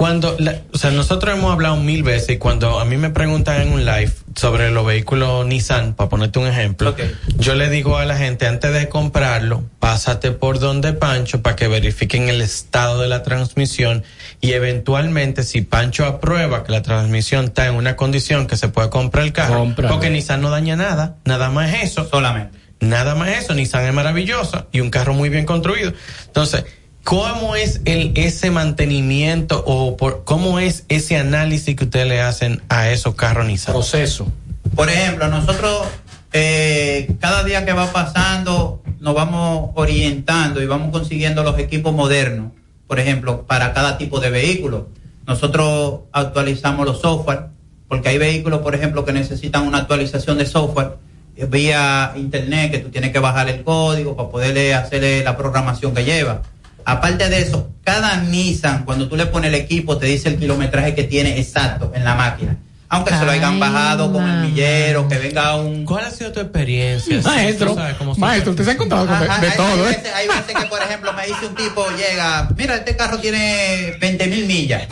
[0.00, 3.60] cuando, la- o sea, nosotros hemos hablado mil veces y cuando a mí me preguntan
[3.60, 6.96] en un live sobre los vehículos Nissan, para ponerte un ejemplo,
[7.36, 11.68] yo le digo a la gente antes de comprarlo, pásate por donde Pancho para que
[11.68, 14.02] verifiquen el estado de la transmisión
[14.40, 18.88] y eventualmente si Pancho aprueba que la transmisión está en una condición que se puede
[18.88, 22.08] comprar el carro, porque Nissan no daña nada, nada más eso.
[22.10, 22.58] Solamente.
[22.80, 25.92] Nada más eso, Nissan es maravillosa y un carro muy bien construido.
[26.24, 26.64] Entonces,
[27.04, 32.62] ¿cómo es el ese mantenimiento o por, cómo es ese análisis que ustedes le hacen
[32.68, 33.74] a esos carros Nissan?
[33.74, 34.26] Proceso.
[34.74, 35.86] Por ejemplo, nosotros
[36.32, 42.52] eh, cada día que va pasando nos vamos orientando y vamos consiguiendo los equipos modernos,
[42.86, 44.88] por ejemplo, para cada tipo de vehículo.
[45.26, 47.46] Nosotros actualizamos los software,
[47.88, 50.92] porque hay vehículos, por ejemplo, que necesitan una actualización de software
[51.36, 55.94] eh, vía internet, que tú tienes que bajar el código para poderle hacerle la programación
[55.94, 56.42] que lleva.
[56.84, 60.94] Aparte de eso, cada Nissan, cuando tú le pones el equipo, te dice el kilometraje
[60.94, 62.56] que tiene exacto en la máquina.
[62.92, 65.84] Aunque se lo hayan bajado con el millero, que venga un...
[65.84, 67.20] ¿Cuál ha sido tu experiencia?
[67.22, 67.76] Maestro,
[68.16, 69.96] maestro, usted se ha encontrado con de, Ajá, de hay, todo, hay ¿eh?
[69.96, 73.96] veces, hay veces que, por ejemplo, me dice un tipo, llega, mira, este carro tiene
[74.00, 74.88] 20 mil millas.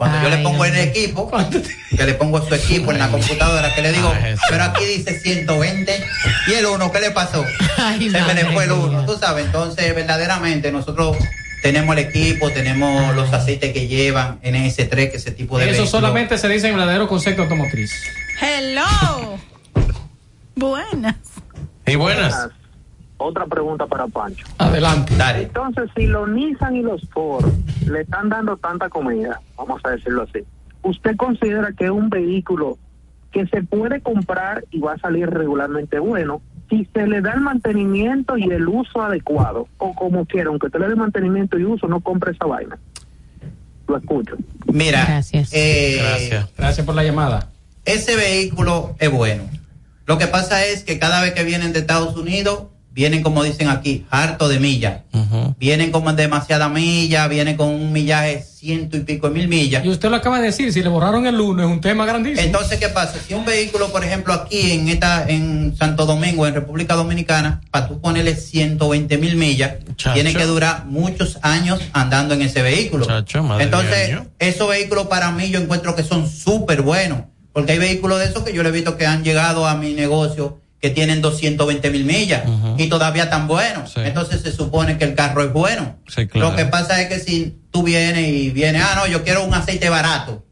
[0.00, 1.30] Cuando yo le pongo en el equipo,
[1.94, 4.10] que le pongo su equipo en la computadora, que le digo,
[4.48, 6.04] pero aquí dice 120,
[6.46, 7.44] y el uno, ¿qué le pasó?
[7.98, 9.44] Se me le fue el uno, tú sabes.
[9.44, 11.18] Entonces, verdaderamente, nosotros
[11.60, 15.66] tenemos el equipo, tenemos los aceites que llevan en ese 3 que ese tipo de
[15.66, 15.90] Eso vehículo.
[15.90, 17.92] solamente se dice en verdadero concepto automotriz.
[18.40, 19.38] Hello.
[20.54, 21.16] Buenas.
[21.86, 22.48] Y buenas.
[23.22, 24.46] Otra pregunta para Pancho.
[24.58, 25.12] Adelante.
[25.36, 27.52] Entonces, si los Nissan y los Ford
[27.86, 30.40] le están dando tanta comida, vamos a decirlo así,
[30.82, 32.78] ¿usted considera que es un vehículo
[33.30, 36.40] que se puede comprar y va a salir regularmente bueno
[36.70, 39.68] si se le da el mantenimiento y el uso adecuado?
[39.76, 42.78] O como quiera, aunque usted le dé mantenimiento y uso, no compre esa vaina.
[43.86, 44.36] Lo escucho.
[44.72, 45.50] Mira, Gracias.
[45.52, 46.48] eh, Gracias.
[46.56, 47.50] Gracias por la llamada.
[47.84, 49.42] ese vehículo es bueno.
[50.06, 53.68] Lo que pasa es que cada vez que vienen de Estados Unidos, vienen como dicen
[53.68, 55.00] aquí, harto de millas.
[55.58, 59.84] Vienen con demasiada milla, vienen con un millaje ciento y pico de mil millas.
[59.84, 62.44] Y usted lo acaba de decir, si le borraron el uno es un tema grandísimo.
[62.44, 63.18] Entonces, ¿qué pasa?
[63.26, 67.88] Si un vehículo, por ejemplo, aquí en esta, en Santo Domingo, en República Dominicana, para
[67.88, 70.14] tú ponerle 120 mil millas, Chacho.
[70.14, 73.06] tiene que durar muchos años andando en ese vehículo.
[73.06, 74.26] Chacho, madre Entonces, mía.
[74.38, 77.20] esos vehículos para mí yo encuentro que son súper buenos,
[77.52, 79.94] porque hay vehículos de esos que yo le he visto que han llegado a mi
[79.94, 82.42] negocio que tienen 220 mil millas
[82.78, 83.96] y todavía tan buenos.
[83.96, 85.98] Entonces se supone que el carro es bueno.
[86.08, 86.50] Sí, claro.
[86.50, 89.54] Lo que pasa es que si tú vienes y vienes, ah, no, yo quiero un
[89.54, 90.44] aceite barato,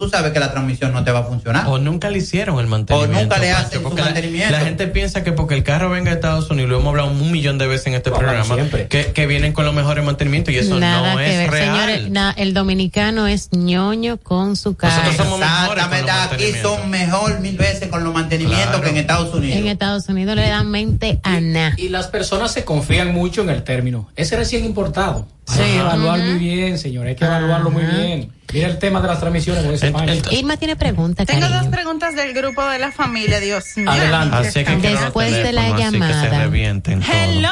[0.00, 1.66] tú sabes que la transmisión no te va a funcionar.
[1.68, 3.18] O nunca le hicieron el mantenimiento.
[3.18, 4.52] O nunca le Pancho, hacen su porque la- mantenimiento.
[4.52, 7.30] La, gente piensa que porque el carro venga de Estados Unidos, lo hemos hablado un
[7.30, 8.56] millón de veces en este programa,
[8.88, 11.74] que, que vienen con los mejores mantenimientos y eso Nada no que es ver, real.
[11.76, 12.10] señores.
[12.10, 15.10] na- el dominicano es ñoño con su carro.
[15.10, 19.58] Exactamente, aquí son mejor mil veces con los mantenimientos que en Estados Unidos.
[19.58, 21.74] En Estados Unidos le dan mente a nada.
[21.76, 24.08] Y las personas se confían mucho en el término.
[24.16, 25.26] Ese recién importado.
[25.48, 27.06] Hay que evaluar muy bien, señor.
[27.06, 28.32] Hay que evaluarlo muy bien.
[28.52, 29.92] Mira el tema de las transmisiones con ese.
[30.34, 31.60] Irma tiene pregunta, Tengo cariño.
[31.60, 33.90] dos preguntas del grupo de la familia, Dios mío.
[33.90, 34.36] Adelante.
[34.36, 36.42] Así que Después de la teléfonos, así que se llamada.
[36.44, 37.02] revienten.
[37.02, 37.50] Hello.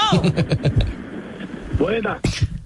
[1.79, 2.21] Buenas.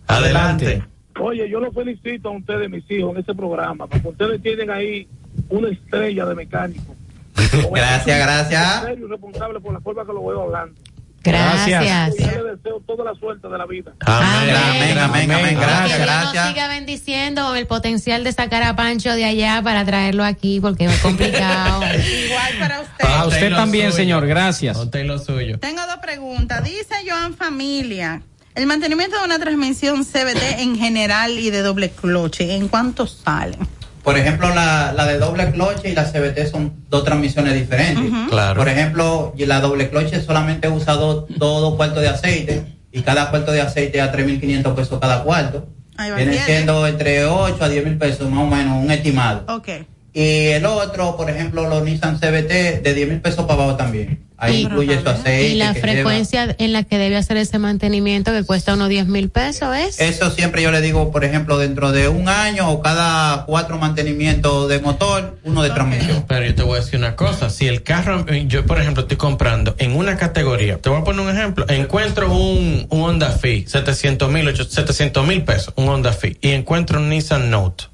[0.06, 0.82] Adelante.
[1.20, 5.06] Oye, yo los felicito a ustedes, mis hijos, en este programa, porque ustedes tienen ahí
[5.50, 6.96] una estrella de mecánico.
[7.74, 8.82] Gracias, gracias.
[8.82, 10.74] serio y responsable por la forma que lo veo hablando.
[11.22, 12.16] Gracias.
[12.18, 13.92] Yo le deseo toda la suerte de la vida.
[14.00, 15.56] Amén, amén, amén, amén.
[15.56, 16.48] Gracias, que Dios nos gracias.
[16.48, 20.98] siga bendiciendo el potencial de sacar a Pancho de allá para traerlo aquí porque es
[21.00, 21.82] complicado.
[22.26, 23.04] Igual para usted.
[23.06, 24.26] A usted también, señor.
[24.26, 24.76] Gracias.
[24.76, 25.58] Usted lo suyo.
[25.58, 26.64] Tengo dos preguntas.
[26.64, 28.22] Dice Joan Familia,
[28.54, 33.56] el mantenimiento de una transmisión CBT en general y de doble cloche, ¿en cuánto sale?
[34.02, 38.04] Por ejemplo, la, la de doble cloche y la CBT son dos transmisiones diferentes.
[38.28, 38.58] Claro.
[38.58, 43.30] Por ejemplo, y la doble cloche solamente usa dos, dos, cuartos de aceite y cada
[43.30, 45.68] cuarto de aceite a 3.500 pesos cada cuarto.
[45.96, 49.44] Ahí va, Viene siendo entre 8 a 10 mil pesos más o menos, un estimado.
[49.54, 49.68] Ok.
[50.14, 54.20] Y el otro, por ejemplo, los Nissan CBT de 10 mil pesos para abajo también.
[54.36, 55.48] Ahí Y- incluye su aceite.
[55.50, 55.92] Y la que lleva.
[55.92, 60.00] frecuencia en la que debe hacer ese mantenimiento que cuesta unos 10 mil pesos es.
[60.00, 64.68] Eso siempre yo le digo, por ejemplo, dentro de un año o cada cuatro mantenimientos
[64.68, 66.24] de motor, uno de transmisión.
[66.26, 69.16] Pero yo te voy a decir una cosa, si el carro, yo por ejemplo estoy
[69.16, 73.68] comprando en una categoría, te voy a poner un ejemplo, encuentro un, un Honda Fit,
[73.68, 77.84] 700 mil, 700 mil pesos, un Honda Fit, y encuentro un Nissan Note,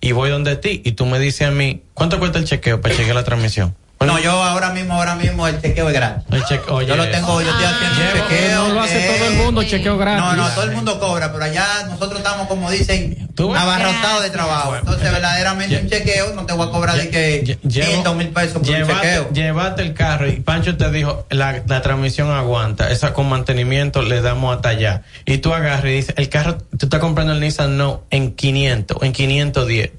[0.00, 2.94] y voy donde ti, y tú me dices a mí, ¿cuánto cuesta el chequeo para
[2.94, 3.74] chequear la transmisión?
[4.00, 6.24] No, yo ahora mismo, ahora mismo el chequeo es gratis.
[6.30, 8.68] El cheque- oye, yo lo tengo, yo estoy haciendo un chequeo.
[8.68, 10.20] No lo hace eh, todo el mundo, chequeo gratis.
[10.24, 14.76] No, no, todo el mundo cobra, pero allá nosotros estamos, como dicen, abarrotados de trabajo.
[14.76, 18.62] Entonces, verdaderamente un chequeo no te voy a cobrar de que 500 mil pesos por
[18.62, 19.30] un Llévate, chequeo.
[19.32, 24.20] llévate el carro y Pancho te dijo, la, la transmisión aguanta, esa con mantenimiento le
[24.22, 25.02] damos hasta allá.
[25.26, 29.02] Y tú agarras y dices, el carro, tú estás comprando el Nissan No en 500,
[29.02, 29.90] en 510.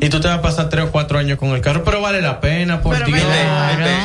[0.00, 2.20] Y tú te vas a pasar 3 o 4 años con el carro, pero vale
[2.20, 3.20] la pena, por Dios.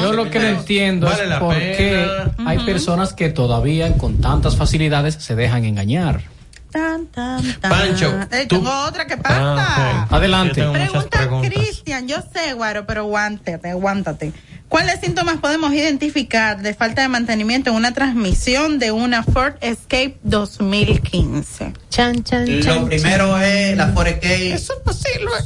[0.02, 2.08] Yo lo que no entiendo Vale es por qué
[2.46, 6.22] hay personas que todavía con tantas facilidades se dejan engañar.
[6.72, 7.70] Tan, tan, tan.
[7.72, 9.66] Pancho, Eh, tengo otra que pasa.
[9.68, 10.14] Ah, ok.
[10.14, 10.64] Adelante.
[10.72, 11.30] Pregunta.
[11.42, 14.32] Cristian, yo sé, Guaro, pero aguántate, aguántate.
[14.70, 20.18] ¿Cuáles síntomas podemos identificar de falta de mantenimiento en una transmisión de una Ford Escape
[20.24, 21.74] 2015?
[21.90, 24.72] Chan, chan, Lo primero es la Forex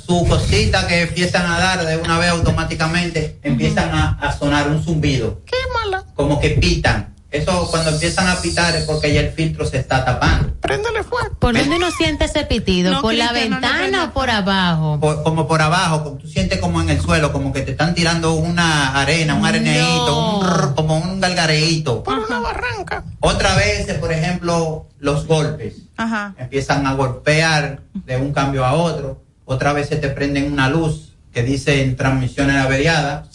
[0.06, 4.84] su cosita que empiezan a dar de una vez automáticamente, empiezan a, a sonar un
[4.84, 5.41] zumbido.
[5.45, 6.03] Qué mala.
[6.14, 7.14] Como que pitan.
[7.35, 10.53] Eso cuando empiezan a pitar es porque ya el filtro se está tapando.
[10.61, 11.35] Préndele fuego.
[11.37, 12.91] ¿Por dónde uno siente ese pitido?
[12.91, 14.99] No, ¿Por la Cristian, no, no, ventana o por abajo?
[14.99, 17.93] Por- como por abajo, como tú sientes como en el suelo, como que te están
[17.93, 22.03] tirando una arena, un rrr, como un galgareíto.
[22.03, 23.03] Por una barranca.
[23.19, 25.75] Otra vez, por ejemplo, los golpes.
[25.97, 26.33] Ajá.
[26.37, 29.21] Empiezan a golpear de un cambio a otro.
[29.45, 33.27] Otra vez se te prenden una luz que dice en transmisiones averiadas.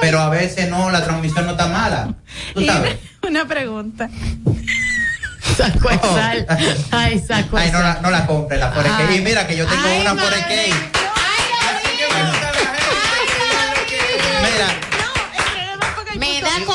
[0.00, 2.12] Pero a veces no, la transmisión no está mala.
[2.52, 2.96] Tú sabes.
[3.22, 4.10] Una pregunta.
[5.56, 6.46] Saco de sal.
[6.90, 8.92] Ay, saco de Ay, no la, no la compre, la Forex.
[8.98, 9.18] Ay.
[9.18, 10.72] Y mira que yo tengo Ay, una madre.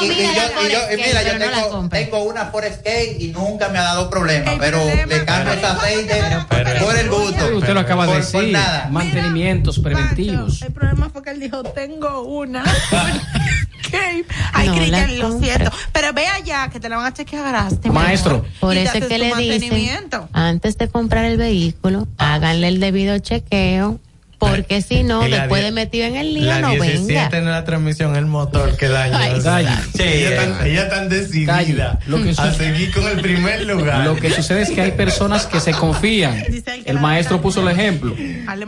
[0.07, 2.79] Mira, yo no tengo, tengo una Forex
[3.19, 6.21] y nunca me ha dado problema, pero le cambio ese aceite
[6.79, 7.57] por el gusto.
[7.57, 8.53] Usted lo acaba de Por- por decir.
[8.53, 8.87] nada.
[8.91, 10.61] Mantenimientos preventivos.
[10.61, 12.63] El problema fue que él dijo, tengo una.
[14.53, 15.71] Ay, No Cristian, lo siento.
[15.91, 17.41] Pero ve allá que te la van a chequear.
[17.91, 18.45] Maestro.
[18.59, 23.17] Por Y eso es que le dicen, antes de comprar el vehículo, háganle el debido
[23.19, 23.99] chequeo,
[24.41, 27.37] porque si no, después de metido en el lío, La no 17 venga.
[27.37, 29.19] en la transmisión, el motor que daña.
[29.19, 29.83] Ay, O sea, Daña.
[29.95, 34.03] Sí, ella tan, ella tan decidida Lo que a seguir con el primer lugar.
[34.03, 36.43] Lo que sucede es que hay personas que se confían.
[36.85, 38.15] El maestro puso el ejemplo.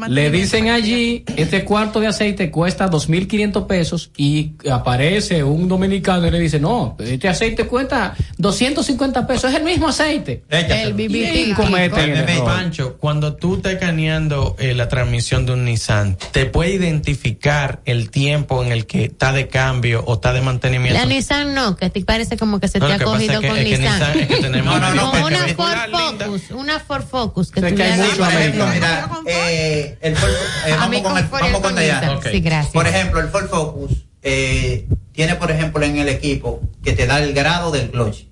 [0.10, 6.32] Le dicen allí, este cuarto de aceite cuesta 2.500 pesos y aparece un dominicano y
[6.32, 10.44] le dice, no, este aceite cuesta 250 pesos, es el mismo aceite.
[10.50, 12.45] El Y cometen el error.
[12.45, 18.10] Pancho, cuando tú estás escaneando eh, la transmisión de un Nissan, te puede identificar el
[18.10, 20.99] tiempo en el que está de cambio o está de mantenimiento.
[20.99, 23.65] La Nissan no, que te parece como que se No, te ha cogido con es
[23.65, 24.19] que Nissan.
[24.19, 27.52] Es que tenemos- No, no, no, Como porque una es Ford Focus, una Ford Focus
[27.52, 31.02] que Sé tú que hay mucho ejemplo, mira, eh, el Ford, eh, A vamos mí
[31.02, 32.23] con con el, vamos.
[32.31, 32.73] Sí, gracias.
[32.73, 33.91] Por ejemplo, el Ford Focus
[34.22, 38.26] eh, tiene, por ejemplo, en el equipo que te da el grado del clutch.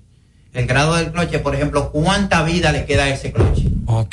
[0.52, 3.60] El grado del clutch, por ejemplo, cuánta vida le queda a ese clutch.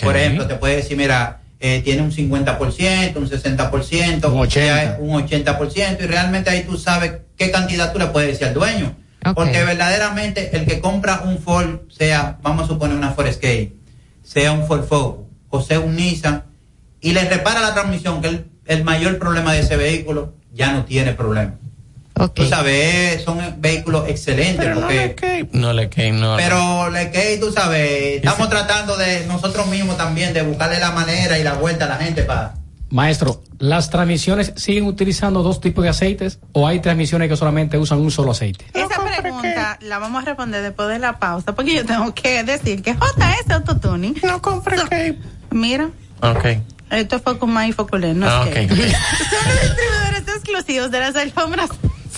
[0.02, 4.66] Por ejemplo, te puede decir, mira, eh, tiene un 50%, un 60%, Un 80.
[4.66, 8.48] ya es un 80%, y realmente ahí tú sabes qué cantidad tú le puedes decir
[8.48, 8.96] al dueño.
[9.36, 13.74] Porque verdaderamente el que compra un Ford, sea, vamos a suponer una Ford Escape,
[14.24, 16.46] sea un Ford Focus o sea un Nissan,
[17.02, 20.72] y le repara la transmisión, que es el, el mayor problema de ese vehículo, ya
[20.72, 21.56] no tiene problema.
[22.34, 24.68] Tú sabes, son vehículos excelentes.
[24.76, 26.36] porque, No le que no.
[26.38, 31.40] pero le que tú sabes, estamos tratando de nosotros mismos también de buscarle la manera
[31.40, 32.56] y la vuelta a la gente para
[32.92, 38.00] Maestro, ¿las transmisiones siguen utilizando dos tipos de aceites o hay transmisiones que solamente usan
[38.00, 38.66] un solo aceite?
[38.74, 42.82] Esa pregunta la vamos a responder después de la pausa, porque yo tengo que decir
[42.82, 44.16] que JS Autotuning.
[44.24, 45.16] No compre que.
[45.52, 45.92] Mira,
[46.22, 46.46] Ok.
[46.90, 48.66] esto es Focus Más y Focus Lens, no Ah, es que.
[48.66, 48.70] ok.
[48.80, 51.70] Son los distribuidores exclusivos de las alfombras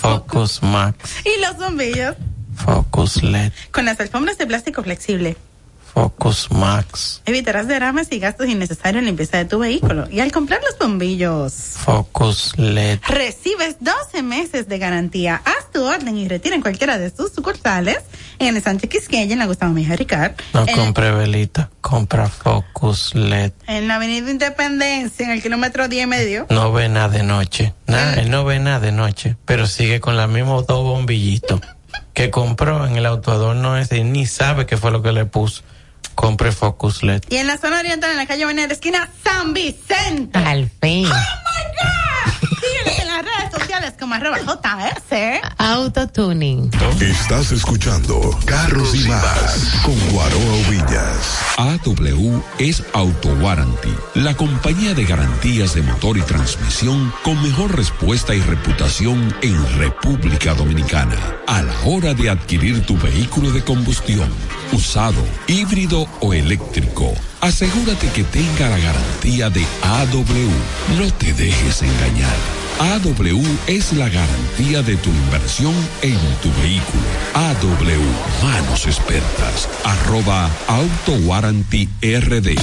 [0.02, 2.16] Focus Max, y los bombillos.
[2.56, 5.36] Focus LED, con las alfombras de plástico flexible.
[5.92, 10.08] Focus Max, Evitarás derrames y gastos innecesarios en limpieza de tu vehículo.
[10.10, 12.98] Y al comprar los bombillos, Focus LED.
[13.08, 15.42] recibes 12 meses de garantía.
[15.44, 17.98] Haz tu orden y retira en cualquiera de sus sucursales.
[18.38, 20.32] En el Sánchez Quisqueya, en la Gustavo Mejía Ricard.
[20.54, 23.52] No en, compre velita, compra Focus LED.
[23.66, 26.46] en la Avenida Independencia, en el kilómetro 10 y medio.
[26.48, 27.74] No ve nada de noche.
[27.86, 31.60] Nada, él no ve nada de noche, pero sigue con la misma dos bombillitos
[32.14, 35.62] que compró en el autoadorno ese y ni sabe qué fue lo que le puso.
[36.14, 37.22] Compre Focus LED.
[37.28, 40.38] Y en la zona oriental, en la calle Venera, esquina San Vicente.
[40.38, 41.06] Al fin.
[41.06, 41.14] Síguenos
[41.60, 42.01] en las
[44.10, 45.40] arroba JS.
[45.58, 46.70] Autotuning.
[47.00, 51.38] Estás escuchando Carros y Más con Guaroa Villas.
[51.56, 58.34] AW es Auto Warranty, la compañía de garantías de motor y transmisión con mejor respuesta
[58.34, 61.16] y reputación en República Dominicana.
[61.46, 64.28] A la hora de adquirir tu vehículo de combustión,
[64.72, 70.98] usado, híbrido o eléctrico, asegúrate que tenga la garantía de AW.
[70.98, 72.61] No te dejes engañar.
[72.80, 77.02] AW es la garantía de tu inversión en tu vehículo.
[77.34, 82.56] AW, manos expertas, arroba Auto Warranty RD.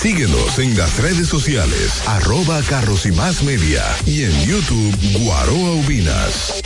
[0.00, 6.62] Síguenos en las redes sociales, arroba Carros y Más Media y en YouTube Guaroa Ubinas.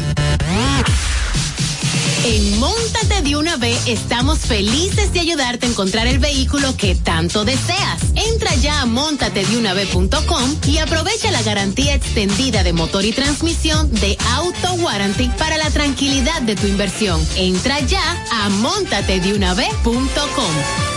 [2.25, 7.45] En Móntate de una vez estamos felices de ayudarte a encontrar el vehículo que tanto
[7.45, 8.01] deseas.
[8.15, 14.73] Entra ya a montatedunavez.com y aprovecha la garantía extendida de motor y transmisión de Auto
[14.73, 17.25] Warranty para la tranquilidad de tu inversión.
[17.35, 20.96] Entra ya a montatedunavez.com.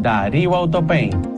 [0.00, 1.37] Darío Autopaint.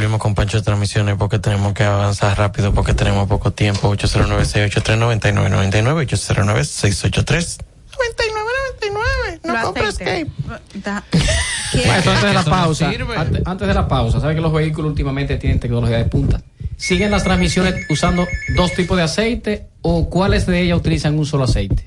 [0.00, 3.94] Volvimos con Pancho de Transmisiones porque tenemos que avanzar rápido porque tenemos poco tiempo.
[3.94, 7.58] 809-683-9999, 809-683.
[9.44, 10.30] No compres Escape.
[11.86, 15.36] Maestro, antes de la pausa, antes, antes de la pausa, ¿sabe que los vehículos últimamente
[15.36, 16.40] tienen tecnología de punta?
[16.78, 21.44] ¿Siguen las transmisiones usando dos tipos de aceite o cuáles de ellas utilizan un solo
[21.44, 21.84] aceite?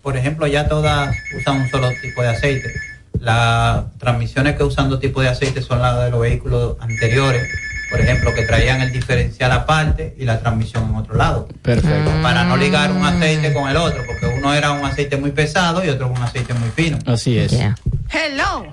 [0.00, 2.72] Por ejemplo, ya todas usan un solo tipo de aceite.
[3.20, 7.42] Las transmisiones que usan dos tipos de aceite son las de los vehículos anteriores,
[7.90, 11.48] por ejemplo, que traían el diferencial aparte y la transmisión en otro lado.
[11.62, 12.10] Perfecto.
[12.22, 15.84] Para no ligar un aceite con el otro, porque uno era un aceite muy pesado
[15.84, 16.98] y otro un aceite muy fino.
[17.06, 17.52] Así es.
[17.52, 18.66] Hello.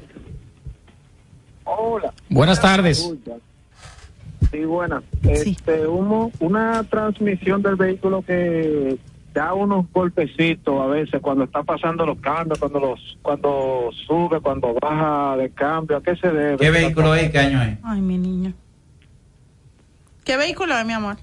[1.66, 2.14] Hola.
[2.30, 3.10] Buenas tardes.
[4.52, 5.04] Sí, buenas.
[5.24, 8.98] Este, humo, una transmisión del vehículo que
[9.34, 14.76] da unos golpecitos a veces cuando está pasando los cambios, cuando los cuando sube, cuando
[14.80, 16.58] baja de cambio, ¿a qué se debe?
[16.58, 17.32] ¿Qué vehículo es?
[17.32, 17.78] ¿Qué año es?
[17.84, 18.54] Ay, mi niño.
[20.24, 21.18] ¿Qué vehículo es, mi amor?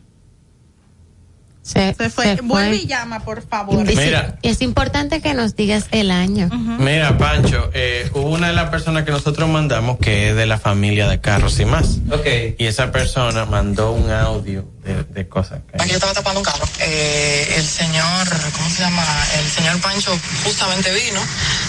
[1.62, 2.24] Se, Se fue.
[2.24, 2.46] se fue.
[2.46, 3.84] Vuelve y llama, por favor.
[3.84, 4.38] Mira.
[4.42, 6.48] Es importante que nos digas el año.
[6.78, 10.58] Mira, Pancho, eh, hubo una de las personas que nosotros mandamos que es de la
[10.58, 12.00] familia de carros y más.
[12.10, 12.26] Ok.
[12.58, 15.60] Y esa persona mandó un audio de cosas.
[15.70, 16.66] que- Yo estaba tapando un carro.
[16.78, 19.04] Eh, el señor, ¿cómo se llama?
[19.38, 21.20] El señor Pancho justamente vino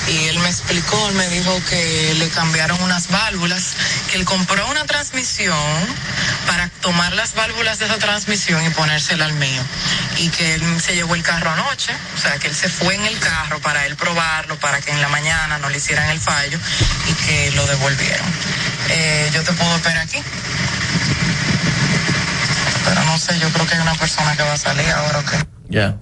[0.07, 3.73] y él me explicó, él me dijo que le cambiaron unas válvulas,
[4.09, 5.57] que él compró una transmisión
[6.47, 9.61] para tomar las válvulas de esa transmisión y ponérsela al mío.
[10.17, 13.05] Y que él se llevó el carro anoche, o sea, que él se fue en
[13.05, 16.57] el carro para él probarlo, para que en la mañana no le hicieran el fallo
[17.09, 18.25] y que lo devolvieron.
[18.89, 20.21] Eh, yo te puedo esperar aquí.
[22.93, 25.23] Pero no sé, yo creo que hay una persona que va a salir ahora o
[25.23, 25.47] qué.
[25.69, 25.97] Ya.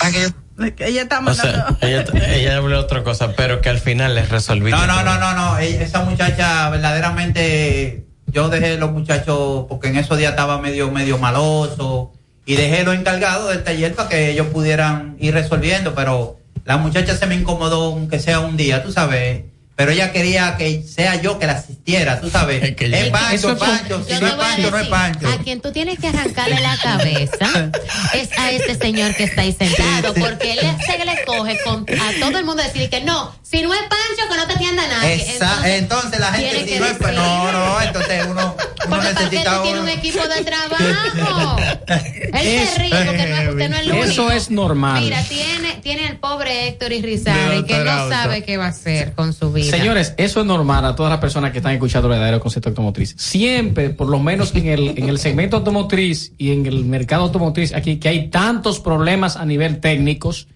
[0.80, 1.78] Ella está O mandando.
[1.80, 2.04] sea, ella,
[2.36, 4.72] ella habló otra cosa, pero que al final les resolví.
[4.72, 5.58] No, no, no, no, no.
[5.60, 11.18] Ella- Esa muchacha verdaderamente, yo dejé los muchachos porque en esos días estaba medio, medio
[11.18, 12.12] maloso
[12.46, 17.16] y dejé los encargados del taller para que ellos pudieran ir resolviendo, pero la muchacha
[17.16, 19.44] se me incomodó aunque sea un día, tú sabes.
[19.80, 22.62] Pero ella quería que sea yo que la asistiera, tú sabes.
[22.62, 25.28] Es, Pancho, Eso es Pancho, si no es Pancho, no es Pancho.
[25.30, 27.72] A quien tú tienes que arrancarle la cabeza
[28.14, 32.20] es a este señor que está ahí sentado, porque él se le coge con, a
[32.20, 35.14] todo el mundo decir que no, si no es Pancho, que no te atienda nadie.
[35.16, 38.56] Esa- entonces, la gente tiene si que no es no, no, entonces uno, uno
[38.90, 41.58] Porque necesita uno- un equipo de trabajo.
[41.88, 44.06] Él se ríe porque no, usted no es el único.
[44.06, 45.04] Eso es normal.
[45.04, 49.14] Mira, tiene, tiene el pobre Héctor Irizarry De que no sabe qué va a hacer
[49.14, 49.72] con su vida.
[49.76, 53.16] Señores, eso es normal a todas las personas que están escuchando el verdadero concepto automotriz.
[53.18, 57.74] Siempre, por lo menos en el, en el segmento automotriz y en el mercado automotriz,
[57.74, 60.48] aquí que hay tantos problemas a nivel técnicos,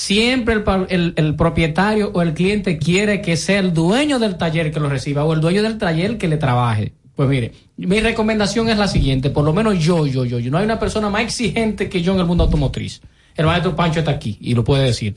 [0.00, 4.70] siempre el, el- el propietario o el cliente quiere que sea el dueño del taller
[4.72, 6.92] que lo reciba o el dueño del taller que le trabaje.
[7.14, 10.56] Pues mire, mi recomendación es la siguiente, por lo menos yo, yo, yo, yo, no
[10.56, 13.02] hay una persona más exigente que yo en el mundo automotriz.
[13.36, 15.14] El maestro Pancho está aquí y lo puede decir.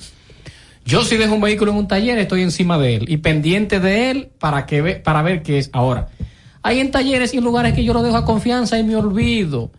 [0.86, 4.12] Yo si dejo un vehículo en un taller, estoy encima de él y pendiente de
[4.12, 5.70] él para que ve, para ver qué es.
[5.72, 6.10] Ahora,
[6.62, 9.72] hay en talleres y en lugares que yo lo dejo a confianza y me olvido.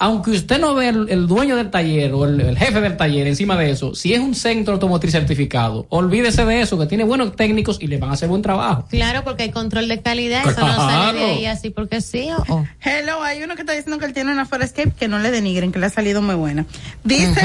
[0.00, 3.26] Aunque usted no ve el, el dueño del taller o el, el jefe del taller
[3.26, 7.36] encima de eso, si es un centro automotriz certificado, olvídese de eso, que tiene buenos
[7.36, 8.86] técnicos y le van a hacer buen trabajo.
[8.90, 11.34] Claro, porque hay control de calidad, eso no sale de Claro.
[11.34, 12.66] ahí así porque sí o o.
[12.82, 15.70] Hello, hay uno que está diciendo que él tiene una Forescape que no le denigren,
[15.70, 16.64] que le ha salido muy buena.
[17.04, 17.40] Dice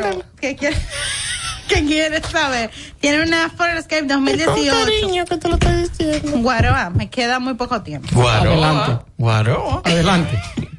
[0.00, 0.76] otro que quiere,
[1.68, 2.70] que quiere saber.
[3.00, 4.70] Tiene una Forescape 2018.
[4.84, 6.38] cariño que te lo estoy diciendo.
[6.38, 8.08] Guaroa, me queda muy poco tiempo.
[8.12, 9.04] Guaro.
[9.20, 9.82] Guaro.
[9.84, 10.40] Adelante.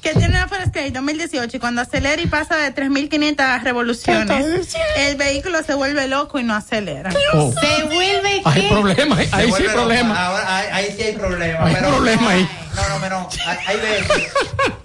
[0.00, 5.64] Que tiene una Forescape 2018 y cuando acelera y pasa de 3.500 revoluciones, el vehículo
[5.64, 7.10] se vuelve loco y no acelera.
[7.34, 7.52] Oh.
[7.52, 8.68] Se vuelve Hay qué?
[8.68, 9.78] problema, ahí- Se ahí sí hay vuelve loco.
[9.80, 10.26] problema.
[10.26, 11.66] Ahora, ahí, ahí sí hay problema.
[11.66, 12.48] Hay pero, problema ahí.
[12.76, 13.28] No, no, pero
[13.66, 14.28] hay, veces,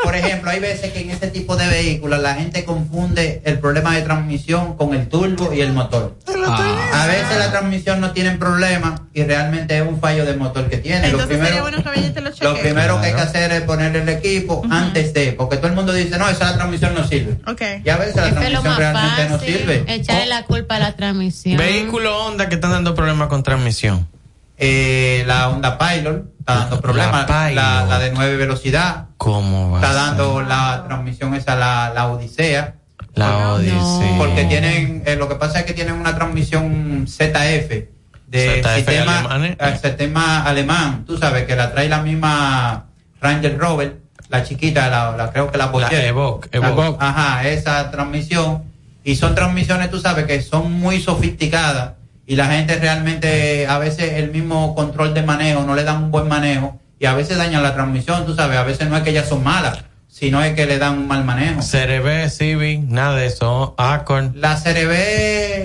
[0.04, 3.96] por ejemplo, hay veces que en ese tipo de vehículos la gente confunde el problema
[3.96, 6.16] de transmisión con el turbo y el motor.
[6.92, 10.78] A veces la transmisión no tiene problema y realmente es un fallo del motor que
[10.78, 11.02] tiene.
[11.12, 12.22] Lo Entonces sería primero, bueno que vaya y te
[13.04, 16.18] que hay que hacer es ponerle el equipo antes de, porque todo el mundo dice,
[16.18, 17.38] no, esa transmisión no sirve.
[17.48, 17.62] Ok.
[17.84, 19.86] Y a veces la transmisión realmente no sirve.
[19.88, 21.58] echarle la culpa a la transmisión.
[21.58, 24.08] Vehículo Honda que están dando problemas con transmisión.
[24.58, 27.28] Eh, la Honda Pilot está dando problemas.
[27.30, 29.06] La La, la de 9 velocidad.
[29.18, 29.82] ¿Cómo va?
[29.82, 32.76] Está dando la transmisión esa, la, la Odisea.
[33.16, 34.16] La Odyssey.
[34.18, 37.94] Porque tienen, eh, lo que pasa es que tienen una transmisión ZF
[38.28, 41.04] de ZF sistema, eh, sistema alemán.
[41.06, 42.88] Tú sabes que la trae la misma
[43.24, 43.98] Ranger Rover,
[44.30, 45.66] la chiquita, la, la- creo que la.
[45.66, 46.98] Evoque, La- Evoque.
[47.00, 48.64] Ajá, esa transmisión.
[49.06, 51.94] Y son transmisiones, tú sabes, que son muy sofisticadas
[52.26, 56.12] y la gente realmente a veces el mismo control de manejo no le dan un
[56.12, 59.10] buen manejo y a veces dañan la transmisión, tú sabes, a veces no es que
[59.10, 61.60] ellas son malas, sino es que le dan un mal manejo.
[61.60, 63.76] CRB, Civic, nada de eso.
[63.78, 64.34] Accord.
[64.36, 64.92] La CRB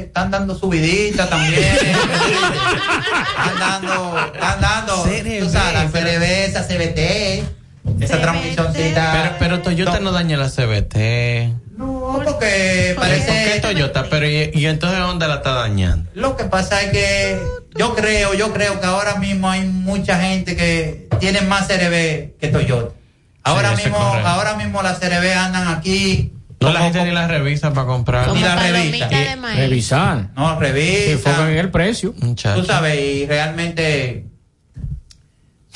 [0.07, 1.63] están dando subidita también.
[1.63, 5.05] están dando, están dando,
[6.17, 9.13] esa CBT, esa transmisioncita.
[9.13, 10.97] Pero, pero Toyota no daña la CBT.
[11.77, 14.07] No, porque parece ¿Por qué Toyota?
[14.11, 16.11] Pero y, y entonces Honda la está dañando.
[16.15, 17.39] Lo que pasa es que
[17.77, 22.49] yo creo, yo creo que ahora mismo hay mucha gente que tiene más CRB que
[22.51, 22.95] Toyota.
[23.45, 26.33] Ahora Sí, mismo, ahora mismo las CRB andan aquí.
[26.61, 28.33] No la gente ni la revisa para comprar.
[28.33, 29.09] Ni la revisa.
[29.55, 30.31] Revisar.
[30.35, 31.11] No, Se revisa.
[31.13, 32.13] enfocan en el precio.
[32.19, 34.25] Tú sabes, y realmente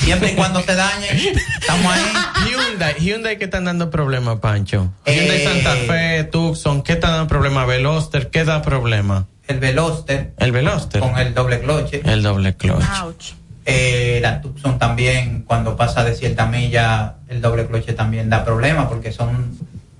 [0.03, 1.17] siempre y cuando se dañen,
[1.61, 2.03] estamos ahí.
[2.49, 4.93] Hyundai, Hyundai que están dando problemas, Pancho.
[5.07, 7.67] Hyundai Eh, Santa Fe, Tucson, ¿qué están dando problemas?
[7.67, 9.27] Veloster, ¿qué da problema?
[9.49, 10.33] El Veloster.
[10.39, 11.01] El Veloster.
[11.01, 12.03] Con el doble cloche.
[12.05, 13.35] El doble clutch.
[13.65, 18.87] Eh, la Tucson también, cuando pasa de cierta milla, el doble cloche también da problemas
[18.89, 19.57] porque son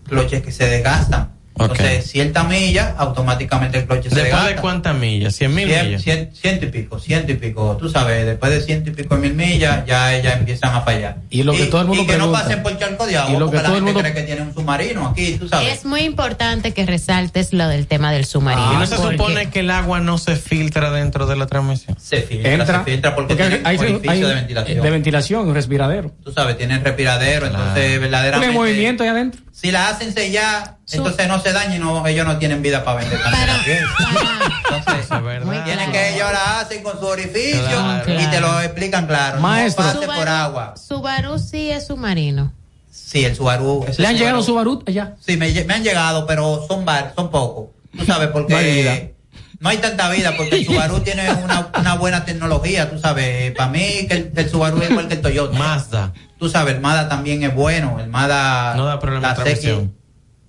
[0.09, 1.31] cloches que se desgastan.
[1.59, 4.61] Entonces, cierta milla, automáticamente el cloche se ¿Después de desgasta.
[4.63, 5.35] cuántas millas?
[5.37, 6.03] ¿Cien mil Cien- millas?
[6.03, 7.77] cien- ciento y pico, ciento y pico.
[7.79, 11.19] Tú sabes, después de ciento y pico mil millas, ya ellas empiezan a fallar.
[11.31, 12.43] Y lo que todo el mundo y que no pregunta.
[12.45, 14.15] pasen por charco de Y agua, lo porque que la todo el gente mundo- cree
[14.15, 15.73] que tiene un submarino aquí, tú sabes.
[15.73, 18.73] Es muy importante que resaltes lo del tema del submarino.
[18.73, 21.97] ¿Y no se porque- supone que el agua no se filtra dentro de la transmisión?
[22.01, 22.79] Se filtra, Entra.
[22.85, 24.83] se filtra porque, Porque tiene hay, un orificio hay- de ventilación.
[24.83, 26.11] de ventilación, un respiradero.
[26.25, 28.47] tú sabes, tienen respiradero, entonces verdaderamente...
[28.49, 29.41] Tiene movimiento ahí adentro.
[29.53, 33.01] Si la hacen sellar, entonces no se daña y no, ellos no tienen vida para
[33.01, 33.49] vender también.
[34.75, 38.21] Entonces, tienen que ellos la hacen con su orificio Claro.
[38.21, 39.41] y te lo explican claro.
[39.41, 39.85] Maestro.
[39.85, 40.75] No pase por agua.
[40.77, 42.53] Subaru sí es submarino.
[42.91, 43.85] Sí, el Subaru.
[43.99, 45.17] ¿Le han llegado Subaru- allá?
[45.25, 47.67] Sí, me, han llegado, pero son var, son pocos.
[47.97, 49.13] Tú sabes, porque No hay
[49.61, 53.53] no hay tanta vida, porque el Subaru tiene una, una buena tecnología, tú sabes.
[53.55, 55.57] Para mí, que el, el Subaru es igual que el Toyota.
[55.57, 56.13] Mazda.
[56.43, 58.01] Tú sabes, el Mazda también es bueno.
[58.01, 58.75] El Mazda.
[58.75, 59.93] No da problema la transmisión.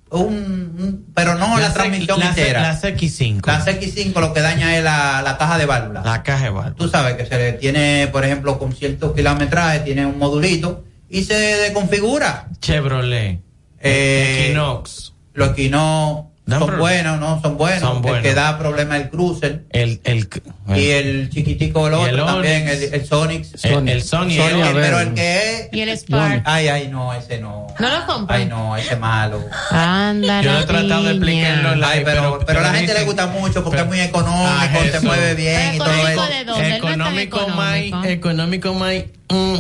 [0.10, 2.64] CX, un, un- pero no la, transmisión entera.
[2.64, 3.45] La CX5.
[3.45, 6.02] La CX5 lo que daña es la, la caja de válvula.
[6.03, 6.76] La caja de válvula.
[6.76, 11.26] Tú sabes que se le tiene, por ejemplo, con cierto kilometraje, tiene un modulito y
[11.26, 12.48] se desconfigura.
[12.60, 13.41] Chevrolet.
[13.80, 15.14] Eh, Equinox.
[15.36, 17.41] Los Equinox son buenos, ¿no?
[17.41, 17.80] Son buenos.
[17.80, 18.18] Son buenos.
[18.20, 19.64] El que da problema el Cruiser.
[19.70, 20.28] El, el,
[20.76, 22.82] y el chiquitico, el otro el también, Onix.
[22.84, 23.45] el, el Sonic.
[23.64, 25.70] El- el Sony, Sony, el- el- pero el- el que es...
[25.72, 26.41] Y el Spark.
[26.45, 27.68] Ay, ay, no, ese no.
[27.80, 28.41] ¿No lo compran?
[28.41, 29.40] Ay, no, ese malo.
[29.72, 33.28] Anda, Yo he tratado de explicarlo en Ay, pero, pero, a la gente le gusta
[33.28, 35.03] mucho porque pero- es muy económico, Ah, se Jesús.
[35.03, 36.61] mueve bien y todo ¿Económico eso.
[36.61, 37.48] Económico, económico.
[37.56, 39.11] May, económico, May.
[39.30, 39.56] mm.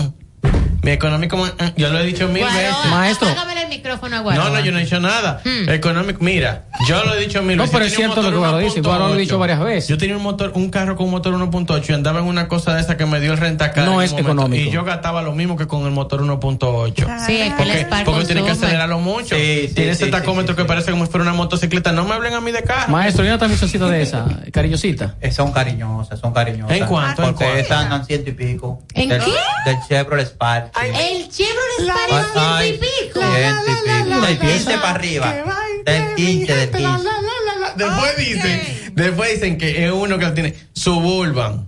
[0.83, 1.49] Mi económico, mm.
[1.77, 2.73] yo lo he dicho mil veces.
[2.73, 4.35] Apágame el micrófono a.
[4.35, 5.41] No, no, yo no he dicho nada.
[5.67, 7.73] Económico, mira, yo lo he dicho mil No, veces.
[7.73, 8.81] pero Yo es tenía un cierto lo que motor Guaro dice.
[8.81, 8.83] 1.8.
[8.85, 9.87] Guaro lo ha dicho varias veces.
[9.87, 12.73] Yo tenía un motor, un carro con un motor 1.8 y andaba en una cosa
[12.75, 13.85] de esa que me dio el rentacar.
[13.85, 14.69] No es momento, económico.
[14.69, 17.25] Y yo gastaba lo mismo que con el motor 1.8.
[17.25, 18.67] Sí, es que el Porque, porque tiene que consume.
[18.67, 19.35] acelerarlo mucho.
[19.35, 21.93] Sí, sí, tiene ese sí, tacómetro que parece como si fuera una motocicleta.
[21.93, 22.91] No me hablen a mí de carro.
[22.91, 24.25] Maestro, ¿y una transmisioncita de esa?
[24.51, 25.15] Cariñosita.
[25.21, 26.75] Eh, Son cariñosas, son cariñosas.
[26.77, 27.21] ¿En cuánto?
[27.23, 27.59] ¿En Porque cuánto?
[27.61, 28.83] esas andan ciento y pico.
[28.93, 29.31] ¿En del, qué?
[29.65, 30.72] Del Chevrolet Spark.
[30.81, 33.21] El Chevrolet Ay, Spark ay, es ciento y pico.
[33.21, 34.21] ciento y pico.
[34.25, 35.35] Del 15 para arriba.
[35.85, 37.09] Del 15, del 15.
[37.75, 41.67] Después dicen, después dicen que es uno que lo tiene Suburban,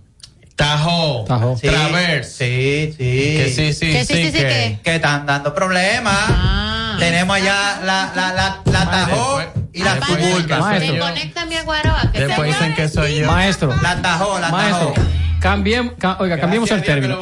[0.56, 1.58] Tahoe, Tahoe.
[1.58, 2.30] Sí, Traverse.
[2.30, 3.38] Sí, sí.
[3.38, 6.16] Que sí, sí, Que sí, sí, sí, sí, que- que- Que están dando problemas.
[6.30, 6.96] Ah.
[7.00, 10.60] Tenemos allá la, la, la, la Tahoe y la Suburban.
[10.62, 10.94] Maestro.
[10.96, 12.12] Desconéctame a Guaroa.
[12.14, 13.28] Que Después dicen que soy yo.
[13.28, 13.74] Maestro.
[13.82, 14.94] La Tahoe, la Maestro.
[14.94, 15.25] Tahoe.
[15.50, 17.20] Cambiem, ca- oiga, cambiemos el término.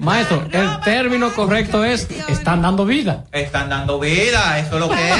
[0.00, 3.24] Maestro, el término correcto es están dando vida.
[3.30, 5.16] Están dando vida, eso es lo que es.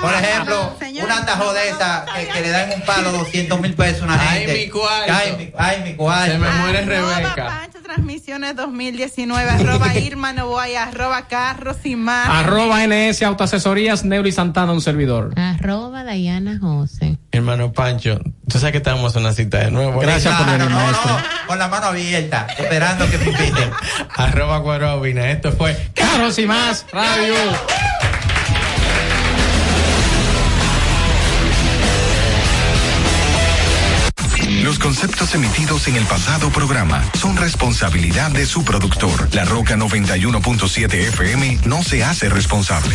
[0.00, 4.02] Por ejemplo, una Tahoe de esa que, que le dan un palo 200 mil pesos
[4.02, 4.64] a una Ay, gente.
[4.64, 5.12] mi cuarto.
[5.12, 6.32] Ay, mi, ay, mi cuarto.
[6.32, 7.46] Se me muere Arroba Rebeca.
[7.46, 12.28] Pancho Transmisiones 2019, arroba Irma Novoa, arroba Carros y más.
[12.28, 15.32] Arroba NS Autoasesorías, Neuro y Santana, un servidor.
[15.38, 17.18] Arroba Diana José.
[17.34, 20.00] Hermano Pancho, tú sabes que estamos en una cita de nuevo.
[20.00, 20.06] ¿eh?
[20.06, 21.10] Gracias por venir, no, maestro.
[21.10, 23.70] no, con la mano abierta, esperando que me inviten.
[24.14, 25.28] Arroba Guarobina.
[25.28, 27.34] Esto fue Carros y más, radio.
[34.62, 39.34] Los conceptos emitidos en el pasado programa son responsabilidad de su productor.
[39.34, 42.94] La Roca 91.7 FM no se hace responsable.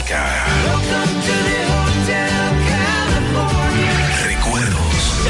[4.23, 5.27] Recuerdos.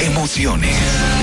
[0.00, 1.17] Emociones.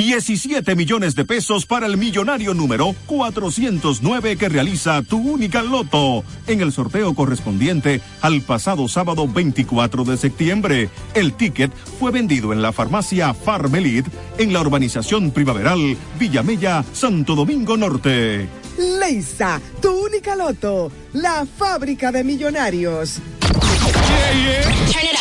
[0.00, 6.62] 17 millones de pesos para el millonario número 409 que realiza tu única loto en
[6.62, 10.88] el sorteo correspondiente al pasado sábado 24 de septiembre.
[11.12, 14.06] El ticket fue vendido en la farmacia Farmelit
[14.38, 18.48] en la urbanización primaveral Villamella, Santo Domingo Norte.
[18.78, 20.90] Leisa, tu única loto.
[21.12, 23.20] La fábrica de millonarios.
[23.50, 25.16] Turn it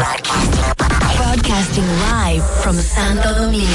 [0.00, 0.73] up.
[1.34, 3.66] Broadcasting live from Santo Domingo.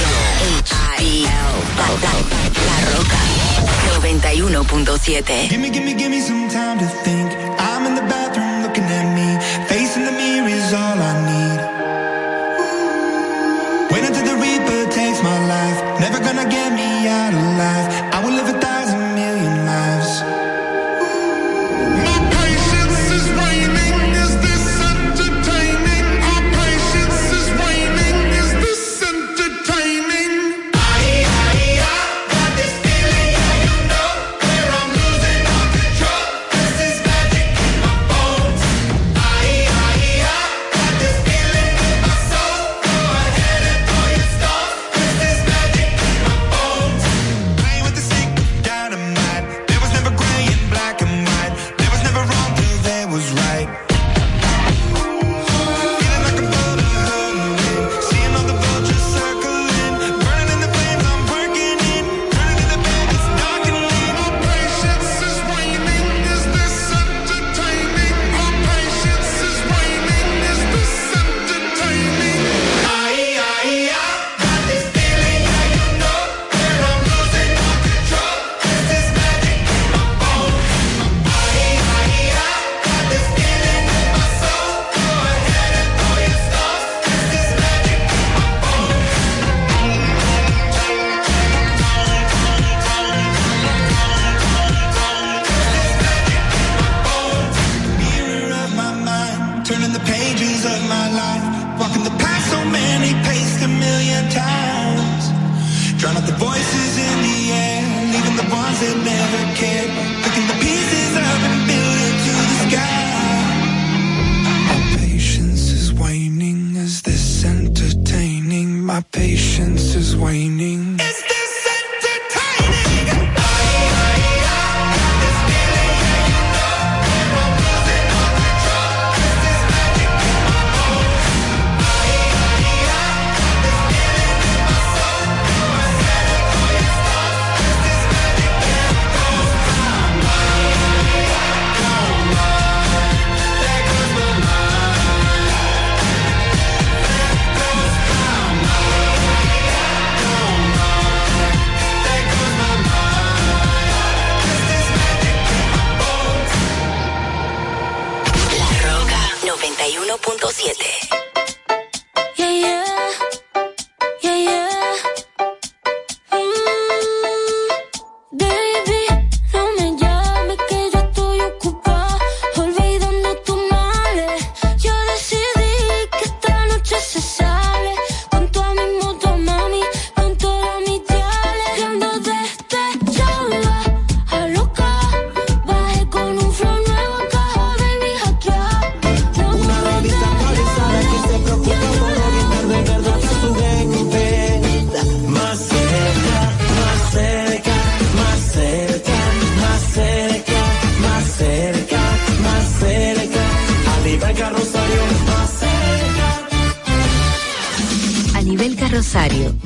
[0.64, 1.56] HBL.
[2.66, 3.20] La Roca.
[4.00, 5.50] 91.7.
[5.50, 7.34] Gimme, gimme, gimme some time to think.
[7.60, 7.69] I'm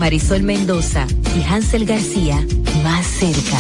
[0.04, 2.46] Marisol Mendoza y Hansel García,
[2.84, 3.58] más cerca.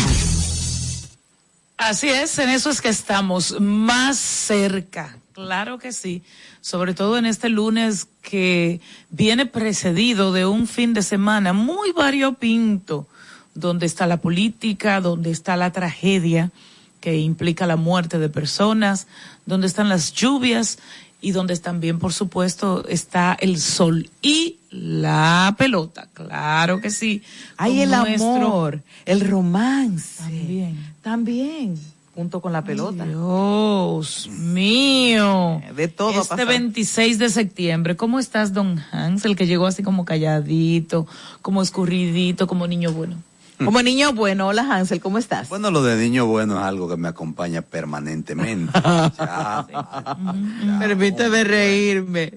[1.78, 6.22] Así es, en eso es que estamos más cerca, claro que sí,
[6.60, 13.08] sobre todo en este lunes que viene precedido de un fin de semana muy variopinto,
[13.56, 16.52] donde está la política, donde está la tragedia
[17.00, 19.08] que implica la muerte de personas,
[19.46, 20.78] donde están las lluvias
[21.22, 27.22] y donde también, por supuesto, está el sol y la pelota, claro que sí.
[27.58, 30.24] Ay, el Nuestro- amor, el romance.
[30.24, 30.94] También.
[31.02, 31.76] También,
[32.16, 33.06] junto con la pelota.
[33.06, 35.62] Dios mío.
[35.76, 36.48] De todo Este pasado.
[36.48, 39.26] 26 de septiembre, ¿cómo estás, don Hans?
[39.26, 41.06] El que llegó así como calladito,
[41.42, 43.16] como escurridito, como niño bueno.
[43.64, 45.48] Como niño bueno, hola Hansel, ¿cómo estás?
[45.48, 48.74] Bueno, lo de niño bueno es algo que me acompaña permanentemente.
[49.18, 52.34] Ya, Permíteme reírme.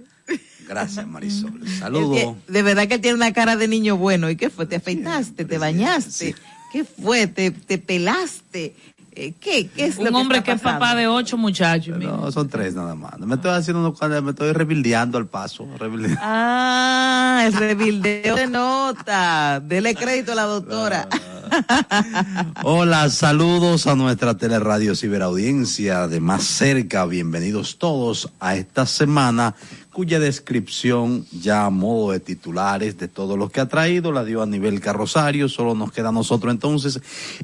[0.68, 1.60] Gracias, Marisol.
[1.64, 2.36] Es Saludos.
[2.47, 4.28] que, de verdad que él tiene una cara de niño bueno.
[4.30, 4.66] ¿Y qué fue?
[4.66, 5.44] ¿Te afeitaste?
[5.44, 6.34] ¿Te bañaste?
[6.72, 7.26] ¿Qué fue?
[7.26, 8.74] ¿Te, te pelaste?
[9.18, 9.68] Eh, ¿Qué?
[9.68, 11.97] ¿Qué es lo Un que hombre está que es papá de ocho muchachos.
[11.97, 12.10] mira.
[12.12, 13.18] No, son tres nada más.
[13.18, 15.66] Me estoy haciendo unos me estoy rebildeando al paso.
[15.78, 16.20] rebildeando.
[16.22, 19.60] Ah, el rebildeo de nota.
[19.60, 21.09] Dele crédito a la doctora.
[22.62, 27.06] Hola, saludos a nuestra teleradio ciberaudiencia de más cerca.
[27.06, 29.55] Bienvenidos todos a esta semana
[29.97, 34.43] cuya descripción ya a modo de titulares de todo lo que ha traído la dio
[34.43, 35.48] a nivel carrosario.
[35.48, 37.01] Solo nos queda a nosotros entonces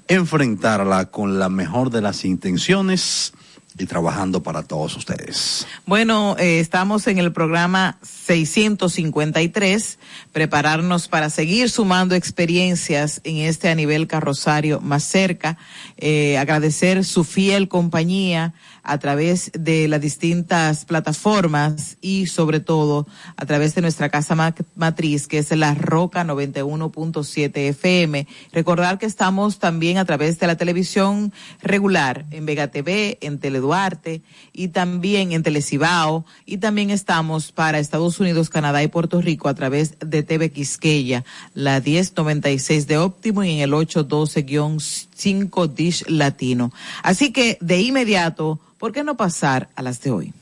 [0.06, 3.32] enfrentarla con la mejor de las intenciones
[3.78, 5.66] y trabajando para todos ustedes.
[5.86, 7.96] Bueno, eh, estamos en el programa
[8.26, 9.98] 653,
[10.32, 15.58] prepararnos para seguir sumando experiencias en este a nivel carrosario más cerca,
[15.96, 18.54] eh, agradecer su fiel compañía
[18.84, 24.54] a través de las distintas plataformas y sobre todo a través de nuestra casa ma-
[24.74, 28.26] matriz que es la Roca 91.7 FM.
[28.52, 34.22] Recordar que estamos también a través de la televisión regular en Vega TV, en Teleduarte
[34.52, 39.54] y también en Telecibao y también estamos para Estados Unidos, Canadá y Puerto Rico a
[39.54, 41.24] través de TV Quisqueya,
[41.54, 46.72] la 1096 de Óptimo y en el 812-5 Dish Latino.
[47.02, 50.34] Así que de inmediato, ¿por qué no pasar a las de hoy?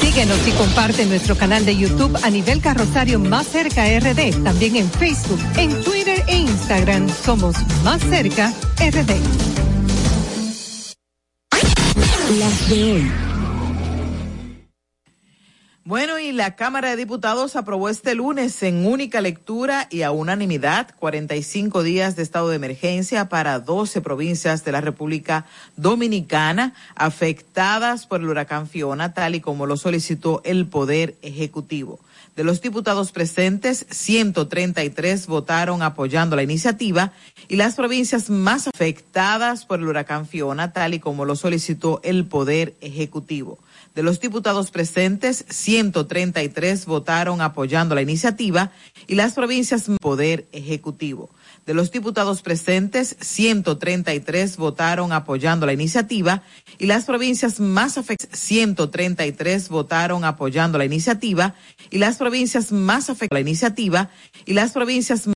[0.00, 4.42] Síguenos y comparte nuestro canal de YouTube a nivel carrosario Más Cerca RD.
[4.42, 7.54] También en Facebook, en Twitter e Instagram somos
[7.84, 9.14] Más Cerca RD.
[12.38, 13.29] Las de hoy.
[15.82, 20.94] Bueno, y la Cámara de Diputados aprobó este lunes en única lectura y a unanimidad
[20.98, 25.46] 45 días de estado de emergencia para 12 provincias de la República
[25.76, 31.98] Dominicana afectadas por el huracán Fiona, tal y como lo solicitó el Poder Ejecutivo.
[32.36, 37.12] De los diputados presentes, 133 votaron apoyando la iniciativa
[37.48, 42.26] y las provincias más afectadas por el huracán Fiona, tal y como lo solicitó el
[42.26, 43.58] Poder Ejecutivo.
[43.94, 48.70] De los diputados presentes, 133 votaron apoyando la iniciativa
[49.08, 51.30] y las provincias Poder Ejecutivo.
[51.66, 56.42] De los diputados presentes, 133 votaron apoyando la iniciativa
[56.78, 61.54] y las provincias más afectadas, 133 votaron apoyando la iniciativa
[61.90, 64.10] y las provincias más afectadas la iniciativa
[64.46, 65.28] y las provincias